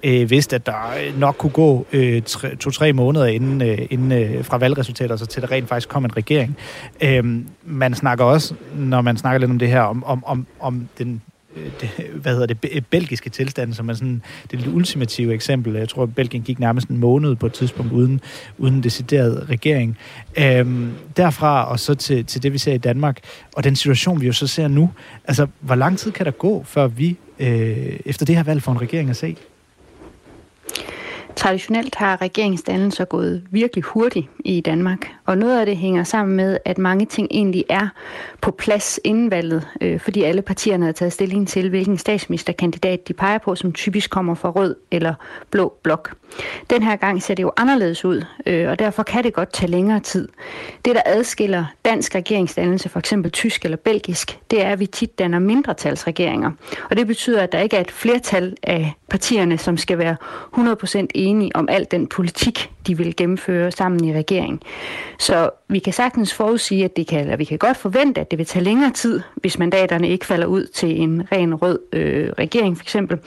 øh, 0.04 0.30
vidste, 0.30 0.56
at 0.56 0.66
der 0.66 0.94
øh, 1.04 1.20
nok 1.20 1.36
kunne 1.38 1.52
gå 1.52 1.86
øh, 1.92 2.22
to-tre 2.60 2.94
måneder 2.94 3.26
inden, 3.26 3.62
øh, 3.62 3.78
inden 3.90 4.12
øh, 4.12 4.46
fra 4.46 4.58
valgresultater, 4.58 5.16
så 5.16 5.26
til 5.26 5.42
der 5.42 5.52
rent 5.52 5.70
faktisk 5.70 5.90
kom 5.90 6.06
en 6.06 6.18
regering. 6.18 6.58
Øh, 7.02 7.24
man 7.66 7.94
snakker 7.96 8.26
også, 8.26 8.54
når 8.76 9.02
man 9.02 9.18
snakker 9.18 9.40
lidt 9.40 9.52
om 9.52 9.60
det 9.60 9.68
her, 9.68 9.82
om, 9.82 10.04
om, 10.04 10.24
om, 10.28 10.48
om 10.60 10.88
den 10.98 11.22
Øh, 11.56 11.72
hvad 12.22 12.32
hedder 12.32 12.54
det, 12.54 12.86
belgiske 12.86 13.30
tilstand, 13.30 13.74
som 13.74 13.90
er 13.90 13.94
sådan 13.94 14.22
det 14.52 14.60
lidt 14.60 14.76
ultimative 14.76 15.34
eksempel. 15.34 15.74
Jeg 15.76 15.90
tror, 15.90 16.04
at 16.04 16.16
Belgien 16.16 16.44
gik 16.44 16.60
nærmest 16.60 16.88
en 16.88 16.98
måned 16.98 17.36
på 17.36 17.46
et 17.46 17.54
tidspunkt 17.54 17.92
uden, 17.92 18.22
uden 18.58 18.76
en 18.76 18.84
decideret 18.84 19.50
regering. 19.50 19.98
Øhm, 20.38 20.92
derfra 21.18 21.72
og 21.72 21.80
så 21.80 21.96
til, 21.96 22.26
til 22.26 22.44
det, 22.44 22.54
vi 22.54 22.58
ser 22.58 22.74
i 22.74 22.78
Danmark, 22.78 23.20
og 23.56 23.64
den 23.64 23.76
situation, 23.76 24.22
vi 24.22 24.26
jo 24.26 24.34
så 24.34 24.48
ser 24.48 24.68
nu. 24.68 24.92
Altså, 25.26 25.48
hvor 25.60 25.76
lang 25.76 25.98
tid 25.98 26.12
kan 26.12 26.26
der 26.26 26.32
gå, 26.32 26.64
før 26.64 26.88
vi 26.88 27.18
øh, 27.40 28.00
efter 28.06 28.26
det 28.26 28.36
her 28.36 28.44
valg 28.44 28.64
får 28.64 28.72
en 28.72 28.82
regering 28.82 29.10
at 29.10 29.16
se? 29.16 29.36
Traditionelt 31.40 31.96
har 31.96 32.22
regeringsdannelser 32.22 33.06
gået 33.06 33.44
virkelig 33.52 33.84
hurtigt 33.84 34.28
i 34.46 34.62
Danmark, 34.62 35.12
og 35.26 35.38
noget 35.38 35.60
af 35.60 35.66
det 35.66 35.78
hænger 35.78 36.04
sammen 36.04 36.36
med, 36.38 36.58
at 36.66 36.78
mange 36.78 37.06
ting 37.06 37.28
egentlig 37.32 37.66
er 37.70 37.88
på 38.42 38.52
plads 38.52 39.00
inden 39.04 39.32
valget, 39.32 39.68
øh, 39.82 40.00
fordi 40.00 40.24
alle 40.24 40.42
partierne 40.42 40.86
har 40.86 40.92
taget 40.92 41.14
stilling 41.14 41.48
til, 41.48 41.70
hvilken 41.70 41.98
statsministerkandidat 41.98 43.08
de 43.08 43.14
peger 43.14 43.38
på, 43.38 43.56
som 43.56 43.74
typisk 43.74 44.10
kommer 44.10 44.36
fra 44.36 44.50
rød 44.50 44.76
eller 44.92 45.14
blå 45.52 45.74
blok. 45.84 46.16
Den 46.70 46.84
her 46.84 46.96
gang 46.96 47.24
ser 47.24 47.36
det 47.36 47.44
jo 47.44 47.52
anderledes 47.58 48.06
ud, 48.06 48.26
øh, 48.46 48.70
og 48.70 48.80
derfor 48.80 49.04
kan 49.04 49.24
det 49.24 49.34
godt 49.34 49.54
tage 49.54 49.72
længere 49.72 50.00
tid. 50.00 50.28
Det, 50.86 50.96
der 50.96 51.02
adskiller 51.06 51.66
dansk 51.86 52.16
regeringsdannelse, 52.16 52.90
for 52.90 53.00
eksempel 53.00 53.32
tysk 53.32 53.66
eller 53.66 53.78
belgisk, 53.78 54.40
det 54.52 54.64
er, 54.66 54.70
at 54.70 54.80
vi 54.80 54.86
tit 54.86 55.20
danner 55.20 55.40
mindretalsregeringer. 55.40 56.52
Og 56.90 56.98
det 56.98 57.08
betyder, 57.08 57.42
at 57.42 57.52
der 57.52 57.60
ikke 57.60 57.78
er 57.78 57.82
et 57.82 57.92
flertal 57.92 58.56
af 58.64 58.94
partierne, 59.10 59.58
som 59.58 59.78
skal 59.78 59.98
være 59.98 60.16
100% 60.58 61.08
enige 61.16 61.29
om 61.56 61.70
al 61.70 61.88
den 61.92 62.08
politik, 62.08 62.72
de 62.88 62.98
vil 62.98 63.16
gennemføre 63.16 63.72
sammen 63.72 64.06
i 64.06 64.14
regeringen. 64.14 64.62
Så 65.20 65.50
vi 65.68 65.80
kan 65.80 65.94
sagtens 65.94 66.34
forudsige, 66.34 66.86
at 66.86 66.96
det 66.96 67.08
kan, 67.08 67.20
eller 67.20 67.38
vi 67.38 67.44
kan 67.44 67.58
godt 67.58 67.78
forvente, 67.78 68.22
at 68.22 68.32
det 68.32 68.40
vil 68.40 68.46
tage 68.46 68.66
længere 68.66 68.92
tid, 68.92 69.22
hvis 69.36 69.60
mandaterne 69.60 70.10
ikke 70.10 70.26
falder 70.26 70.48
ud 70.48 70.66
til 70.66 71.02
en 71.02 71.24
ren 71.32 71.56
rød 71.56 71.80
øh, 71.94 72.30
regering 72.40 72.78
for 72.78 72.84
eksempel. 72.84 73.18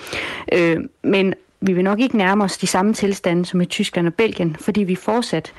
Øh, 0.52 0.76
men 1.02 1.34
vi 1.60 1.72
vil 1.72 1.84
nok 1.84 2.00
ikke 2.00 2.16
nærme 2.16 2.44
os 2.44 2.58
de 2.58 2.66
samme 2.66 2.94
tilstande 2.94 3.46
som 3.46 3.60
i 3.60 3.64
Tyskland 3.64 4.06
og 4.06 4.14
Belgien, 4.14 4.56
fordi 4.60 4.82
vi 4.82 4.94
fortsat 4.94 5.52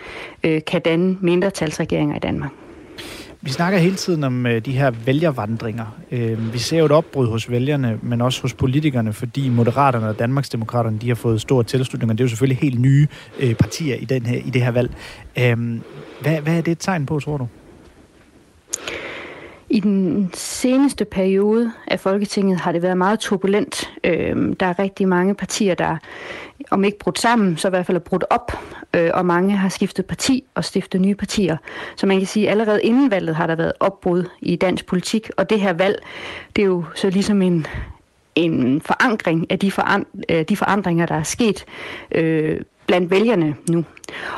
øh, 0.44 0.62
kan 0.68 0.82
danne 0.82 1.18
mindretalsregeringer 1.22 2.16
i 2.16 2.20
Danmark. 2.20 2.52
Vi 3.46 3.52
snakker 3.52 3.80
hele 3.80 3.96
tiden 3.96 4.24
om 4.24 4.46
øh, 4.46 4.66
de 4.66 4.72
her 4.72 4.90
vælgervandringer. 4.90 5.86
Øh, 6.12 6.54
vi 6.54 6.58
ser 6.58 6.80
jo 6.80 6.86
et 6.86 6.92
opbrud 6.92 7.28
hos 7.28 7.52
vælgerne, 7.52 8.00
men 8.02 8.22
også 8.22 8.42
hos 8.42 8.54
politikerne, 8.54 9.14
fordi 9.14 9.50
Moderaterne 9.50 10.10
og 10.10 10.20
Danmarksdemokraterne 10.20 11.00
de 11.00 11.08
har 11.08 11.16
fået 11.16 11.42
stor 11.42 11.62
tilslutning, 11.62 12.12
og 12.12 12.18
det 12.18 12.24
er 12.24 12.26
jo 12.26 12.30
selvfølgelig 12.30 12.58
helt 12.58 12.80
nye 12.80 13.08
øh, 13.40 13.56
partier 13.56 13.96
i, 13.96 14.06
den 14.06 14.26
her, 14.26 14.38
i 14.38 14.50
det 14.50 14.62
her 14.62 14.72
valg. 14.72 14.92
Hvad, 16.22 16.42
hvad 16.42 16.58
er 16.58 16.62
det 16.62 16.72
et 16.72 16.80
tegn 16.80 17.06
på, 17.06 17.20
tror 17.20 17.38
du? 17.38 17.48
I 19.74 19.80
den 19.80 20.30
seneste 20.34 21.06
periode 21.06 21.72
af 21.88 22.00
Folketinget 22.00 22.60
har 22.60 22.72
det 22.72 22.82
været 22.82 22.98
meget 22.98 23.20
turbulent. 23.20 23.92
Øh, 24.04 24.56
der 24.60 24.66
er 24.66 24.80
rigtig 24.80 25.08
mange 25.08 25.36
partier, 25.36 25.76
der 25.76 25.98
om 26.72 26.84
ikke 26.84 27.00
brudt 27.00 27.20
sammen, 27.20 27.58
så 27.58 27.68
i 27.68 27.70
hvert 27.70 27.86
fald 27.86 27.98
er 27.98 28.02
brudt 28.02 28.26
op, 28.30 28.52
øh, 28.94 29.12
og 29.14 29.26
mange 29.26 29.58
har 29.58 29.70
skiftet 29.70 30.06
parti 30.06 30.44
og 30.56 30.66
stiftet 30.66 31.02
nye 31.02 31.16
partier. 31.16 31.58
Så 31.96 32.06
man 32.06 32.18
kan 32.18 32.28
sige, 32.28 32.46
at 32.46 32.52
allerede 32.52 32.84
inden 32.84 33.12
valget 33.12 33.36
har 33.36 33.48
der 33.48 33.56
været 33.56 33.74
opbrud 33.80 34.24
i 34.42 34.56
dansk 34.56 34.86
politik, 34.86 35.30
og 35.38 35.50
det 35.50 35.60
her 35.60 35.74
valg, 35.74 36.04
det 36.56 36.62
er 36.62 36.66
jo 36.66 36.84
så 36.96 37.10
ligesom 37.10 37.42
en, 37.42 37.68
en 38.36 38.82
forankring 38.82 39.52
af 39.52 39.60
de, 39.60 39.72
øh, 40.30 40.46
de 40.50 40.58
forandringer, 40.58 41.06
der 41.06 41.16
er 41.16 41.24
sket 41.24 41.66
øh, 42.12 42.62
blandt 42.94 43.12
vælgerne 43.12 43.56
nu. 43.70 43.86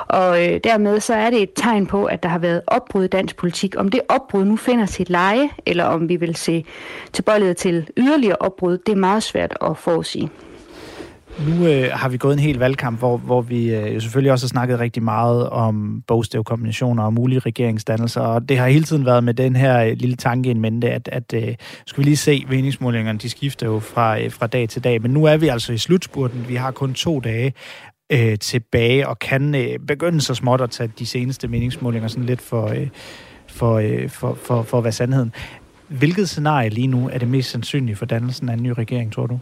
Og 0.07 0.45
øh, 0.45 0.59
dermed 0.63 0.99
så 0.99 1.13
er 1.13 1.29
det 1.29 1.41
et 1.41 1.49
tegn 1.55 1.85
på, 1.85 2.05
at 2.05 2.23
der 2.23 2.29
har 2.29 2.39
været 2.39 2.61
opbrud 2.67 3.03
i 3.03 3.07
dansk 3.07 3.37
politik. 3.37 3.75
Om 3.77 3.89
det 3.89 4.01
opbrud 4.09 4.45
nu 4.45 4.55
finder 4.55 4.85
sit 4.85 5.09
leje, 5.09 5.49
eller 5.65 5.83
om 5.83 6.09
vi 6.09 6.15
vil 6.15 6.35
se 6.35 6.65
tilbøjelighed 7.13 7.55
til 7.55 7.87
yderligere 7.97 8.35
opbrud, 8.39 8.77
det 8.77 8.91
er 8.91 8.95
meget 8.95 9.23
svært 9.23 9.57
at 9.61 9.77
forudsige. 9.77 10.29
Nu 11.47 11.67
øh, 11.67 11.89
har 11.91 12.09
vi 12.09 12.17
gået 12.17 12.33
en 12.33 12.39
hel 12.39 12.57
valgkamp, 12.57 12.99
hvor, 12.99 13.17
hvor 13.17 13.41
vi 13.41 13.75
øh, 13.75 13.95
jo 13.95 13.99
selvfølgelig 13.99 14.31
også 14.31 14.45
har 14.45 14.49
snakket 14.49 14.79
rigtig 14.79 15.03
meget 15.03 15.49
om 15.49 16.03
bogstavkombinationer 16.07 17.03
og 17.03 17.13
mulige 17.13 17.39
regeringsdannelser, 17.39 18.21
og 18.21 18.49
det 18.49 18.57
har 18.57 18.67
hele 18.67 18.83
tiden 18.83 19.05
været 19.05 19.23
med 19.23 19.33
den 19.33 19.55
her 19.55 19.83
øh, 19.83 19.93
lille 19.97 20.15
tanke 20.15 20.49
in 20.49 20.61
mente, 20.61 20.89
at, 20.89 21.09
at 21.11 21.33
øh, 21.33 21.55
skal 21.85 22.03
vi 22.03 22.03
lige 22.03 22.17
se, 22.17 22.45
meningsmålingerne 22.49 23.19
de 23.19 23.29
skifter 23.29 23.67
jo 23.67 23.79
fra, 23.79 24.19
øh, 24.19 24.31
fra 24.31 24.47
dag 24.47 24.69
til 24.69 24.83
dag, 24.83 25.01
men 25.01 25.11
nu 25.11 25.25
er 25.25 25.37
vi 25.37 25.47
altså 25.47 25.73
i 25.73 25.77
slutspurten, 25.77 26.45
vi 26.47 26.55
har 26.55 26.71
kun 26.71 26.93
to 26.93 27.19
dage, 27.19 27.53
øh, 28.11 28.39
tilbage 28.39 29.07
og 29.07 29.19
kan 29.19 29.55
øh, 29.55 29.79
begynde 29.79 30.21
så 30.21 30.35
småt 30.35 30.61
at 30.61 30.69
tage 30.71 30.91
de 30.99 31.05
seneste 31.05 31.47
meningsmålinger 31.47 32.07
sådan 32.07 32.25
lidt 32.25 32.41
for, 32.41 32.67
øh, 32.67 32.87
for, 33.47 33.73
øh, 33.73 34.09
for, 34.09 34.33
for, 34.33 34.63
for 34.63 34.77
at 34.77 34.83
være 34.83 34.93
sandheden. 34.93 35.33
Hvilket 35.87 36.29
scenarie 36.29 36.69
lige 36.69 36.87
nu 36.87 37.09
er 37.09 37.17
det 37.17 37.27
mest 37.27 37.49
sandsynlige 37.49 37.95
for 37.95 38.05
dannelsen 38.05 38.49
af 38.49 38.53
en 38.53 38.63
ny 38.63 38.69
regering, 38.69 39.13
tror 39.13 39.27
du? 39.27 39.39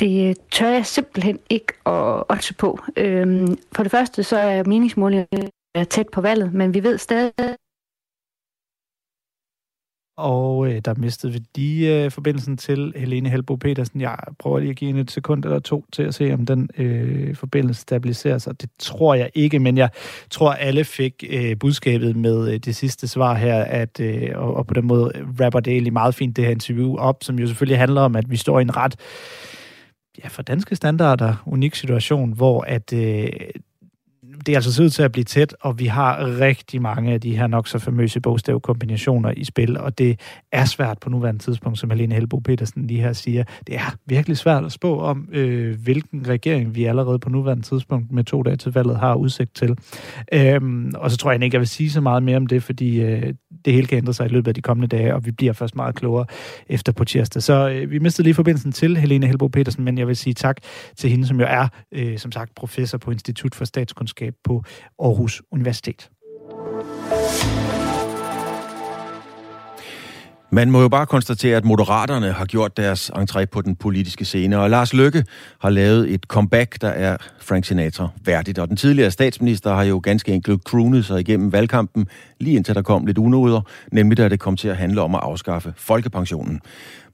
Det 0.00 0.36
tør 0.50 0.68
jeg 0.68 0.86
simpelthen 0.86 1.38
ikke 1.50 1.72
at 1.86 2.24
også 2.28 2.54
på. 2.58 2.78
Øhm, 2.96 3.58
for 3.72 3.82
det 3.82 3.92
første 3.92 4.22
så 4.22 4.38
er 4.38 4.64
meningsmålingerne 4.64 5.84
tæt 5.90 6.08
på 6.08 6.20
valget, 6.20 6.52
men 6.52 6.74
vi 6.74 6.82
ved 6.82 6.98
stadig, 6.98 7.32
og 10.20 10.68
øh, 10.68 10.80
der 10.84 10.94
mistede 10.96 11.32
vi 11.32 11.40
lige 11.56 12.04
øh, 12.04 12.10
forbindelsen 12.10 12.56
til 12.56 12.92
Helene 12.96 13.28
Helbo 13.28 13.56
Petersen. 13.56 14.00
Jeg 14.00 14.16
prøver 14.38 14.58
lige 14.58 14.70
at 14.70 14.76
give 14.76 14.88
hende 14.88 15.00
et 15.00 15.10
sekund 15.10 15.44
eller 15.44 15.58
to 15.58 15.84
til 15.92 16.02
at 16.02 16.14
se, 16.14 16.32
om 16.32 16.46
den 16.46 16.68
øh, 16.78 17.34
forbindelse 17.36 17.80
stabiliserer 17.80 18.38
sig. 18.38 18.60
Det 18.60 18.70
tror 18.78 19.14
jeg 19.14 19.30
ikke, 19.34 19.58
men 19.58 19.78
jeg 19.78 19.88
tror, 20.30 20.52
alle 20.52 20.84
fik 20.84 21.24
øh, 21.30 21.58
budskabet 21.58 22.16
med 22.16 22.52
øh, 22.52 22.58
det 22.58 22.76
sidste 22.76 23.08
svar 23.08 23.34
her, 23.34 23.64
at, 23.64 24.00
øh, 24.00 24.30
og, 24.34 24.54
og 24.54 24.66
på 24.66 24.74
den 24.74 24.86
måde 24.86 25.12
rapper 25.40 25.60
det 25.60 25.72
egentlig 25.72 25.92
meget 25.92 26.14
fint 26.14 26.36
det 26.36 26.44
her 26.44 26.50
interview 26.50 26.96
op, 26.96 27.24
som 27.24 27.38
jo 27.38 27.46
selvfølgelig 27.46 27.78
handler 27.78 28.00
om, 28.00 28.16
at 28.16 28.30
vi 28.30 28.36
står 28.36 28.58
i 28.58 28.62
en 28.62 28.76
ret 28.76 28.96
ja, 30.24 30.28
for 30.28 30.42
danske 30.42 30.76
standarder 30.76 31.34
unik 31.46 31.74
situation, 31.74 32.32
hvor 32.32 32.64
at 32.68 32.92
øh, 32.92 33.28
det 34.46 34.52
er 34.52 34.56
altså 34.56 34.72
ser 34.72 34.84
ud 34.84 34.90
til 34.90 35.02
at 35.02 35.12
blive 35.12 35.24
tæt, 35.24 35.56
og 35.60 35.78
vi 35.78 35.86
har 35.86 36.38
rigtig 36.40 36.82
mange 36.82 37.12
af 37.12 37.20
de 37.20 37.36
her 37.36 37.46
nok 37.46 37.68
så 37.68 37.78
famøse 37.78 38.20
bogstavkombinationer 38.20 39.30
i 39.36 39.44
spil, 39.44 39.76
og 39.76 39.98
det 39.98 40.20
er 40.52 40.64
svært 40.64 40.98
på 40.98 41.10
nuværende 41.10 41.40
tidspunkt, 41.40 41.78
som 41.78 41.90
Helene 41.90 42.14
Helbo 42.14 42.38
Petersen 42.38 42.86
lige 42.86 43.00
her 43.00 43.12
siger. 43.12 43.44
Det 43.66 43.74
er 43.74 43.96
virkelig 44.06 44.36
svært 44.36 44.64
at 44.64 44.72
spå 44.72 45.00
om, 45.00 45.28
øh, 45.32 45.80
hvilken 45.82 46.28
regering 46.28 46.74
vi 46.74 46.84
allerede 46.84 47.18
på 47.18 47.28
nuværende 47.28 47.62
tidspunkt 47.62 48.12
med 48.12 48.24
to 48.24 48.42
dage 48.42 48.56
til 48.56 48.72
valget 48.72 48.98
har 48.98 49.14
udsigt 49.14 49.54
til. 49.54 49.76
Øhm, 50.32 50.92
og 50.96 51.10
så 51.10 51.16
tror 51.16 51.32
jeg 51.32 51.42
ikke, 51.42 51.54
jeg 51.54 51.60
vil 51.60 51.68
sige 51.68 51.90
så 51.90 52.00
meget 52.00 52.22
mere 52.22 52.36
om 52.36 52.46
det, 52.46 52.62
fordi 52.62 53.00
øh, 53.00 53.34
det 53.64 53.72
hele 53.72 53.86
kan 53.86 53.98
ændre 53.98 54.14
sig 54.14 54.26
i 54.26 54.28
løbet 54.28 54.48
af 54.48 54.54
de 54.54 54.62
kommende 54.62 54.96
dage, 54.96 55.14
og 55.14 55.26
vi 55.26 55.30
bliver 55.30 55.52
først 55.52 55.76
meget 55.76 55.94
klogere 55.94 56.26
efter 56.68 56.92
på 56.92 57.04
tirsdag. 57.04 57.42
Så 57.42 57.68
øh, 57.68 57.90
vi 57.90 57.98
mistede 57.98 58.26
lige 58.26 58.34
forbindelsen 58.34 58.72
til 58.72 58.96
Helene 58.96 59.26
Helbo 59.26 59.48
Petersen, 59.48 59.84
men 59.84 59.98
jeg 59.98 60.08
vil 60.08 60.16
sige 60.16 60.34
tak 60.34 60.56
til 60.96 61.10
hende, 61.10 61.26
som 61.26 61.40
jo 61.40 61.46
er, 61.48 61.68
øh, 61.92 62.18
som 62.18 62.32
sagt, 62.32 62.54
professor 62.54 62.98
på 62.98 63.10
Institut 63.10 63.54
for 63.54 63.64
Statskundskab 63.64 64.29
på 64.44 64.62
Aarhus 64.98 65.42
Universitet. 65.52 66.10
Man 70.52 70.70
må 70.70 70.80
jo 70.80 70.88
bare 70.88 71.06
konstatere, 71.06 71.56
at 71.56 71.64
Moderaterne 71.64 72.32
har 72.32 72.44
gjort 72.44 72.76
deres 72.76 73.10
entré 73.10 73.44
på 73.44 73.62
den 73.62 73.76
politiske 73.76 74.24
scene, 74.24 74.58
og 74.58 74.70
Lars 74.70 74.92
Løkke 74.92 75.24
har 75.60 75.70
lavet 75.70 76.14
et 76.14 76.24
comeback, 76.24 76.80
der 76.80 76.88
er 76.88 77.16
Frank 77.40 77.64
Sinatra 77.64 78.08
værdigt. 78.24 78.58
Og 78.58 78.68
den 78.68 78.76
tidligere 78.76 79.10
statsminister 79.10 79.74
har 79.74 79.82
jo 79.82 80.00
ganske 80.02 80.32
enkelt 80.32 80.62
croonet 80.62 81.04
sig 81.04 81.20
igennem 81.20 81.52
valgkampen, 81.52 82.06
lige 82.40 82.56
indtil 82.56 82.74
der 82.74 82.82
kom 82.82 83.06
lidt 83.06 83.18
unoder, 83.18 83.60
nemlig 83.92 84.18
da 84.18 84.28
det 84.28 84.40
kom 84.40 84.56
til 84.56 84.68
at 84.68 84.76
handle 84.76 85.02
om 85.02 85.14
at 85.14 85.20
afskaffe 85.24 85.72
folkepensionen. 85.76 86.60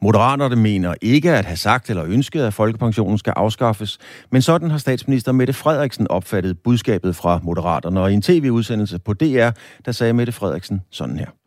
Moderaterne 0.02 0.56
mener 0.56 0.94
ikke 1.02 1.32
at 1.32 1.44
have 1.44 1.56
sagt 1.56 1.90
eller 1.90 2.04
ønsket, 2.06 2.42
at 2.42 2.54
folkepensionen 2.54 3.18
skal 3.18 3.32
afskaffes, 3.36 3.98
men 4.30 4.42
sådan 4.42 4.70
har 4.70 4.78
statsminister 4.78 5.32
Mette 5.32 5.52
Frederiksen 5.52 6.08
opfattet 6.08 6.58
budskabet 6.58 7.16
fra 7.16 7.40
Moderaterne. 7.42 8.00
Og 8.00 8.10
i 8.10 8.14
en 8.14 8.22
tv-udsendelse 8.22 8.98
på 8.98 9.12
DR, 9.12 9.50
der 9.84 9.92
sagde 9.92 10.12
Mette 10.12 10.32
Frederiksen 10.32 10.80
sådan 10.90 11.18
her. 11.18 11.45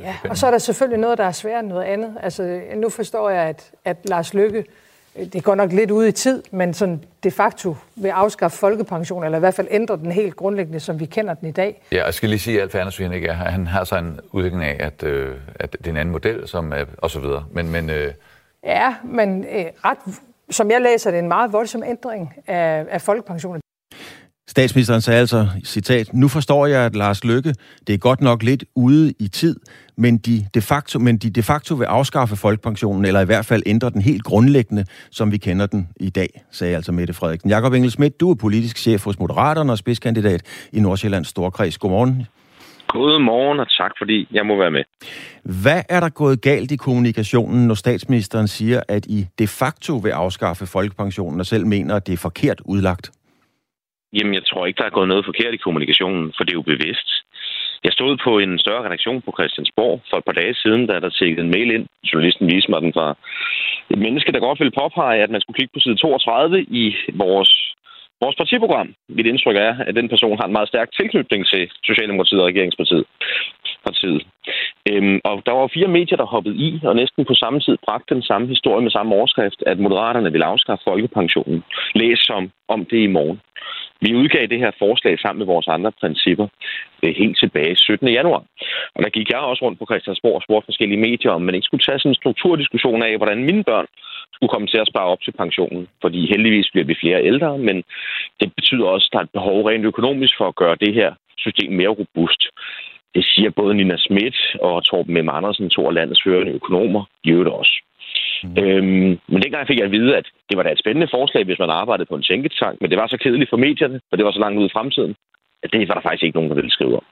Ja, 0.00 0.16
og 0.30 0.36
så 0.36 0.46
er 0.46 0.50
der 0.50 0.58
selvfølgelig 0.58 0.98
noget, 1.00 1.18
der 1.18 1.24
er 1.24 1.32
sværere 1.32 1.60
end 1.60 1.68
noget 1.68 1.84
andet. 1.84 2.14
Altså, 2.22 2.60
nu 2.76 2.88
forstår 2.88 3.30
jeg, 3.30 3.42
at, 3.42 3.70
at 3.84 3.96
Lars 4.04 4.34
Lykke, 4.34 4.64
øh, 5.18 5.26
det 5.32 5.44
går 5.44 5.54
nok 5.54 5.72
lidt 5.72 5.90
ud 5.90 6.06
i 6.06 6.12
tid, 6.12 6.42
men 6.50 6.74
sådan 6.74 7.04
de 7.24 7.30
facto 7.30 7.76
vil 7.96 8.08
afskaffe 8.08 8.58
folkepension, 8.58 9.24
eller 9.24 9.38
i 9.38 9.40
hvert 9.40 9.54
fald 9.54 9.68
ændre 9.70 9.96
den 9.96 10.12
helt 10.12 10.36
grundlæggende, 10.36 10.80
som 10.80 11.00
vi 11.00 11.06
kender 11.06 11.34
den 11.34 11.48
i 11.48 11.52
dag. 11.52 11.82
Ja, 11.92 12.04
jeg 12.04 12.14
skal 12.14 12.28
lige 12.28 12.38
sige, 12.38 12.56
at 12.56 12.62
Alf 12.62 12.74
Andersen 12.74 13.12
ikke 13.12 13.28
er 13.28 13.32
Han 13.32 13.66
har 13.66 13.84
så 13.84 13.96
en 13.96 14.20
udvikling 14.32 14.64
af, 14.64 14.76
at, 14.80 15.02
øh, 15.02 15.34
at 15.54 15.72
det 15.72 15.86
er 15.86 15.90
en 15.90 15.96
anden 15.96 16.12
model, 16.12 16.48
som 16.48 16.72
er, 16.72 16.84
og 16.98 17.10
så 17.10 17.20
videre. 17.20 17.44
Men, 17.52 17.70
men, 17.70 17.90
øh... 17.90 18.12
Ja, 18.64 18.94
men 19.04 19.44
øh, 19.44 19.64
ret, 19.84 19.98
som 20.50 20.70
jeg 20.70 20.80
læser, 20.80 21.10
det 21.10 21.18
er 21.18 21.22
en 21.22 21.28
meget 21.28 21.52
voldsom 21.52 21.82
ændring 21.82 22.34
af, 22.46 22.86
af 22.90 23.02
folkepensionen. 23.02 23.60
Statsministeren 24.48 25.00
sagde 25.00 25.20
altså, 25.20 25.48
citat, 25.64 26.14
nu 26.14 26.28
forstår 26.28 26.66
jeg, 26.66 26.84
at 26.84 26.96
Lars 26.96 27.24
Lykke, 27.24 27.54
det 27.86 27.94
er 27.94 27.98
godt 27.98 28.20
nok 28.20 28.42
lidt 28.42 28.64
ude 28.74 29.14
i 29.18 29.28
tid, 29.28 29.56
men 29.96 30.18
de 30.18 30.46
de 30.54 30.60
facto, 30.60 30.98
men 30.98 31.18
de 31.18 31.30
de 31.30 31.42
facto 31.42 31.74
vil 31.74 31.84
afskaffe 31.84 32.36
folkepensionen, 32.36 33.04
eller 33.04 33.20
i 33.20 33.24
hvert 33.24 33.46
fald 33.46 33.62
ændre 33.66 33.90
den 33.90 34.00
helt 34.00 34.24
grundlæggende, 34.24 34.84
som 35.10 35.32
vi 35.32 35.38
kender 35.38 35.66
den 35.66 35.88
i 36.00 36.10
dag, 36.10 36.28
sagde 36.50 36.76
altså 36.76 36.92
Mette 36.92 37.14
Frederiksen. 37.14 37.50
Jakob 37.50 37.72
Engelsmidt, 37.72 38.20
du 38.20 38.30
er 38.30 38.34
politisk 38.34 38.78
chef 38.78 39.04
hos 39.04 39.18
Moderaterne 39.18 39.72
og 39.72 39.78
spidskandidat 39.78 40.68
i 40.72 40.80
Nordsjællands 40.80 41.28
Storkreds. 41.28 41.78
Godmorgen. 41.78 42.26
Godmorgen, 42.88 43.60
og 43.60 43.68
tak 43.78 43.92
fordi 43.98 44.28
jeg 44.32 44.46
må 44.46 44.56
være 44.58 44.70
med. 44.70 44.84
Hvad 45.62 45.82
er 45.88 46.00
der 46.00 46.08
gået 46.08 46.42
galt 46.42 46.70
i 46.72 46.76
kommunikationen, 46.76 47.66
når 47.66 47.74
statsministeren 47.74 48.48
siger, 48.48 48.80
at 48.88 49.06
I 49.06 49.26
de 49.38 49.46
facto 49.46 49.96
vil 49.96 50.10
afskaffe 50.10 50.66
folkepensionen, 50.66 51.40
og 51.40 51.46
selv 51.46 51.66
mener, 51.66 51.94
at 51.94 52.06
det 52.06 52.12
er 52.12 52.16
forkert 52.16 52.60
udlagt? 52.64 53.10
Jamen, 54.12 54.34
jeg 54.34 54.44
tror 54.46 54.66
ikke, 54.66 54.78
der 54.78 54.84
er 54.84 54.90
gået 54.98 55.08
noget 55.08 55.24
forkert 55.24 55.54
i 55.54 55.56
kommunikationen, 55.56 56.32
for 56.36 56.44
det 56.44 56.52
er 56.52 56.60
jo 56.60 56.62
bevidst. 56.62 57.08
Jeg 57.86 57.92
stod 57.92 58.12
på 58.26 58.32
en 58.44 58.58
større 58.64 58.84
redaktion 58.86 59.22
på 59.22 59.30
Christiansborg 59.36 59.94
for 60.10 60.16
et 60.18 60.26
par 60.28 60.38
dage 60.40 60.54
siden, 60.62 60.82
da 60.86 60.94
der 61.00 61.10
tækkede 61.10 61.44
en 61.44 61.54
mail 61.56 61.70
ind. 61.76 61.86
Journalisten 62.10 62.46
viste 62.54 62.70
mig 62.70 62.80
den 62.82 62.92
fra 62.96 63.06
et 63.92 63.98
menneske, 64.06 64.32
der 64.32 64.46
godt 64.46 64.60
ville 64.60 64.78
påpege, 64.80 65.22
at 65.22 65.30
man 65.30 65.40
skulle 65.40 65.58
kigge 65.58 65.74
på 65.74 65.80
side 65.80 65.96
32 65.96 66.62
i 66.82 66.84
vores, 67.22 67.50
vores 68.22 68.36
partiprogram. 68.40 68.88
Mit 69.16 69.26
indtryk 69.26 69.56
er, 69.56 69.74
at 69.88 69.94
den 69.94 70.08
person 70.08 70.38
har 70.38 70.46
en 70.46 70.56
meget 70.56 70.68
stærk 70.68 70.88
tilknytning 70.98 71.46
til 71.52 71.62
Socialdemokratiet 71.88 72.40
og 72.40 72.46
Regeringspartiet 72.46 73.04
partiet. 73.86 74.22
Øhm, 74.90 75.20
og 75.24 75.42
der 75.46 75.52
var 75.52 75.74
fire 75.76 75.90
medier, 75.98 76.16
der 76.18 76.32
hoppede 76.34 76.56
i, 76.68 76.80
og 76.88 76.96
næsten 76.96 77.24
på 77.24 77.34
samme 77.34 77.60
tid 77.60 77.76
bragte 77.86 78.14
den 78.14 78.22
samme 78.22 78.46
historie 78.46 78.82
med 78.82 78.90
samme 78.90 79.14
overskrift, 79.14 79.60
at 79.66 79.78
Moderaterne 79.78 80.32
vil 80.32 80.42
afskaffe 80.42 80.84
folkepensionen. 80.88 81.64
Læs 81.94 82.18
som 82.18 82.50
om 82.68 82.84
det 82.84 83.00
i 83.02 83.14
morgen. 83.16 83.40
Vi 84.00 84.14
udgav 84.14 84.46
det 84.46 84.58
her 84.58 84.70
forslag 84.78 85.18
sammen 85.18 85.38
med 85.38 85.46
vores 85.46 85.68
andre 85.68 85.92
principper 86.00 86.46
øh, 87.02 87.14
helt 87.20 87.38
tilbage 87.38 87.76
17. 87.76 88.08
januar. 88.08 88.42
Og 88.94 89.02
der 89.04 89.08
gik 89.08 89.28
jeg 89.30 89.38
også 89.38 89.64
rundt 89.64 89.78
på 89.78 89.86
Christiansborg 89.90 90.34
og 90.34 90.42
spurgte 90.42 90.66
forskellige 90.66 91.04
medier, 91.08 91.30
om 91.30 91.42
man 91.42 91.54
ikke 91.54 91.68
skulle 91.68 91.84
tage 91.84 91.98
sådan 91.98 92.10
en 92.10 92.20
strukturdiskussion 92.22 93.02
af, 93.02 93.16
hvordan 93.16 93.44
mine 93.44 93.64
børn 93.64 93.86
skulle 94.34 94.52
komme 94.54 94.68
til 94.68 94.78
at 94.78 94.90
spare 94.92 95.08
op 95.12 95.22
til 95.22 95.32
pensionen. 95.42 95.88
Fordi 96.02 96.20
heldigvis 96.32 96.70
bliver 96.72 96.86
vi 96.86 97.00
flere 97.02 97.24
ældre, 97.24 97.58
men 97.58 97.76
det 98.40 98.48
betyder 98.56 98.86
også, 98.86 99.06
at 99.08 99.12
der 99.12 99.18
er 99.18 99.22
et 99.22 99.36
behov 99.38 99.56
rent 99.62 99.84
økonomisk 99.84 100.34
for 100.38 100.48
at 100.48 100.56
gøre 100.62 100.76
det 100.84 100.94
her 100.94 101.10
system 101.38 101.72
mere 101.72 101.96
robust. 102.00 102.42
Det 103.16 103.24
siger 103.24 103.50
både 103.50 103.74
Nina 103.74 103.96
Schmidt 103.96 104.38
og 104.60 104.84
Torben 104.84 105.24
M. 105.24 105.28
Andersen, 105.28 105.70
to 105.70 105.82
af 105.88 105.94
landets 105.94 106.22
førende 106.24 106.52
økonomer, 106.52 107.02
i 107.24 107.30
øvrigt 107.30 107.50
også. 107.60 107.74
Mm. 108.44 108.56
Øhm, 108.62 109.12
men 109.32 109.42
dengang 109.42 109.66
fik 109.66 109.78
jeg 109.78 109.84
at 109.84 109.96
vide, 109.98 110.16
at 110.16 110.26
det 110.48 110.56
var 110.56 110.62
da 110.62 110.70
et 110.72 110.78
spændende 110.78 111.08
forslag, 111.16 111.44
hvis 111.44 111.58
man 111.58 111.70
arbejdede 111.70 112.08
på 112.08 112.14
en 112.16 112.22
tænketank, 112.22 112.80
men 112.80 112.90
det 112.90 112.98
var 112.98 113.06
så 113.06 113.16
kedeligt 113.16 113.50
for 113.50 113.56
medierne, 113.56 114.00
for 114.08 114.16
det 114.16 114.24
var 114.24 114.32
så 114.32 114.38
langt 114.38 114.58
ude 114.58 114.66
i 114.66 114.76
fremtiden, 114.76 115.14
at 115.62 115.72
det 115.72 115.88
var 115.88 115.94
der 115.94 116.00
faktisk 116.00 116.22
ikke 116.22 116.36
nogen, 116.36 116.50
der 116.50 116.60
ville 116.60 116.70
skrive 116.70 116.96
om. 116.96 117.04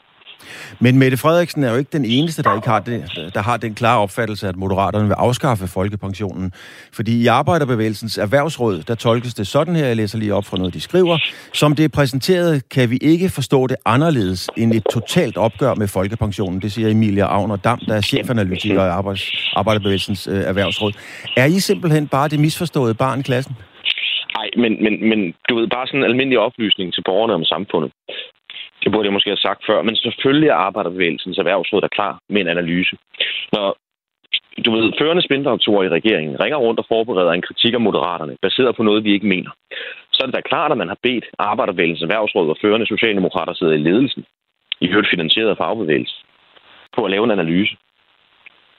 Men 0.80 0.98
Mette 0.98 1.16
Frederiksen 1.16 1.64
er 1.64 1.70
jo 1.70 1.76
ikke 1.76 1.90
den 1.92 2.04
eneste, 2.04 2.42
der 2.42 2.54
ikke 2.54 2.68
har, 2.68 2.80
det, 2.80 3.30
der 3.34 3.42
har 3.42 3.56
den 3.56 3.74
klare 3.74 4.00
opfattelse, 4.00 4.48
at 4.48 4.56
Moderaterne 4.56 5.06
vil 5.06 5.14
afskaffe 5.14 5.68
folkepensionen. 5.68 6.52
Fordi 6.92 7.22
i 7.22 7.26
Arbejderbevægelsens 7.26 8.18
erhvervsråd, 8.18 8.82
der 8.82 8.94
tolkes 8.94 9.34
det 9.34 9.46
sådan 9.46 9.76
her, 9.76 9.86
jeg 9.86 9.96
læser 9.96 10.18
lige 10.18 10.34
op 10.34 10.44
fra 10.44 10.56
noget, 10.56 10.74
de 10.74 10.80
skriver. 10.80 11.18
Som 11.52 11.74
det 11.74 11.84
er 11.84 11.88
præsenteret, 11.88 12.68
kan 12.68 12.90
vi 12.90 12.96
ikke 12.96 13.28
forstå 13.28 13.66
det 13.66 13.76
anderledes 13.84 14.50
end 14.56 14.74
et 14.74 14.84
totalt 14.92 15.36
opgør 15.36 15.74
med 15.74 15.88
folkepensionen. 15.88 16.62
Det 16.62 16.72
siger 16.72 16.88
Emilia 16.90 17.26
Agner 17.26 17.56
Dam, 17.56 17.78
der 17.88 17.94
er 17.94 18.00
chefanalytiker 18.00 18.84
i 18.84 18.88
Arbejderbevægelsens 19.56 20.26
øh, 20.26 20.40
erhvervsråd. 20.44 20.92
Er 21.36 21.44
I 21.44 21.60
simpelthen 21.60 22.08
bare 22.08 22.28
det 22.28 22.40
misforståede 22.40 22.94
barn 22.94 23.20
i 23.20 23.22
klassen? 23.22 23.56
Nej, 24.36 24.48
men, 24.62 24.72
men, 24.84 24.94
men 25.10 25.20
du 25.48 25.52
ved, 25.56 25.66
bare 25.76 25.86
sådan 25.86 26.00
en 26.00 26.10
almindelig 26.10 26.38
oplysning 26.38 26.94
til 26.94 27.02
borgerne 27.08 27.34
om 27.34 27.44
samfundet. 27.44 27.90
Det 28.84 28.92
burde 28.92 29.06
jeg 29.06 29.12
måske 29.12 29.30
have 29.30 29.46
sagt 29.48 29.66
før, 29.66 29.82
men 29.82 29.96
selvfølgelig 29.96 30.48
er 30.48 30.54
Arbejderbevægelsens 30.54 31.38
erhvervsråd 31.38 31.80
der 31.80 31.88
klar 31.88 32.18
med 32.28 32.40
en 32.40 32.48
analyse. 32.48 32.96
Når 33.52 33.76
du 34.64 34.70
ved, 34.76 34.92
førende 35.00 35.22
spindoktorer 35.22 35.84
i 35.84 35.88
regeringen 35.88 36.40
ringer 36.40 36.58
rundt 36.58 36.80
og 36.80 36.86
forbereder 36.88 37.32
en 37.32 37.42
kritik 37.48 37.74
af 37.74 37.80
moderaterne, 37.80 38.36
baseret 38.42 38.76
på 38.76 38.82
noget, 38.82 39.04
vi 39.04 39.12
ikke 39.12 39.26
mener, 39.26 39.50
så 40.12 40.18
er 40.22 40.26
det 40.26 40.34
da 40.34 40.40
klart, 40.40 40.72
at 40.72 40.78
man 40.78 40.88
har 40.88 40.98
bedt 41.02 41.24
Arbejderbevægelsens 41.38 42.02
erhvervsråd 42.02 42.50
og 42.50 42.56
førende 42.62 42.86
socialdemokrater 42.86 43.52
sidder 43.52 43.72
i 43.72 43.86
ledelsen, 43.88 44.24
i 44.80 44.86
hørt 44.92 45.06
finansieret 45.10 45.50
af 45.50 45.56
fagbevægelsen, 45.56 46.18
på 46.96 47.04
at 47.04 47.10
lave 47.10 47.24
en 47.24 47.30
analyse. 47.38 47.76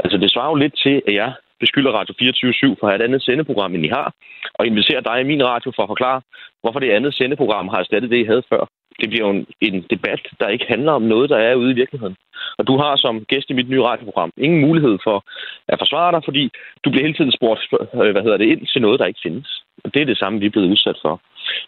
Altså, 0.04 0.18
det 0.18 0.32
svarer 0.32 0.50
jo 0.50 0.56
lidt 0.56 0.76
til, 0.84 1.02
at 1.08 1.14
jeg 1.14 1.34
beskylder 1.60 1.92
Radio 1.92 2.14
24 2.20 2.76
for 2.80 2.88
at 2.88 2.92
have 2.92 3.00
et 3.02 3.08
andet 3.08 3.24
sendeprogram, 3.24 3.76
end 3.76 3.86
I 3.86 3.88
har, 3.88 4.14
og 4.54 4.66
inviterer 4.66 5.02
dig 5.02 5.22
i 5.22 5.30
min 5.32 5.46
radio 5.46 5.72
for 5.76 5.84
at 5.84 5.90
forklare, 5.90 6.22
hvorfor 6.62 6.80
det 6.80 6.92
andet 6.92 7.14
sendeprogram 7.14 7.68
har 7.68 7.80
erstattet 7.80 8.12
det, 8.12 8.18
I 8.18 8.24
havde 8.24 8.44
før 8.50 8.66
det 9.00 9.10
bliver 9.10 9.26
jo 9.28 9.32
en, 9.32 9.46
en 9.62 9.86
debat, 9.90 10.22
der 10.40 10.48
ikke 10.48 10.66
handler 10.68 10.92
om 10.92 11.02
noget, 11.02 11.30
der 11.30 11.38
er 11.38 11.56
ude 11.56 11.72
i 11.72 11.80
virkeligheden. 11.82 12.16
Og 12.58 12.68
du 12.68 12.78
har 12.78 12.96
som 12.96 13.26
gæst 13.26 13.50
i 13.50 13.54
mit 13.54 13.70
nye 13.70 13.84
radioprogram 13.84 14.32
ingen 14.38 14.62
mulighed 14.62 14.98
for 15.04 15.26
at 15.68 15.80
forsvare 15.80 16.12
dig, 16.12 16.22
fordi 16.26 16.52
du 16.84 16.90
bliver 16.90 17.06
hele 17.06 17.18
tiden 17.18 17.32
spurgt, 17.32 17.62
øh, 17.94 18.12
hvad 18.12 18.24
hedder 18.24 18.38
det, 18.38 18.46
ind 18.46 18.68
til 18.68 18.82
noget, 18.82 19.00
der 19.00 19.06
ikke 19.06 19.20
findes. 19.24 19.64
Og 19.84 19.94
det 19.94 20.02
er 20.02 20.06
det 20.06 20.18
samme, 20.18 20.40
vi 20.40 20.46
er 20.46 20.50
blevet 20.50 20.72
udsat 20.72 20.98
for. 21.02 21.22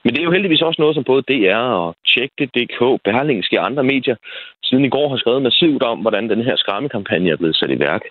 Men 0.03 0.13
det 0.13 0.19
er 0.19 0.27
jo 0.27 0.31
heldigvis 0.31 0.61
også 0.61 0.81
noget, 0.81 0.95
som 0.95 1.03
både 1.03 1.27
DR 1.31 1.63
og 1.83 1.95
Tjek.dk, 2.07 2.79
Berlingske 3.05 3.59
og 3.59 3.65
andre 3.65 3.83
medier 3.83 4.15
siden 4.63 4.85
i 4.85 4.89
går 4.89 5.09
har 5.09 5.17
skrevet 5.17 5.41
massivt 5.41 5.83
om, 5.83 5.99
hvordan 5.99 6.29
den 6.29 6.41
her 6.47 6.55
skræmmekampagne 6.55 7.29
er 7.29 7.41
blevet 7.41 7.55
sat 7.55 7.71
i 7.71 7.79
værk. 7.79 8.03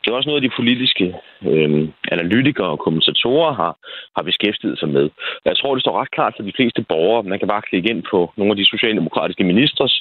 Det 0.00 0.10
er 0.10 0.14
også 0.14 0.28
noget, 0.28 0.42
de 0.42 0.56
politiske 0.60 1.06
øh, 1.50 1.88
analytikere 2.14 2.66
og 2.74 2.78
kommentatorer 2.78 3.52
har, 3.60 3.72
har 4.16 4.22
beskæftiget 4.22 4.78
sig 4.78 4.88
med. 4.88 5.10
Jeg 5.44 5.56
tror, 5.56 5.74
det 5.74 5.82
står 5.82 6.00
ret 6.00 6.10
klart 6.10 6.34
for 6.36 6.42
de 6.42 6.56
fleste 6.56 6.82
borgere. 6.88 7.22
Man 7.22 7.38
kan 7.38 7.48
bare 7.48 7.68
klikke 7.70 7.90
ind 7.90 8.02
på 8.10 8.32
nogle 8.36 8.52
af 8.52 8.56
de 8.56 8.70
socialdemokratiske 8.72 9.44
ministers 9.44 9.94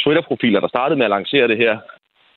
Twitter-profiler, 0.00 0.60
der 0.60 0.68
startede 0.68 0.98
med 0.98 1.06
at 1.06 1.16
lancere 1.18 1.48
det 1.48 1.58
her 1.64 1.74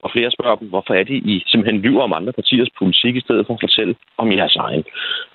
og 0.04 0.12
flere 0.12 0.32
spørger 0.32 0.56
dem, 0.56 0.68
hvorfor 0.70 0.94
er 0.94 1.04
det, 1.04 1.18
I 1.34 1.44
simpelthen 1.48 1.82
lyver 1.82 2.04
om 2.04 2.14
andre 2.14 2.34
partiers 2.34 2.70
politik, 2.80 3.16
i 3.16 3.26
stedet 3.26 3.46
for 3.46 3.54
at 3.54 3.64
fortælle 3.66 3.96
om 4.18 4.32
jeres 4.32 4.56
egen. 4.56 4.84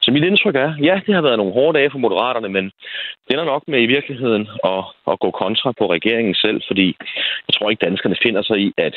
Så 0.03 0.11
mit 0.11 0.25
indtryk 0.25 0.57
er, 0.57 0.75
ja, 0.83 1.01
det 1.07 1.15
har 1.15 1.23
været 1.23 1.39
nogle 1.39 1.53
hårde 1.53 1.79
dage 1.79 1.91
for 1.91 1.99
Moderaterne, 1.99 2.49
men 2.49 2.65
det 3.29 3.33
er 3.35 3.45
nok 3.45 3.63
med 3.69 3.83
i 3.83 3.93
virkeligheden 3.97 4.49
at, 4.65 4.85
at 5.11 5.21
gå 5.21 5.31
kontra 5.31 5.73
på 5.79 5.85
regeringen 5.93 6.35
selv, 6.35 6.61
fordi 6.67 6.97
jeg 7.47 7.53
tror 7.55 7.71
ikke, 7.71 7.87
danskerne 7.87 8.17
finder 8.23 8.43
sig 8.43 8.59
i, 8.59 8.73
at 8.77 8.95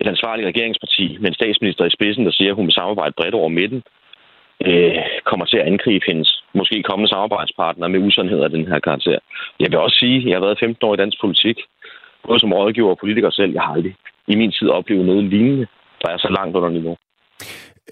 et 0.00 0.06
ansvarligt 0.06 0.48
regeringsparti 0.48 1.16
med 1.20 1.28
en 1.28 1.34
statsminister 1.40 1.84
i 1.84 1.96
spidsen, 1.96 2.24
der 2.24 2.32
siger, 2.32 2.50
at 2.50 2.56
hun 2.56 2.66
vil 2.66 2.72
samarbejde 2.72 3.14
bredt 3.16 3.34
over 3.34 3.48
midten, 3.48 3.82
øh, 4.66 4.96
kommer 5.24 5.46
til 5.46 5.56
at 5.56 5.66
angribe 5.66 6.04
hendes 6.06 6.44
måske 6.54 6.82
kommende 6.82 7.08
samarbejdspartner 7.08 7.88
med 7.88 8.00
usandheder 8.00 8.44
af 8.44 8.50
den 8.50 8.66
her 8.66 8.78
karakter. 8.78 9.18
Jeg 9.60 9.70
vil 9.70 9.78
også 9.78 9.98
sige, 9.98 10.16
at 10.16 10.24
jeg 10.24 10.36
har 10.36 10.46
været 10.46 10.58
15 10.58 10.86
år 10.86 10.94
i 10.94 10.96
dansk 10.96 11.20
politik, 11.20 11.58
både 12.26 12.38
som 12.40 12.52
rådgiver 12.52 12.90
og 12.90 12.98
politiker 12.98 13.30
selv. 13.30 13.52
Jeg 13.52 13.62
har 13.62 13.72
aldrig 13.72 13.94
i 14.28 14.34
min 14.36 14.52
tid 14.52 14.68
oplevet 14.68 15.06
noget 15.06 15.24
lignende, 15.24 15.66
der 16.02 16.08
er 16.08 16.18
så 16.18 16.28
langt 16.38 16.56
under 16.56 16.70
niveau. 16.70 16.96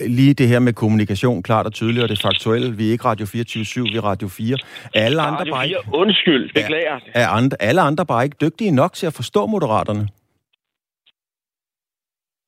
Lige 0.06 0.34
det 0.34 0.48
her 0.48 0.58
med 0.58 0.72
kommunikation, 0.72 1.42
klart 1.42 1.66
og 1.66 1.72
tydeligt, 1.72 2.02
og 2.02 2.08
det 2.08 2.22
faktuelle. 2.22 2.76
Vi 2.76 2.88
er 2.88 2.92
ikke 2.92 3.04
Radio 3.04 3.26
24 3.26 3.84
vi 3.84 3.96
er 3.96 4.04
Radio 4.04 4.28
4. 4.28 4.56
Er 4.94 5.04
alle 5.04 5.22
Radio 5.22 5.32
andre 5.32 5.52
bare 5.52 5.64
ikke... 5.66 5.76
Undskyld, 5.92 6.50
beklager. 6.54 6.98
Er, 7.14 7.20
er 7.22 7.28
andre, 7.28 7.56
alle 7.60 7.80
andre 7.80 8.06
bare 8.06 8.24
ikke 8.24 8.36
dygtige 8.40 8.70
nok 8.70 8.92
til 8.92 9.06
at 9.06 9.14
forstå 9.14 9.46
moderaterne? 9.46 10.08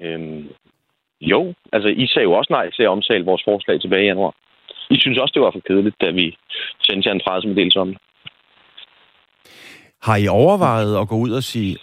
Øhm, 0.03 0.49
jo, 1.21 1.55
altså 1.73 1.89
I 1.89 2.07
sagde 2.07 2.25
jo 2.25 2.33
også 2.33 2.53
nej 2.53 2.71
til 2.71 2.83
at 2.83 2.89
omtale 2.89 3.25
vores 3.25 3.43
forslag 3.45 3.81
tilbage 3.81 4.05
i 4.05 4.07
januar. 4.07 4.35
I 4.91 4.97
synes 5.01 5.19
også, 5.19 5.33
det 5.35 5.43
var 5.43 5.51
for 5.51 5.63
kedeligt, 5.69 5.97
da 6.01 6.11
vi 6.11 6.37
sendte 6.83 7.09
jer 7.09 7.15
en 7.15 7.21
pressemeddelelse 7.27 7.81
om 7.81 7.89
det. 7.89 7.99
Har 10.03 10.17
I 10.17 10.29
overvejet 10.29 11.01
at 11.01 11.09
gå 11.09 11.17
ud 11.17 11.31
og 11.31 11.43
sige, 11.43 11.77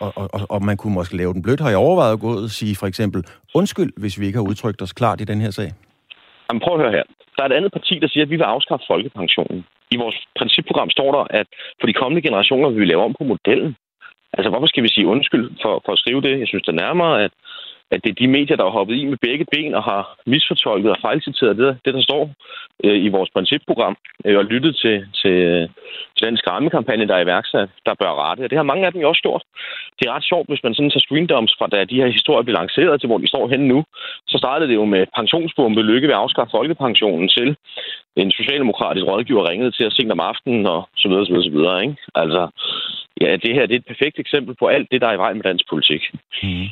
og, 0.00 0.12
og, 0.16 0.40
og 0.54 0.64
man 0.64 0.76
kunne 0.76 0.94
måske 0.94 1.16
lave 1.16 1.32
den 1.32 1.42
blødt, 1.42 1.60
har 1.60 1.70
I 1.70 1.74
overvejet 1.74 2.12
at 2.12 2.20
gå 2.20 2.28
ud 2.28 2.42
og 2.42 2.50
sige 2.50 2.76
for 2.76 2.86
eksempel, 2.86 3.24
undskyld, 3.54 3.92
hvis 3.96 4.20
vi 4.20 4.26
ikke 4.26 4.38
har 4.38 4.48
udtrykt 4.50 4.82
os 4.82 4.92
klart 4.92 5.20
i 5.20 5.24
den 5.24 5.40
her 5.40 5.50
sag? 5.50 5.70
Jamen 6.48 6.60
prøv 6.64 6.74
at 6.74 6.80
høre 6.80 6.96
her. 6.98 7.06
Der 7.36 7.42
er 7.42 7.48
et 7.48 7.58
andet 7.58 7.72
parti, 7.72 7.94
der 8.02 8.08
siger, 8.08 8.24
at 8.24 8.30
vi 8.30 8.36
vil 8.36 8.52
afskaffe 8.54 8.84
folkepensionen. 8.88 9.64
I 9.90 9.96
vores 9.96 10.18
principprogram 10.38 10.90
står 10.90 11.10
der, 11.16 11.24
at 11.40 11.46
for 11.80 11.86
de 11.86 11.98
kommende 12.00 12.22
generationer 12.22 12.68
vil 12.70 12.80
vi 12.80 12.84
lave 12.84 13.04
om 13.04 13.14
på 13.18 13.24
modellen. 13.24 13.76
Altså, 14.36 14.48
hvorfor 14.50 14.66
skal 14.66 14.82
vi 14.82 14.88
sige 14.88 15.06
undskyld 15.06 15.46
for, 15.62 15.82
for 15.84 15.92
at 15.92 15.98
skrive 15.98 16.20
det? 16.26 16.40
Jeg 16.40 16.48
synes 16.48 16.64
det 16.64 16.74
nærmere, 16.74 17.24
at 17.24 17.32
at 17.94 18.00
det 18.04 18.10
er 18.10 18.20
de 18.22 18.28
medier, 18.36 18.56
der 18.56 18.64
har 18.64 18.76
hoppet 18.78 18.96
i 18.96 19.04
med 19.04 19.18
begge 19.26 19.46
ben 19.52 19.74
og 19.74 19.82
har 19.82 20.02
misfortolket 20.26 20.90
og 20.90 20.98
fejlciteret 21.06 21.56
det, 21.58 21.78
det 21.84 21.94
der 21.94 22.02
står 22.02 22.22
øh, 22.84 22.98
i 23.06 23.08
vores 23.08 23.30
principprogram, 23.30 23.96
øh, 24.24 24.38
og 24.38 24.44
lyttet 24.44 24.76
til, 24.82 24.96
til, 25.20 25.36
til 26.16 26.24
den 26.28 26.36
skræmmekampagne, 26.36 27.08
der 27.08 27.14
er 27.16 27.24
iværksat, 27.24 27.68
der 27.86 27.94
bør 28.00 28.12
rette. 28.22 28.42
Og 28.44 28.50
det 28.50 28.58
har 28.58 28.70
mange 28.70 28.86
af 28.86 28.92
dem 28.92 29.00
jo 29.00 29.08
også 29.08 29.22
gjort. 29.22 29.42
Det 29.98 30.04
er 30.06 30.12
ret 30.16 30.28
sjovt, 30.30 30.48
hvis 30.48 30.64
man 30.64 30.74
sådan 30.74 30.90
tager 30.90 31.06
screendoms 31.06 31.54
fra, 31.58 31.66
da 31.66 31.84
de 31.84 32.00
her 32.02 32.10
historier 32.18 32.44
blev 32.44 32.56
lanceret 32.60 33.00
til, 33.00 33.06
hvor 33.06 33.18
de 33.18 33.32
står 33.32 33.48
henne 33.48 33.68
nu. 33.68 33.84
Så 34.30 34.38
startede 34.38 34.68
det 34.70 34.74
jo 34.74 34.84
med 34.84 35.06
pensionsbombe 35.16 35.82
lykke 35.82 36.08
ved 36.08 36.14
at 36.14 36.20
afskaffe 36.24 36.50
folkepensionen 36.56 37.28
til 37.28 37.56
en 38.16 38.30
socialdemokratisk 38.30 39.06
rådgiver 39.06 39.48
ringede 39.48 39.70
til 39.70 39.86
os 39.86 39.94
sent 39.94 40.12
om 40.12 40.20
aftenen 40.20 40.66
og 40.66 40.88
så 40.96 41.08
videre, 41.08 41.26
så 41.26 41.32
videre, 41.32 41.44
så 41.44 41.50
videre. 41.50 41.82
Ikke? 41.82 41.96
Altså, 42.14 42.42
ja, 43.20 43.36
det 43.42 43.54
her 43.54 43.66
det 43.66 43.74
er 43.74 43.78
et 43.78 43.92
perfekt 43.92 44.18
eksempel 44.18 44.54
på 44.58 44.66
alt 44.66 44.88
det, 44.90 45.00
der 45.00 45.08
er 45.08 45.12
i 45.12 45.22
vej 45.24 45.32
med 45.32 45.42
dansk 45.42 45.68
politik. 45.68 46.02
Mm. 46.42 46.68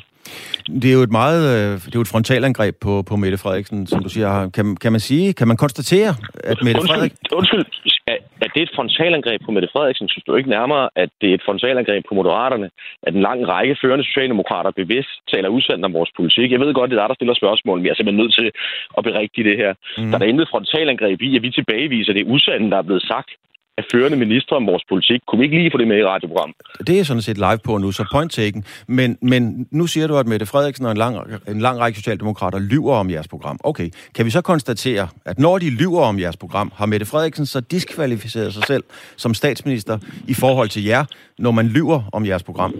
Det 0.81 0.89
er 0.89 0.93
jo 0.93 1.03
et 1.09 1.11
meget, 1.21 1.41
øh, 1.53 1.71
det 1.85 1.95
er 1.95 1.99
jo 2.01 2.07
et 2.07 2.13
frontalangreb 2.13 2.75
på, 2.81 2.93
på 3.09 3.15
Mette 3.15 3.37
Frederiksen, 3.37 3.87
som 3.87 4.03
du 4.03 4.09
siger. 4.09 4.49
Kan, 4.49 4.65
kan 4.83 4.91
man 4.91 5.01
sige, 5.09 5.33
kan 5.33 5.47
man 5.47 5.57
konstatere, 5.57 6.11
at 6.43 6.57
Mette 6.65 6.81
Frederiksen... 6.87 7.19
Undskyld, 7.39 7.65
er, 8.07 8.17
er 8.43 8.49
det 8.55 8.61
et 8.67 8.71
frontalangreb 8.75 9.41
på 9.45 9.51
Mette 9.51 9.69
Frederiksen? 9.73 10.09
Synes 10.09 10.23
du 10.23 10.35
ikke 10.35 10.49
nærmere, 10.49 10.89
at 10.95 11.09
det 11.21 11.29
er 11.29 11.35
et 11.39 11.45
frontalangreb 11.45 12.03
på 12.09 12.15
Moderaterne, 12.15 12.69
at 13.07 13.13
en 13.13 13.21
lang 13.21 13.47
række 13.47 13.77
førende 13.81 14.05
socialdemokrater 14.05 14.71
bevidst 14.81 15.13
taler 15.33 15.49
udsendt 15.49 15.85
om 15.85 15.93
vores 15.93 16.11
politik? 16.17 16.51
Jeg 16.51 16.59
ved 16.59 16.73
godt, 16.73 16.89
det 16.91 16.97
er 16.97 17.01
der, 17.01 17.07
der 17.07 17.19
stiller 17.19 17.35
spørgsmål, 17.41 17.77
men 17.77 17.85
jeg 17.85 17.91
er 17.91 17.95
simpelthen 17.95 18.23
nødt 18.23 18.35
til 18.39 18.51
at 18.97 19.03
berigtige 19.03 19.47
det 19.49 19.57
her. 19.57 19.71
Mm. 19.97 20.09
Der 20.09 20.15
er 20.15 20.21
der 20.21 20.31
intet 20.31 20.47
frontalangreb 20.51 21.21
i, 21.21 21.35
at 21.37 21.43
vi 21.45 21.49
tilbageviser 21.49 22.13
det 22.13 22.29
usande, 22.33 22.71
der 22.71 22.77
er 22.77 22.87
blevet 22.89 23.05
sagt 23.13 23.31
af 23.77 23.83
førende 23.91 24.17
ministre 24.17 24.55
om 24.55 24.67
vores 24.67 24.83
politik. 24.89 25.19
Kunne 25.27 25.39
vi 25.39 25.45
ikke 25.45 25.57
lige 25.57 25.71
få 25.73 25.77
det 25.77 25.87
med 25.87 25.97
i 25.97 26.05
radioprogrammet? 26.05 26.55
Det 26.87 26.99
er 26.99 27.03
sådan 27.03 27.21
set 27.21 27.37
live 27.37 27.59
på 27.65 27.77
nu, 27.77 27.91
så 27.91 28.05
point 28.13 28.31
taken. 28.31 28.65
Men, 28.87 29.17
men 29.21 29.67
nu 29.71 29.87
siger 29.87 30.07
du, 30.07 30.15
at 30.17 30.27
Mette 30.27 30.45
Frederiksen 30.45 30.85
og 30.85 30.91
en 30.91 30.97
lang, 30.97 31.15
en 31.47 31.61
lang 31.61 31.79
række 31.79 31.97
socialdemokrater 31.99 32.59
lyver 32.59 32.95
om 32.95 33.09
jeres 33.09 33.27
program. 33.27 33.57
Okay, 33.63 33.89
kan 34.15 34.25
vi 34.25 34.29
så 34.29 34.41
konstatere, 34.41 35.07
at 35.25 35.39
når 35.39 35.57
de 35.57 35.69
lyver 35.69 36.01
om 36.01 36.19
jeres 36.19 36.37
program, 36.37 36.71
har 36.75 36.85
Mette 36.85 37.05
Frederiksen 37.05 37.45
så 37.45 37.59
diskvalificeret 37.61 38.53
sig 38.53 38.63
selv 38.63 38.83
som 39.17 39.33
statsminister 39.33 39.97
i 40.27 40.33
forhold 40.33 40.69
til 40.69 40.83
jer, 40.85 41.03
når 41.37 41.51
man 41.51 41.67
lyver 41.67 41.99
om 42.13 42.25
jeres 42.25 42.43
program? 42.43 42.71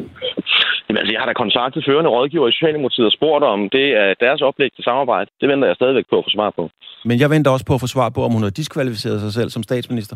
Jamen, 0.89 0.97
altså, 0.97 1.11
jeg 1.13 1.21
har 1.21 1.25
da 1.25 1.33
kontaktet 1.33 1.85
førende 1.87 2.09
rådgiver 2.09 2.47
i 2.47 2.51
Socialdemokratiet 2.51 3.05
og 3.05 3.11
spurgt 3.11 3.43
om 3.43 3.69
det 3.69 3.87
er 4.01 4.13
deres 4.19 4.41
oplæg 4.41 4.69
til 4.75 4.83
samarbejde. 4.83 5.29
Det 5.41 5.49
venter 5.49 5.67
jeg 5.67 5.75
stadigvæk 5.75 6.05
på 6.09 6.17
at 6.17 6.23
få 6.25 6.29
svar 6.29 6.49
på. 6.55 6.69
Men 7.05 7.19
jeg 7.19 7.29
venter 7.29 7.51
også 7.51 7.65
på 7.65 7.73
at 7.73 7.81
få 7.81 7.87
svar 7.87 8.09
på, 8.09 8.23
om 8.23 8.31
hun 8.31 8.43
har 8.43 8.49
diskvalificeret 8.49 9.21
sig 9.21 9.33
selv 9.33 9.49
som 9.49 9.63
statsminister 9.63 10.15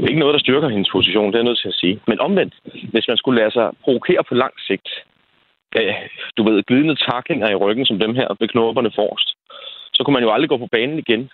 det 0.00 0.06
er 0.06 0.14
ikke 0.14 0.24
noget, 0.24 0.34
der 0.34 0.46
styrker 0.46 0.68
hendes 0.68 0.90
position, 0.92 1.26
det 1.26 1.34
er 1.34 1.38
jeg 1.38 1.50
nødt 1.50 1.60
til 1.60 1.68
at 1.68 1.80
sige. 1.82 2.00
Men 2.06 2.20
omvendt, 2.20 2.54
hvis 2.92 3.08
man 3.08 3.16
skulle 3.16 3.40
lade 3.40 3.50
sig 3.50 3.70
provokere 3.84 4.24
på 4.28 4.34
lang 4.34 4.54
sigt, 4.68 4.88
øh, 5.76 5.94
du 6.36 6.42
ved, 6.48 6.62
glidende 6.62 6.96
taklinger 7.10 7.48
i 7.50 7.54
ryggen 7.54 7.86
som 7.86 7.98
dem 7.98 8.14
her 8.14 8.28
med 8.40 8.48
knopperne 8.48 8.92
forrest, 8.94 9.28
så 9.94 10.00
kunne 10.02 10.14
man 10.14 10.22
jo 10.22 10.32
aldrig 10.32 10.48
gå 10.48 10.56
på 10.56 10.68
banen 10.72 10.98
igen. 10.98 11.30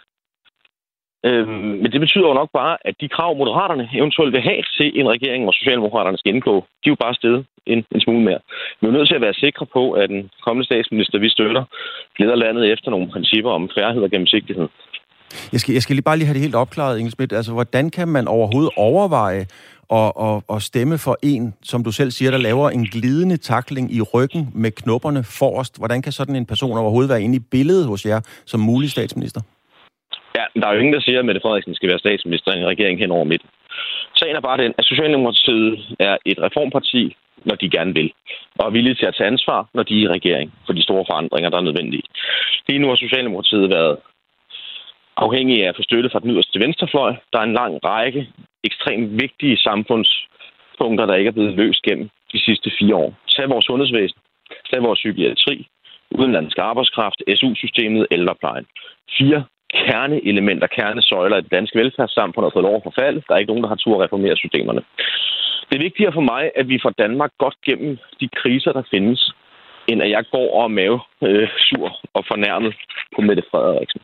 Øh, 1.26 1.48
men 1.82 1.92
det 1.92 2.00
betyder 2.00 2.28
jo 2.28 2.34
nok 2.34 2.50
bare, 2.52 2.76
at 2.88 2.94
de 3.00 3.08
krav, 3.08 3.36
moderaterne 3.36 3.88
eventuelt 3.94 4.32
vil 4.32 4.48
have 4.50 4.62
til 4.76 5.00
en 5.00 5.08
regering, 5.08 5.42
hvor 5.44 5.52
Socialdemokraterne 5.52 6.18
skal 6.18 6.34
indgå, 6.34 6.54
de 6.54 6.88
er 6.88 6.94
jo 6.94 7.04
bare 7.04 7.14
stedet 7.14 7.46
en, 7.66 7.84
en 7.94 8.00
smule 8.00 8.24
mere. 8.24 8.38
Vi 8.80 8.86
er 8.86 8.92
nødt 8.92 9.08
til 9.08 9.14
at 9.14 9.26
være 9.26 9.34
sikre 9.34 9.66
på, 9.66 9.92
at 9.92 10.08
den 10.08 10.30
kommende 10.44 10.66
statsminister, 10.66 11.18
vi 11.18 11.28
støtter, 11.28 11.64
leder 12.18 12.34
landet 12.34 12.72
efter 12.72 12.90
nogle 12.90 13.10
principper 13.10 13.50
om 13.50 13.70
færdighed 13.78 14.02
og 14.02 14.10
gennemsigtighed. 14.10 14.68
Jeg 15.53 15.61
skal, 15.61 15.72
jeg 15.72 15.83
skal 15.83 15.95
lige 15.97 16.09
bare 16.09 16.16
lige 16.16 16.27
have 16.27 16.35
det 16.35 16.43
helt 16.43 16.55
opklaret, 16.55 16.99
Inge 16.99 17.11
Schmidt. 17.11 17.33
Altså, 17.33 17.53
hvordan 17.53 17.91
kan 17.91 18.09
man 18.09 18.29
overhovedet 18.29 18.72
overveje 18.77 19.47
at, 19.91 20.12
at, 20.27 20.43
at 20.55 20.62
stemme 20.62 20.99
for 20.99 21.16
en, 21.22 21.55
som 21.62 21.85
du 21.85 21.93
selv 21.93 22.11
siger, 22.11 22.31
der 22.31 22.39
laver 22.39 22.70
en 22.70 22.85
glidende 22.85 23.37
takling 23.37 23.95
i 23.95 24.01
ryggen 24.14 24.49
med 24.55 24.70
knopperne 24.70 25.24
forrest? 25.24 25.79
Hvordan 25.79 26.03
kan 26.03 26.12
sådan 26.12 26.37
en 26.37 26.47
person 26.47 26.79
overhovedet 26.79 27.11
være 27.11 27.22
inde 27.22 27.37
i 27.37 27.47
billedet 27.51 27.87
hos 27.87 28.07
jer 28.07 28.20
som 28.47 28.61
mulig 28.61 28.91
statsminister? 28.91 29.41
Ja, 30.39 30.45
der 30.61 30.66
er 30.66 30.72
jo 30.72 30.81
ingen, 30.81 30.95
der 30.95 31.01
siger, 31.01 31.18
at 31.18 31.27
Mette 31.27 31.41
Frederiksen 31.41 31.74
skal 31.74 31.89
være 31.89 31.99
statsminister 31.99 32.53
i 32.53 32.59
en 32.59 32.66
regering 32.66 32.99
hen 32.99 33.11
over 33.11 33.24
midten. 33.24 33.49
Sagen 34.16 34.37
er 34.37 34.41
bare 34.41 34.62
den, 34.62 34.72
at 34.79 34.85
Socialdemokratiet 34.85 35.97
er 36.01 36.16
et 36.24 36.39
reformparti, 36.47 37.16
når 37.45 37.55
de 37.55 37.70
gerne 37.70 37.95
vil, 37.95 38.12
og 38.59 38.66
er 38.66 38.70
villige 38.70 38.95
til 38.95 39.07
at 39.07 39.14
tage 39.18 39.31
ansvar, 39.33 39.68
når 39.74 39.83
de 39.83 39.95
er 39.99 40.05
i 40.05 40.12
regering, 40.16 40.53
for 40.66 40.72
de 40.72 40.83
store 40.83 41.05
forandringer, 41.11 41.51
der 41.51 41.59
er 41.59 41.68
nødvendige. 41.68 42.03
Lige 42.68 42.79
nu 42.79 42.89
har 42.89 42.97
Socialdemokratiet 42.97 43.70
været 43.70 43.97
afhængig 45.16 45.64
af 45.64 45.68
at 45.68 45.76
få 45.76 45.82
støtte 45.82 46.10
fra 46.10 46.18
den 46.18 46.30
yderste 46.30 46.60
venstrefløj. 46.60 47.14
Der 47.32 47.38
er 47.38 47.42
en 47.42 47.52
lang 47.52 47.84
række 47.84 48.28
ekstremt 48.64 49.20
vigtige 49.22 49.56
samfundspunkter, 49.56 51.06
der 51.06 51.14
ikke 51.14 51.28
er 51.28 51.38
blevet 51.38 51.54
løst 51.54 51.82
gennem 51.82 52.08
de 52.32 52.38
sidste 52.44 52.70
fire 52.78 52.96
år. 52.96 53.14
Tag 53.28 53.50
vores 53.50 53.64
sundhedsvæsen, 53.64 54.18
tag 54.70 54.82
vores 54.82 54.98
psykiatri, 54.98 55.68
udenlandsk 56.10 56.58
arbejdskraft, 56.58 57.22
SU-systemet, 57.36 58.06
ældreplejen. 58.10 58.66
Fire 59.18 59.44
kerneelementer, 59.74 60.66
kernesøjler 60.66 61.36
i 61.36 61.42
det 61.42 61.50
danske 61.50 61.78
velfærdssamfund 61.78 62.44
har 62.44 62.50
fået 62.54 62.68
lov 62.68 62.76
at 62.76 62.86
forfalde. 62.88 63.22
Der 63.28 63.34
er 63.34 63.38
ikke 63.38 63.52
nogen, 63.52 63.62
der 63.62 63.68
har 63.68 63.76
tur 63.76 63.94
at 63.96 64.04
reformere 64.04 64.36
systemerne. 64.36 64.82
Det 65.68 65.74
er 65.76 65.86
vigtigere 65.88 66.12
for 66.12 66.20
mig, 66.20 66.50
at 66.56 66.68
vi 66.68 66.78
får 66.82 66.90
Danmark 66.90 67.30
godt 67.38 67.56
gennem 67.66 67.98
de 68.20 68.28
kriser, 68.28 68.72
der 68.72 68.82
findes, 68.90 69.32
end 69.88 70.02
at 70.02 70.10
jeg 70.10 70.24
går 70.32 70.48
og 70.56 70.64
er 70.64 70.68
mave 70.68 71.00
øh, 71.22 71.48
sur 71.68 71.88
og 72.14 72.24
fornærmet 72.28 72.74
på 73.14 73.20
Mette 73.20 73.42
Frederiksen. 73.50 74.00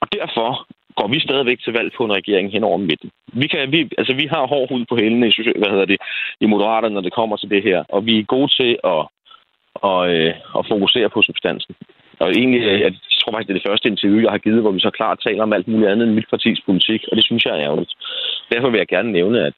Og 0.00 0.06
derfor 0.12 0.66
går 0.96 1.08
vi 1.08 1.20
stadigvæk 1.20 1.60
til 1.60 1.72
valg 1.72 1.92
på 1.96 2.04
en 2.04 2.12
regering 2.12 2.52
hen 2.52 2.64
over 2.64 2.78
midten. 2.78 3.10
Vi, 3.32 3.46
kan, 3.46 3.72
vi, 3.72 3.90
altså, 3.98 4.14
vi 4.14 4.26
har 4.26 4.46
hård 4.46 4.68
hud 4.68 4.84
på 4.88 4.96
hælene 4.96 5.28
i, 5.28 5.32
hvad 5.58 5.70
hedder 5.70 5.84
det, 5.84 5.98
i 6.40 6.46
Moderaterne, 6.46 6.94
når 6.94 7.00
det 7.00 7.12
kommer 7.12 7.36
til 7.36 7.50
det 7.50 7.62
her. 7.62 7.84
Og 7.88 8.06
vi 8.06 8.18
er 8.18 8.24
gode 8.24 8.50
til 8.62 8.78
at, 8.84 9.02
og, 9.74 10.00
øh, 10.14 10.34
at 10.58 10.66
fokusere 10.68 11.08
på 11.10 11.22
substansen. 11.22 11.74
Og 12.22 12.30
egentlig, 12.30 12.62
øh, 12.70 12.80
jeg 12.80 12.92
tror 13.20 13.32
faktisk, 13.32 13.48
det 13.48 13.54
er 13.54 13.60
det 13.60 13.70
første 13.70 13.88
interview, 13.88 14.20
jeg 14.22 14.30
har 14.30 14.44
givet, 14.46 14.60
hvor 14.62 14.74
vi 14.76 14.80
så 14.80 14.90
klart 14.98 15.24
taler 15.26 15.42
om 15.42 15.52
alt 15.52 15.68
muligt 15.68 15.90
andet 15.90 16.06
end 16.06 16.14
mit 16.14 16.30
partis 16.30 16.58
politik, 16.68 17.00
og 17.10 17.16
det 17.16 17.24
synes 17.24 17.44
jeg 17.44 17.54
er 17.54 17.64
ærgerligt. 17.66 17.92
Derfor 18.52 18.68
vil 18.70 18.78
jeg 18.78 18.88
gerne 18.94 19.12
nævne, 19.12 19.38
at 19.48 19.54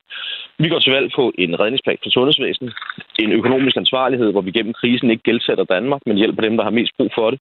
vi 0.59 0.69
går 0.69 0.79
til 0.79 0.93
valg 0.93 1.09
på 1.17 1.33
en 1.39 1.61
redningsplan 1.61 1.99
for 2.03 2.11
sundhedsvæsenet, 2.11 2.73
en 3.19 3.33
økonomisk 3.33 3.77
ansvarlighed, 3.77 4.33
hvor 4.33 4.41
vi 4.41 4.51
gennem 4.51 4.73
krisen 4.73 5.11
ikke 5.11 5.23
gældsætter 5.23 5.65
Danmark, 5.65 6.01
men 6.07 6.17
hjælper 6.17 6.43
dem, 6.43 6.57
der 6.57 6.65
har 6.65 6.79
mest 6.79 6.93
brug 6.99 7.11
for 7.15 7.31
det, 7.31 7.41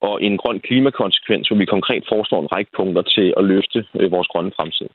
og 0.00 0.22
en 0.22 0.36
grøn 0.36 0.60
klimakonsekvens, 0.60 1.48
hvor 1.48 1.56
vi 1.56 1.64
konkret 1.64 2.04
foreslår 2.08 2.40
en 2.42 2.52
række 2.52 2.70
punkter 2.76 3.02
til 3.02 3.34
at 3.36 3.44
løfte 3.44 3.84
øh, 4.00 4.12
vores 4.12 4.28
grønne 4.28 4.52
fremtid 4.56 4.88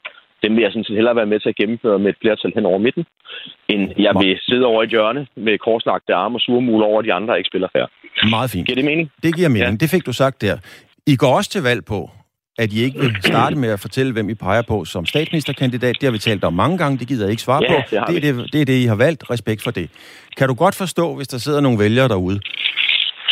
dem 0.45 0.55
vil 0.55 0.61
jeg 0.65 0.71
sådan 0.71 0.87
set 0.87 0.95
hellere 0.99 1.15
være 1.15 1.31
med 1.33 1.39
til 1.39 1.49
at 1.49 1.55
gennemføre 1.61 1.99
med 1.99 2.09
et 2.13 2.19
flertal 2.21 2.51
hen 2.55 2.65
over 2.71 2.79
midten, 2.85 3.03
end 3.73 3.83
jeg 4.05 4.13
vil 4.21 4.31
sidde 4.49 4.65
over 4.71 4.81
i 4.81 4.85
et 4.85 4.91
hjørne 4.95 5.27
med 5.45 5.57
korslagte 5.57 6.13
arme 6.13 6.35
og 6.37 6.41
surmul 6.41 6.81
over 6.83 7.01
de 7.01 7.13
andre, 7.13 7.27
der 7.31 7.37
ikke 7.41 7.51
spiller 7.51 7.69
færre. 7.75 7.87
Meget 8.29 8.49
fint. 8.49 8.65
Giver 8.67 8.75
det 8.75 8.85
mening? 8.85 9.11
Det 9.23 9.35
giver 9.35 9.49
mening. 9.49 9.71
Ja. 9.71 9.77
Det 9.83 9.89
fik 9.89 10.05
du 10.05 10.13
sagt 10.13 10.41
der. 10.41 10.57
I 11.07 11.15
går 11.15 11.31
også 11.37 11.49
til 11.49 11.63
valg 11.63 11.85
på, 11.85 12.09
at 12.57 12.73
I 12.73 12.83
ikke 12.83 12.99
vil 12.99 13.15
starte 13.21 13.55
med 13.55 13.69
at 13.69 13.79
fortælle, 13.79 14.13
hvem 14.13 14.29
I 14.29 14.33
peger 14.33 14.61
på 14.61 14.85
som 14.85 15.05
statsministerkandidat. 15.05 15.95
Det 15.99 16.03
har 16.03 16.11
vi 16.11 16.17
talt 16.17 16.43
om 16.43 16.53
mange 16.53 16.77
gange, 16.77 16.97
det 16.99 17.07
gider 17.07 17.25
jeg 17.25 17.31
ikke 17.31 17.41
svare 17.41 17.61
ja, 17.63 17.69
på. 17.69 17.75
Det, 17.89 18.23
det, 18.23 18.29
er 18.29 18.33
det, 18.33 18.53
det 18.53 18.61
er 18.61 18.65
det, 18.65 18.77
I 18.83 18.85
har 18.85 18.95
valgt. 18.95 19.29
Respekt 19.29 19.63
for 19.63 19.71
det. 19.71 19.89
Kan 20.37 20.47
du 20.47 20.53
godt 20.53 20.75
forstå, 20.75 21.15
hvis 21.15 21.27
der 21.27 21.37
sidder 21.37 21.61
nogle 21.61 21.79
vælgere 21.79 22.07
derude, 22.07 22.39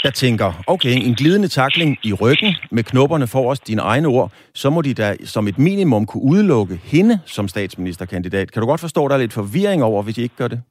der 0.03 0.11
tænker, 0.11 0.49
okay, 0.67 0.95
en 1.07 1.15
glidende 1.15 1.47
takling 1.47 1.91
i 2.03 2.13
ryggen 2.21 2.55
med 2.71 2.83
knopperne 2.83 3.27
for 3.33 3.43
os, 3.51 3.59
dine 3.59 3.81
egne 3.81 4.07
ord, 4.07 4.31
så 4.53 4.69
må 4.69 4.81
de 4.81 4.93
da 4.93 5.09
som 5.33 5.47
et 5.47 5.57
minimum 5.57 6.05
kunne 6.05 6.23
udelukke 6.31 6.75
hende 6.93 7.15
som 7.25 7.47
statsministerkandidat. 7.47 8.51
Kan 8.51 8.61
du 8.61 8.67
godt 8.67 8.81
forstå, 8.81 9.05
at 9.05 9.09
der 9.09 9.15
er 9.15 9.21
lidt 9.21 9.33
forvirring 9.33 9.83
over, 9.83 10.03
hvis 10.03 10.17
I 10.17 10.21
ikke 10.23 10.35
gør 10.35 10.47
det? 10.47 10.61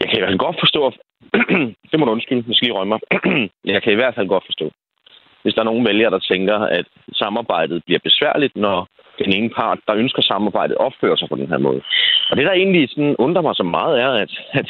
Jeg 0.00 0.06
kan 0.08 0.16
i 0.16 0.20
hvert 0.20 0.32
fald 0.32 0.46
godt 0.46 0.58
forstå, 0.64 0.82
det 1.90 1.96
må 1.98 2.04
du 2.04 2.12
undskylde, 2.12 2.44
måske 2.46 2.64
lige 2.66 2.78
rømme 2.78 2.92
mig. 2.94 3.00
Jeg 3.74 3.82
kan 3.82 3.92
i 3.92 4.00
hvert 4.00 4.14
fald 4.14 4.28
godt 4.28 4.44
forstå, 4.46 4.66
hvis 5.42 5.54
der 5.54 5.60
er 5.60 5.70
nogen 5.70 5.86
vælgere, 5.86 6.10
der 6.10 6.28
tænker, 6.32 6.56
at 6.78 6.86
samarbejdet 7.12 7.82
bliver 7.86 8.00
besværligt, 8.08 8.56
når 8.56 8.78
den 9.18 9.32
ene 9.32 9.50
part, 9.58 9.78
der 9.86 9.94
ønsker 9.94 10.22
samarbejdet, 10.22 10.76
opfører 10.76 11.16
sig 11.16 11.28
på 11.28 11.36
den 11.36 11.48
her 11.48 11.58
måde. 11.58 11.80
Og 12.30 12.36
det, 12.36 12.46
der 12.46 12.52
egentlig 12.52 12.88
sådan 12.90 13.16
undrer 13.18 13.42
mig 13.42 13.54
så 13.56 13.62
meget, 13.62 14.00
er, 14.00 14.10
at, 14.24 14.32
at 14.52 14.68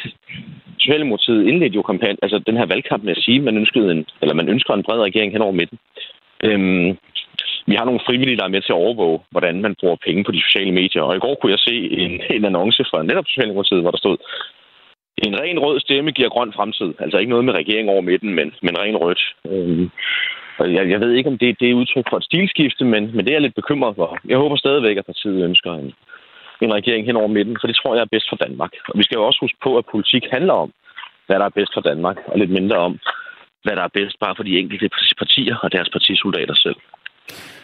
Socialdemokratiet 0.81 1.47
indledte 1.47 1.75
jo 1.75 1.81
kampagne, 1.81 2.17
altså 2.25 2.37
den 2.47 2.57
her 2.57 2.65
valgkamp 2.65 3.03
med 3.03 3.15
at 3.17 3.23
sige, 3.25 3.37
at 3.37 3.43
man, 3.43 3.57
ønskede 3.57 3.91
en, 3.91 4.05
eller 4.21 4.35
man 4.35 4.49
ønsker 4.49 4.73
en 4.73 4.83
bred 4.83 4.99
regering 5.07 5.31
hen 5.31 5.41
over 5.41 5.59
midten. 5.59 5.77
Øhm, 6.47 6.89
vi 7.69 7.75
har 7.75 7.85
nogle 7.85 8.05
frivillige, 8.07 8.37
der 8.37 8.43
er 8.45 8.55
med 8.55 8.61
til 8.61 8.73
at 8.73 8.81
overvåge, 8.85 9.19
hvordan 9.31 9.61
man 9.61 9.75
bruger 9.79 9.97
penge 10.05 10.23
på 10.23 10.31
de 10.31 10.41
sociale 10.47 10.71
medier. 10.71 11.01
Og 11.01 11.15
i 11.15 11.19
går 11.19 11.35
kunne 11.35 11.55
jeg 11.55 11.65
se 11.67 11.75
en, 12.03 12.13
en 12.35 12.45
annonce 12.45 12.83
fra 12.89 13.03
netop 13.03 13.27
Socialdemokratiet, 13.27 13.81
hvor 13.81 13.91
der 13.91 13.97
stod, 13.97 14.17
en 15.17 15.39
ren 15.39 15.59
rød 15.59 15.79
stemme 15.79 16.11
giver 16.11 16.29
grøn 16.29 16.53
fremtid. 16.53 16.93
Altså 16.99 17.17
ikke 17.17 17.29
noget 17.29 17.45
med 17.45 17.53
regering 17.53 17.89
over 17.89 18.01
midten, 18.01 18.33
men, 18.33 18.53
men 18.61 18.79
ren 18.79 18.97
rødt. 18.97 19.21
Øhm, 19.51 19.89
og 20.59 20.73
jeg, 20.73 20.89
jeg 20.89 20.99
ved 20.99 21.11
ikke, 21.11 21.29
om 21.29 21.37
det, 21.37 21.59
det 21.59 21.69
er 21.69 21.73
udtryk 21.81 22.05
for 22.09 22.17
et 22.17 22.23
stilskifte, 22.23 22.85
men, 22.85 23.03
men 23.15 23.25
det 23.25 23.29
er 23.29 23.39
jeg 23.39 23.41
lidt 23.41 23.61
bekymret 23.61 23.95
for. 23.95 24.17
Jeg 24.27 24.37
håber 24.37 24.55
stadigvæk, 24.55 24.97
at 24.97 25.05
partiet 25.05 25.43
ønsker 25.43 25.71
en, 25.73 25.93
en 26.65 26.73
regering 26.79 27.05
hen 27.05 27.15
over 27.21 27.27
midten, 27.37 27.57
for 27.59 27.67
det 27.67 27.75
tror 27.75 27.95
jeg 27.95 28.01
er 28.01 28.13
bedst 28.15 28.27
for 28.29 28.39
Danmark. 28.45 28.71
Og 28.89 28.95
vi 28.99 29.03
skal 29.03 29.15
jo 29.15 29.25
også 29.25 29.39
huske 29.41 29.59
på, 29.63 29.77
at 29.77 29.85
politik 29.91 30.23
handler 30.31 30.53
om, 30.53 30.69
hvad 31.27 31.37
der 31.39 31.45
er 31.45 31.57
bedst 31.59 31.73
for 31.73 31.81
Danmark, 31.81 32.17
og 32.31 32.39
lidt 32.39 32.51
mindre 32.59 32.77
om, 32.77 32.93
hvad 33.63 33.75
der 33.75 33.83
er 33.83 33.93
bedst 33.99 34.15
bare 34.23 34.35
for 34.37 34.43
de 34.43 34.59
enkelte 34.59 34.89
partier 35.21 35.55
og 35.63 35.71
deres 35.71 35.89
partisoldater 35.95 36.55
selv. 36.65 36.75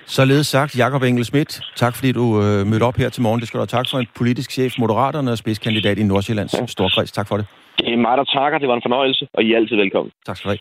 Således 0.05 0.47
sagt, 0.47 0.77
Jakob 0.77 1.03
Engel 1.03 1.25
Schmidt, 1.25 1.61
tak 1.75 1.93
fordi 1.95 2.11
du 2.11 2.25
øh, 2.43 2.67
mødte 2.71 2.83
op 2.83 2.97
her 2.97 3.09
til 3.09 3.21
morgen. 3.21 3.39
Det 3.39 3.47
skal 3.47 3.57
du 3.57 3.61
have 3.61 3.75
tak 3.77 3.85
for 3.91 3.97
en 3.97 4.07
politisk 4.17 4.51
chef, 4.51 4.71
Moderaterne 4.79 5.31
og 5.31 5.37
spidskandidat 5.37 5.97
i 5.99 6.03
Nordsjællands 6.03 6.53
ja. 6.53 6.65
Storkreds. 6.65 7.11
Tak 7.11 7.27
for 7.27 7.37
det. 7.37 7.45
Det 7.79 7.93
er 7.93 7.97
mig, 7.97 8.17
der 8.17 8.23
takker. 8.23 8.57
Det 8.59 8.67
var 8.67 8.75
en 8.75 8.81
fornøjelse, 8.81 9.27
og 9.33 9.43
I 9.43 9.53
er 9.53 9.57
altid 9.57 9.75
velkommen. 9.75 10.11
Tak 10.25 10.37
skal 10.37 10.49
du 10.49 10.53
have. 10.55 10.59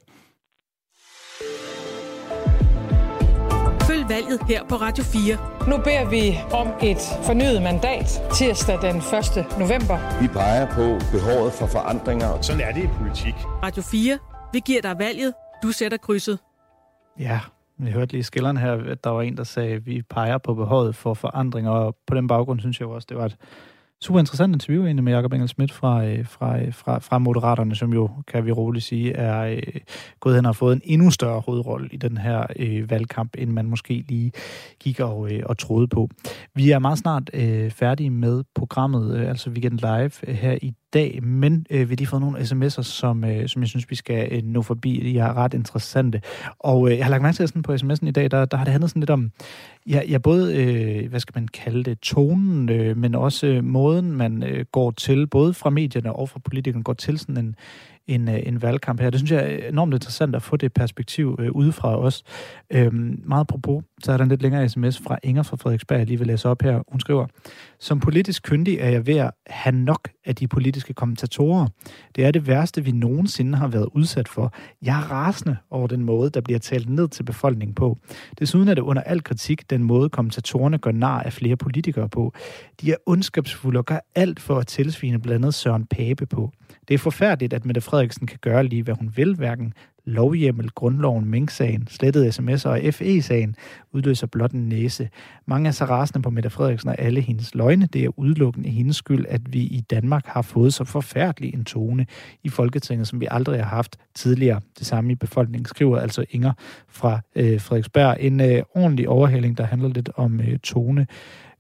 Valget 4.09 4.43
her 4.43 4.65
på 4.65 4.75
Radio 4.75 5.05
4. 5.05 5.39
Nu 5.71 5.77
beder 5.85 6.11
vi 6.11 6.39
om 6.53 6.69
et 6.83 7.03
fornyet 7.23 7.63
mandat 7.63 8.09
tirsdag 8.35 8.79
den 8.83 8.97
1. 8.97 9.59
november. 9.63 10.21
Vi 10.21 10.29
peger 10.29 10.67
på 10.67 10.85
behovet 11.17 11.53
for 11.53 11.67
forandringer. 11.67 12.41
Sådan 12.41 12.61
er 12.61 12.73
det 12.73 12.85
i 12.85 12.87
politik. 12.87 13.35
Radio 13.63 13.83
4. 13.83 14.19
Vi 14.53 14.61
giver 14.67 14.83
dig 14.83 14.99
valget. 14.99 15.35
Du 15.63 15.73
sætter 15.73 15.99
krydset. 15.99 16.39
Ja, 17.19 17.41
jeg 17.85 17.93
hørte 17.93 18.13
lige 18.13 18.25
skilleren 18.25 18.57
her, 18.57 18.73
at 18.73 19.05
der 19.05 19.11
var 19.11 19.23
en, 19.23 19.37
der 19.37 19.45
sagde, 19.45 19.73
at 19.75 19.87
vi 19.87 20.03
peger 20.11 20.39
på 20.39 20.55
behovet 20.55 20.97
for 20.97 21.15
forandringer, 21.15 21.71
og 21.71 21.97
på 22.07 22.15
den 22.15 22.29
baggrund 22.29 22.61
synes 22.61 22.81
jeg 22.81 22.89
også, 22.89 23.07
det 23.09 23.17
var 23.17 23.25
et 23.25 23.37
super 24.03 24.21
interessant 24.21 24.55
interview 24.55 24.85
egentlig 24.85 25.05
med 25.05 25.13
Jakob 25.13 25.33
Engel 25.33 25.49
Schmidt 25.49 25.73
fra, 25.73 26.05
øh, 26.05 26.27
fra, 26.27 26.59
øh, 26.61 26.75
fra, 26.75 26.99
fra 26.99 27.19
Moderaterne, 27.19 27.77
som 27.77 27.93
jo, 27.93 28.11
kan 28.29 28.47
vi 28.47 28.53
roligt 28.53 28.85
sige, 28.85 29.13
er 29.13 29.41
øh, 29.43 29.81
gået 30.21 30.35
hen 30.35 30.45
og 30.45 30.49
har 30.49 30.53
fået 30.53 30.77
en 30.77 30.83
endnu 30.85 31.11
større 31.11 31.41
hovedrolle 31.41 31.89
i 31.93 31.97
den 31.97 32.19
her 32.19 32.47
øh, 32.57 32.91
valgkamp, 32.91 33.35
end 33.39 33.51
man 33.51 33.67
måske 33.67 34.05
lige 34.09 34.33
gik 34.81 35.01
og, 35.01 35.33
øh, 35.33 35.43
og 35.47 35.59
troede 35.59 35.89
på. 35.89 36.09
Vi 36.55 36.71
er 36.71 36.79
meget 36.79 36.99
snart 36.99 37.31
øh, 37.35 37.71
færdige 37.71 38.11
med 38.11 38.45
programmet, 38.55 39.17
øh, 39.17 39.29
altså 39.29 39.51
Weekend 39.51 39.79
Live, 39.79 40.31
øh, 40.31 40.35
her 40.35 40.59
i 40.63 40.73
dag, 40.97 41.21
men 41.23 41.67
øh, 41.71 41.81
vi 41.81 41.93
har 41.93 41.97
lige 41.97 42.07
fået 42.07 42.23
nogle 42.23 42.39
sms'er, 42.39 42.83
som, 42.83 43.25
øh, 43.25 43.49
som 43.49 43.63
jeg 43.63 43.69
synes, 43.69 43.91
vi 43.91 43.95
skal 43.95 44.29
øh, 44.33 44.43
nå 44.43 44.63
forbi. 44.63 45.01
De 45.05 45.19
er 45.19 45.37
ret 45.37 45.55
interessante. 45.55 46.21
Og 46.59 46.91
øh, 46.91 46.97
jeg 46.97 47.05
har 47.05 47.11
lagt 47.11 47.23
mærke 47.23 47.37
til 47.37 47.49
sådan 47.49 47.63
på 47.63 47.75
sms'en 47.75 48.07
i 48.07 48.11
dag, 48.11 48.31
der, 48.31 48.45
der 48.45 48.57
har 48.57 48.65
det 48.65 48.73
handlet 48.73 48.91
sådan 48.91 49.01
lidt 49.01 49.11
om, 49.11 49.31
ja, 49.89 50.01
ja 50.09 50.19
både, 50.19 50.57
øh, 50.57 51.11
hvad 51.11 51.21
skal 51.21 51.33
man 51.35 51.49
kalde 51.49 51.83
det, 51.83 52.01
tonen, 52.01 52.69
øh, 52.69 52.97
men 52.97 53.15
også 53.15 53.47
øh, 53.47 53.65
måden, 53.65 54.13
man 54.13 54.43
øh, 54.43 54.65
går 54.73 54.91
til, 54.91 55.27
både 55.27 55.55
fra 55.55 55.71
medierne 55.71 56.13
og 56.13 56.29
fra 56.29 56.41
politikerne, 56.45 56.85
går 56.85 56.93
til 56.93 57.19
sådan 57.19 57.37
en, 57.37 57.55
en, 58.07 58.29
øh, 58.29 58.41
en 58.47 58.63
valgkamp 58.63 59.01
her. 59.01 59.11
Det 59.11 59.21
synes 59.21 59.33
jeg 59.33 59.53
er 59.53 59.69
enormt 59.69 59.95
interessant 59.95 60.37
at 60.37 60.43
få 60.43 60.57
det 60.57 60.73
perspektiv 60.73 61.37
øh, 61.39 61.53
udefra 61.53 61.99
os. 61.99 62.25
Øh, 62.71 62.93
meget 63.25 63.41
apropos 63.41 63.85
så 64.03 64.13
er 64.13 64.17
der 64.17 64.25
en 64.25 64.29
lidt 64.29 64.43
længere 64.43 64.69
sms 64.69 64.99
fra 64.99 65.19
Inger 65.23 65.43
fra 65.43 65.57
Frederiksberg, 65.57 65.99
jeg 65.99 66.07
lige 66.07 66.19
vil 66.19 66.27
læse 66.27 66.49
op 66.49 66.63
her. 66.63 66.83
Hun 66.89 67.01
skriver, 67.01 67.27
Som 67.81 68.01
politisk 68.01 68.43
kyndig 68.43 68.79
er 68.81 68.89
jeg 68.89 69.07
ved 69.07 69.17
at 69.17 69.31
have 69.47 69.77
nok 69.77 70.09
af 70.25 70.37
de 70.37 70.49
politiske 70.49 70.95
kommentatorer. 70.95 71.69
Det 72.17 72.25
er 72.25 72.31
det 72.31 72.47
værste, 72.47 72.85
vi 72.85 72.91
nogensinde 72.91 73.59
har 73.59 73.69
været 73.69 73.89
udsat 73.95 74.29
for. 74.29 74.55
Jeg 74.83 74.99
er 74.99 75.11
rasende 75.11 75.57
over 75.71 75.87
den 75.87 76.05
måde, 76.05 76.31
der 76.31 76.41
bliver 76.41 76.59
talt 76.59 76.89
ned 76.89 77.09
til 77.09 77.23
befolkningen 77.23 77.75
på. 77.75 77.99
Desuden 78.39 78.69
er 78.69 78.75
det 78.75 78.83
under 78.83 79.03
al 79.03 79.23
kritik 79.23 79.71
den 79.71 79.83
måde, 79.83 80.09
kommentatorerne 80.09 80.79
gør 80.79 80.93
nar 80.93 81.23
af 81.23 81.33
flere 81.33 81.57
politikere 81.57 82.09
på. 82.09 82.33
De 82.81 82.91
er 82.93 82.97
ondskabsfulde 83.07 83.79
og 83.79 83.85
gør 83.85 83.99
alt 84.15 84.41
for 84.41 84.59
at 84.59 84.67
tilsvine 84.67 85.19
blandt 85.19 85.45
andet 85.45 85.55
Søren 85.55 85.87
Pape 85.87 86.27
på. 86.27 86.53
Det 86.89 86.95
er 86.95 86.99
forfærdeligt, 86.99 87.53
at 87.53 87.65
Mette 87.65 87.81
Frederiksen 87.81 88.27
kan 88.27 88.39
gøre 88.41 88.65
lige, 88.65 88.83
hvad 88.83 88.95
hun 88.95 89.13
vil, 89.17 89.35
hverken 89.35 89.73
lovhjemmel, 90.07 90.71
grundloven, 90.71 91.25
Mink-sagen, 91.25 91.87
slettede 91.91 92.29
sms'er 92.29 92.69
og 92.69 92.81
FE-sagen 92.95 93.57
udløser 93.93 94.27
blot 94.27 94.53
en 94.53 94.69
næse. 94.69 95.09
Mange 95.47 95.69
er 95.69 95.73
så 95.73 95.85
rasende 95.85 96.23
på 96.23 96.31
Mette 96.31 96.51
Frederiksen 96.51 96.89
og 96.89 96.99
alle 96.99 97.21
hendes 97.21 97.55
løgne. 97.55 97.89
Det 97.93 98.05
er 98.05 98.19
udelukkende 98.19 98.69
hendes 98.69 98.97
skyld, 98.97 99.27
at 99.29 99.53
vi 99.53 99.59
i 99.59 99.81
Danmark 99.81 100.27
har 100.27 100.43
fået 100.43 100.75
så 100.75 100.85
forfærdelig 100.85 101.55
en 101.55 101.65
tone 101.65 102.07
i 102.45 102.49
Folketinget, 102.49 103.09
som 103.09 103.21
vi 103.21 103.29
aldrig 103.31 103.65
har 103.65 103.77
haft 103.77 103.97
tidligere. 104.15 104.61
Det 104.79 104.87
samme 104.87 105.13
i 105.13 105.15
befolkningen 105.15 105.67
skriver 105.67 105.99
altså 105.99 106.25
Inger 106.31 106.53
fra 106.89 107.21
øh, 107.37 107.61
Frederiksberg. 107.61 108.17
En 108.21 108.41
øh, 108.41 108.63
ordentlig 108.75 109.09
overhælling, 109.09 109.59
der 109.59 109.65
handler 109.65 109.89
lidt 109.89 110.11
om 110.17 110.41
øh, 110.41 110.59
tone 110.59 111.07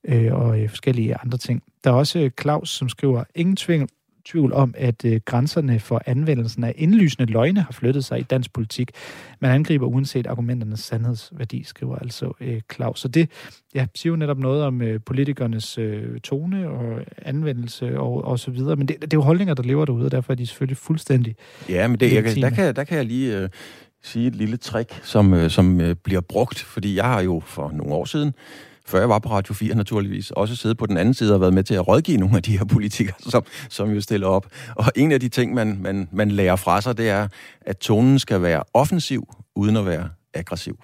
øh, 0.04 0.34
og 0.34 0.60
øh, 0.60 0.68
forskellige 0.68 1.16
andre 1.16 1.38
ting. 1.38 1.62
Der 1.84 1.90
er 1.90 1.94
også 1.94 2.18
øh, 2.18 2.30
Claus, 2.40 2.70
som 2.70 2.88
skriver, 2.88 3.24
ingen 3.34 3.56
tvivl, 3.56 3.88
tvivl 4.26 4.52
om, 4.52 4.74
at 4.78 5.04
øh, 5.04 5.20
grænserne 5.24 5.80
for 5.80 6.02
anvendelsen 6.06 6.64
af 6.64 6.74
indlysende 6.76 7.32
løgne 7.32 7.60
har 7.60 7.72
flyttet 7.72 8.04
sig 8.04 8.18
i 8.20 8.22
dansk 8.22 8.52
politik. 8.52 8.90
Man 9.40 9.50
angriber 9.50 9.86
uanset 9.86 10.26
argumenternes 10.26 10.80
sandhedsværdi, 10.80 11.62
skriver 11.64 11.96
altså 11.96 12.32
øh, 12.40 12.60
Claus. 12.74 13.00
Så 13.00 13.08
det 13.08 13.30
ja, 13.74 13.86
siger 13.94 14.10
jo 14.12 14.16
netop 14.16 14.38
noget 14.38 14.62
om 14.64 14.82
øh, 14.82 15.00
politikernes 15.06 15.78
øh, 15.78 16.20
tone 16.20 16.68
og 16.68 17.00
anvendelse 17.22 17.98
og, 17.98 18.24
og 18.24 18.38
så 18.38 18.50
videre. 18.50 18.76
Men 18.76 18.88
det, 18.88 18.96
det 19.02 19.12
er 19.12 19.16
jo 19.16 19.22
holdninger, 19.22 19.54
der 19.54 19.62
lever 19.62 19.84
derude, 19.84 20.04
og 20.04 20.12
derfor 20.12 20.32
er 20.32 20.36
de 20.36 20.46
selvfølgelig 20.46 20.76
fuldstændig 20.76 21.36
Ja, 21.68 21.88
men 21.88 22.00
det, 22.00 22.12
jeg, 22.12 22.24
kan- 22.24 22.42
der, 22.42 22.50
kan, 22.50 22.76
der 22.76 22.84
kan 22.84 22.96
jeg 22.96 23.04
lige 23.06 23.38
øh, 23.38 23.48
sige 24.02 24.26
et 24.26 24.36
lille 24.36 24.56
trick, 24.56 25.00
som, 25.02 25.34
øh, 25.34 25.50
som 25.50 25.80
øh, 25.80 25.94
bliver 26.04 26.20
brugt, 26.20 26.58
fordi 26.58 26.96
jeg 26.96 27.04
har 27.04 27.20
jo 27.20 27.42
for 27.46 27.70
nogle 27.74 27.94
år 27.94 28.04
siden, 28.04 28.34
før 28.86 28.98
jeg 28.98 29.08
var 29.08 29.18
på 29.18 29.30
Radio 29.30 29.54
4 29.54 29.74
naturligvis, 29.74 30.30
også 30.30 30.56
siddet 30.56 30.78
på 30.78 30.86
den 30.86 30.96
anden 30.96 31.14
side 31.14 31.34
og 31.34 31.40
været 31.40 31.54
med 31.54 31.62
til 31.64 31.74
at 31.74 31.88
rådgive 31.88 32.16
nogle 32.16 32.36
af 32.36 32.42
de 32.42 32.58
her 32.58 32.64
politikere, 32.64 33.14
som, 33.30 33.44
som 33.68 33.90
jo 33.90 34.00
stiller 34.00 34.26
op. 34.26 34.46
Og 34.74 34.84
en 34.96 35.12
af 35.12 35.20
de 35.20 35.28
ting, 35.28 35.54
man, 35.54 35.78
man, 35.80 36.08
man 36.12 36.30
lærer 36.30 36.56
fra 36.56 36.80
sig, 36.80 36.98
det 36.98 37.08
er, 37.08 37.28
at 37.60 37.78
tonen 37.78 38.18
skal 38.18 38.42
være 38.42 38.62
offensiv, 38.74 39.34
uden 39.54 39.76
at 39.76 39.86
være 39.86 40.08
aggressiv. 40.34 40.78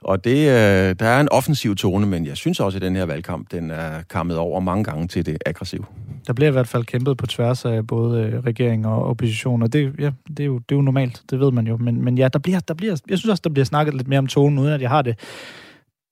Og 0.00 0.24
det, 0.24 0.36
øh, 0.36 0.94
der 0.98 1.06
er 1.06 1.20
en 1.20 1.28
offensiv 1.28 1.76
tone, 1.76 2.06
men 2.06 2.26
jeg 2.26 2.36
synes 2.36 2.60
også, 2.60 2.78
at 2.78 2.82
den 2.82 2.96
her 2.96 3.04
valgkamp, 3.04 3.52
den 3.52 3.70
er 3.70 4.02
kammet 4.10 4.36
over 4.36 4.60
mange 4.60 4.84
gange 4.84 5.08
til 5.08 5.26
det 5.26 5.38
aggressive. 5.46 5.84
Der 6.26 6.32
bliver 6.32 6.48
i 6.48 6.52
hvert 6.52 6.68
fald 6.68 6.84
kæmpet 6.84 7.16
på 7.16 7.26
tværs 7.26 7.64
af 7.64 7.86
både 7.86 8.22
øh, 8.22 8.40
regering 8.40 8.86
og 8.86 9.04
opposition, 9.04 9.62
og 9.62 9.72
det, 9.72 9.94
ja, 9.98 10.10
det, 10.28 10.40
er, 10.40 10.44
jo, 10.44 10.58
det 10.58 10.72
er 10.72 10.76
jo 10.76 10.82
normalt, 10.82 11.22
det 11.30 11.40
ved 11.40 11.52
man 11.52 11.66
jo. 11.66 11.76
Men, 11.76 12.04
men 12.04 12.18
ja, 12.18 12.28
der 12.28 12.38
bliver, 12.38 12.60
der 12.60 12.74
bliver, 12.74 12.96
jeg 13.08 13.18
synes 13.18 13.30
også, 13.30 13.40
der 13.44 13.50
bliver 13.50 13.64
snakket 13.64 13.94
lidt 13.94 14.08
mere 14.08 14.18
om 14.18 14.26
tonen, 14.26 14.58
uden 14.58 14.72
at 14.72 14.80
jeg 14.80 14.90
har 14.90 15.02
det 15.02 15.18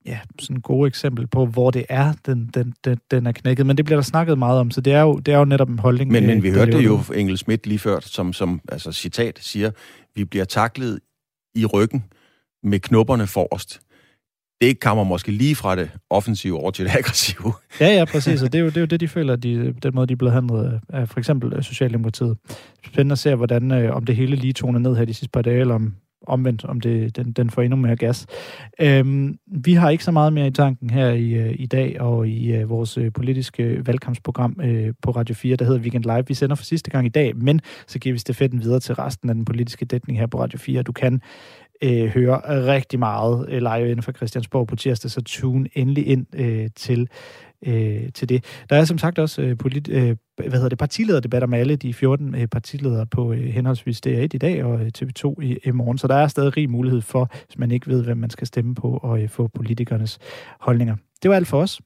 ja, 0.07 0.18
sådan 0.38 0.61
gode 0.61 0.88
eksempel 0.88 1.26
på, 1.26 1.46
hvor 1.46 1.70
det 1.70 1.84
er, 1.88 2.12
den, 2.26 2.50
den, 2.55 2.74
den, 2.84 2.98
den 3.11 3.26
er 3.26 3.32
knækket. 3.32 3.66
Men 3.66 3.76
det 3.76 3.84
bliver 3.84 3.96
der 3.96 4.03
snakket 4.03 4.38
meget 4.38 4.61
om, 4.61 4.70
så 4.70 4.80
det 4.80 4.92
er 4.92 5.00
jo, 5.00 5.18
det 5.18 5.34
er 5.34 5.38
jo 5.38 5.44
netop 5.44 5.68
en 5.68 5.78
holdning. 5.78 6.11
Men, 6.11 6.22
øh, 6.22 6.28
men 6.28 6.42
vi 6.42 6.48
der 6.48 6.55
hørte 6.55 6.78
jo. 6.78 7.00
Engel 7.14 7.38
Schmidt 7.38 7.66
lige 7.66 7.78
før, 7.78 8.00
som, 8.00 8.32
som 8.32 8.61
altså 8.68 8.92
citat 8.92 9.38
siger, 9.42 9.70
vi 10.14 10.24
bliver 10.24 10.44
taklet 10.44 11.00
i 11.55 11.66
ryggen 11.66 12.05
med 12.62 12.80
knopperne 12.80 13.26
forrest. 13.26 13.80
Det 14.61 14.80
kommer 14.80 15.05
måske 15.05 15.32
lige 15.32 15.55
fra 15.55 15.76
det 15.76 15.90
offensive 16.11 16.59
over 16.59 16.70
til 16.70 16.84
det 16.84 16.92
aggressive. 16.98 17.53
Ja, 17.80 17.94
ja, 17.94 18.05
præcis, 18.05 18.42
og 18.42 18.53
det 18.53 18.59
er 18.59 18.62
jo 18.62 18.68
det, 18.68 18.76
er 18.76 18.80
jo 18.80 18.86
det 18.86 19.00
de 19.00 19.09
føler, 19.09 19.36
de, 19.36 19.74
den 19.82 19.94
måde, 19.94 20.07
de 20.07 20.12
er 20.12 20.16
blevet 20.16 20.32
handlet 20.34 20.80
af, 20.88 21.09
for 21.09 21.18
eksempel 21.18 21.64
Socialdemokratiet. 21.64 22.36
Spændende 22.86 23.12
at 23.12 23.18
se, 23.18 23.34
hvordan, 23.34 23.72
øh, 23.72 23.96
om 23.96 24.05
det 24.05 24.16
hele 24.16 24.36
lige 24.36 24.53
toner 24.53 24.78
ned 24.78 24.96
her 24.96 25.05
de 25.05 25.14
sidste 25.14 25.32
par 25.32 25.42
dage, 25.42 25.61
eller 25.61 25.74
om 25.74 25.94
omvendt, 26.26 26.64
om 26.64 26.80
det, 26.80 27.16
den, 27.16 27.32
den 27.32 27.50
får 27.50 27.62
endnu 27.62 27.76
mere 27.76 27.96
gas. 27.96 28.26
Øhm, 28.80 29.38
vi 29.46 29.74
har 29.74 29.90
ikke 29.90 30.04
så 30.04 30.10
meget 30.10 30.32
mere 30.32 30.46
i 30.46 30.50
tanken 30.50 30.90
her 30.90 31.08
i, 31.08 31.32
øh, 31.32 31.54
i 31.58 31.66
dag, 31.66 32.00
og 32.00 32.28
i 32.28 32.62
uh, 32.62 32.70
vores 32.70 32.98
øh, 32.98 33.12
politiske 33.12 33.86
valgkampsprogram 33.86 34.56
uh, 34.64 34.88
på 35.02 35.10
Radio 35.10 35.34
4, 35.34 35.56
der 35.56 35.64
hedder 35.64 35.80
Weekend 35.80 36.04
Live. 36.04 36.24
Vi 36.28 36.34
sender 36.34 36.56
for 36.56 36.64
sidste 36.64 36.90
gang 36.90 37.06
i 37.06 37.08
dag, 37.08 37.36
men 37.36 37.60
så 37.86 37.98
giver 37.98 38.12
vi 38.12 38.18
stafetten 38.18 38.62
videre 38.62 38.80
til 38.80 38.94
resten 38.94 39.28
af 39.28 39.34
den 39.34 39.44
politiske 39.44 39.84
dækning 39.84 40.18
her 40.18 40.26
på 40.26 40.40
Radio 40.40 40.58
4. 40.58 40.82
Du 40.82 40.92
kan 40.92 41.20
øh, 41.82 42.06
høre 42.06 42.66
rigtig 42.66 42.98
meget 42.98 43.46
øh, 43.48 43.58
live 43.58 43.90
inden 43.90 44.02
for 44.02 44.12
Christiansborg 44.12 44.66
på 44.66 44.76
tirsdag, 44.76 45.10
så 45.10 45.22
tune 45.22 45.68
endelig 45.74 46.06
ind 46.06 46.26
øh, 46.34 46.68
til, 46.76 47.08
øh, 47.66 48.12
til 48.14 48.28
det. 48.28 48.44
Der 48.70 48.76
er 48.76 48.84
som 48.84 48.98
sagt 48.98 49.18
også 49.18 49.42
øh, 49.42 49.58
polit, 49.58 49.88
øh, 49.88 50.16
hvad 50.36 50.52
hedder 50.52 50.68
det, 50.68 50.78
partilederdebatter 50.78 51.48
med 51.48 51.58
alle 51.58 51.76
de 51.76 51.94
14 51.94 52.34
øh, 52.34 52.46
partiledere 52.46 53.06
på 53.06 53.32
øh, 53.32 53.44
henholdsvis 53.44 54.00
DR1 54.06 54.10
i 54.10 54.26
dag 54.26 54.64
og 54.64 54.80
øh, 54.80 54.90
TV2 54.98 55.42
i, 55.42 55.58
i 55.64 55.70
morgen. 55.70 55.98
Så 55.98 56.06
der 56.06 56.14
er 56.14 56.28
stadig 56.28 56.56
rig 56.56 56.70
mulighed 56.70 57.00
for, 57.00 57.30
hvis 57.46 57.58
man 57.58 57.70
ikke 57.70 57.86
ved, 57.86 58.04
hvem 58.04 58.16
man 58.16 58.30
skal 58.30 58.46
stemme 58.46 58.74
på, 58.74 58.98
og 59.02 59.22
øh, 59.22 59.28
få 59.28 59.48
politikernes 59.54 60.18
holdninger. 60.60 60.96
Det 61.22 61.30
var 61.30 61.36
alt 61.36 61.48
for 61.48 61.60
os. 61.60 61.80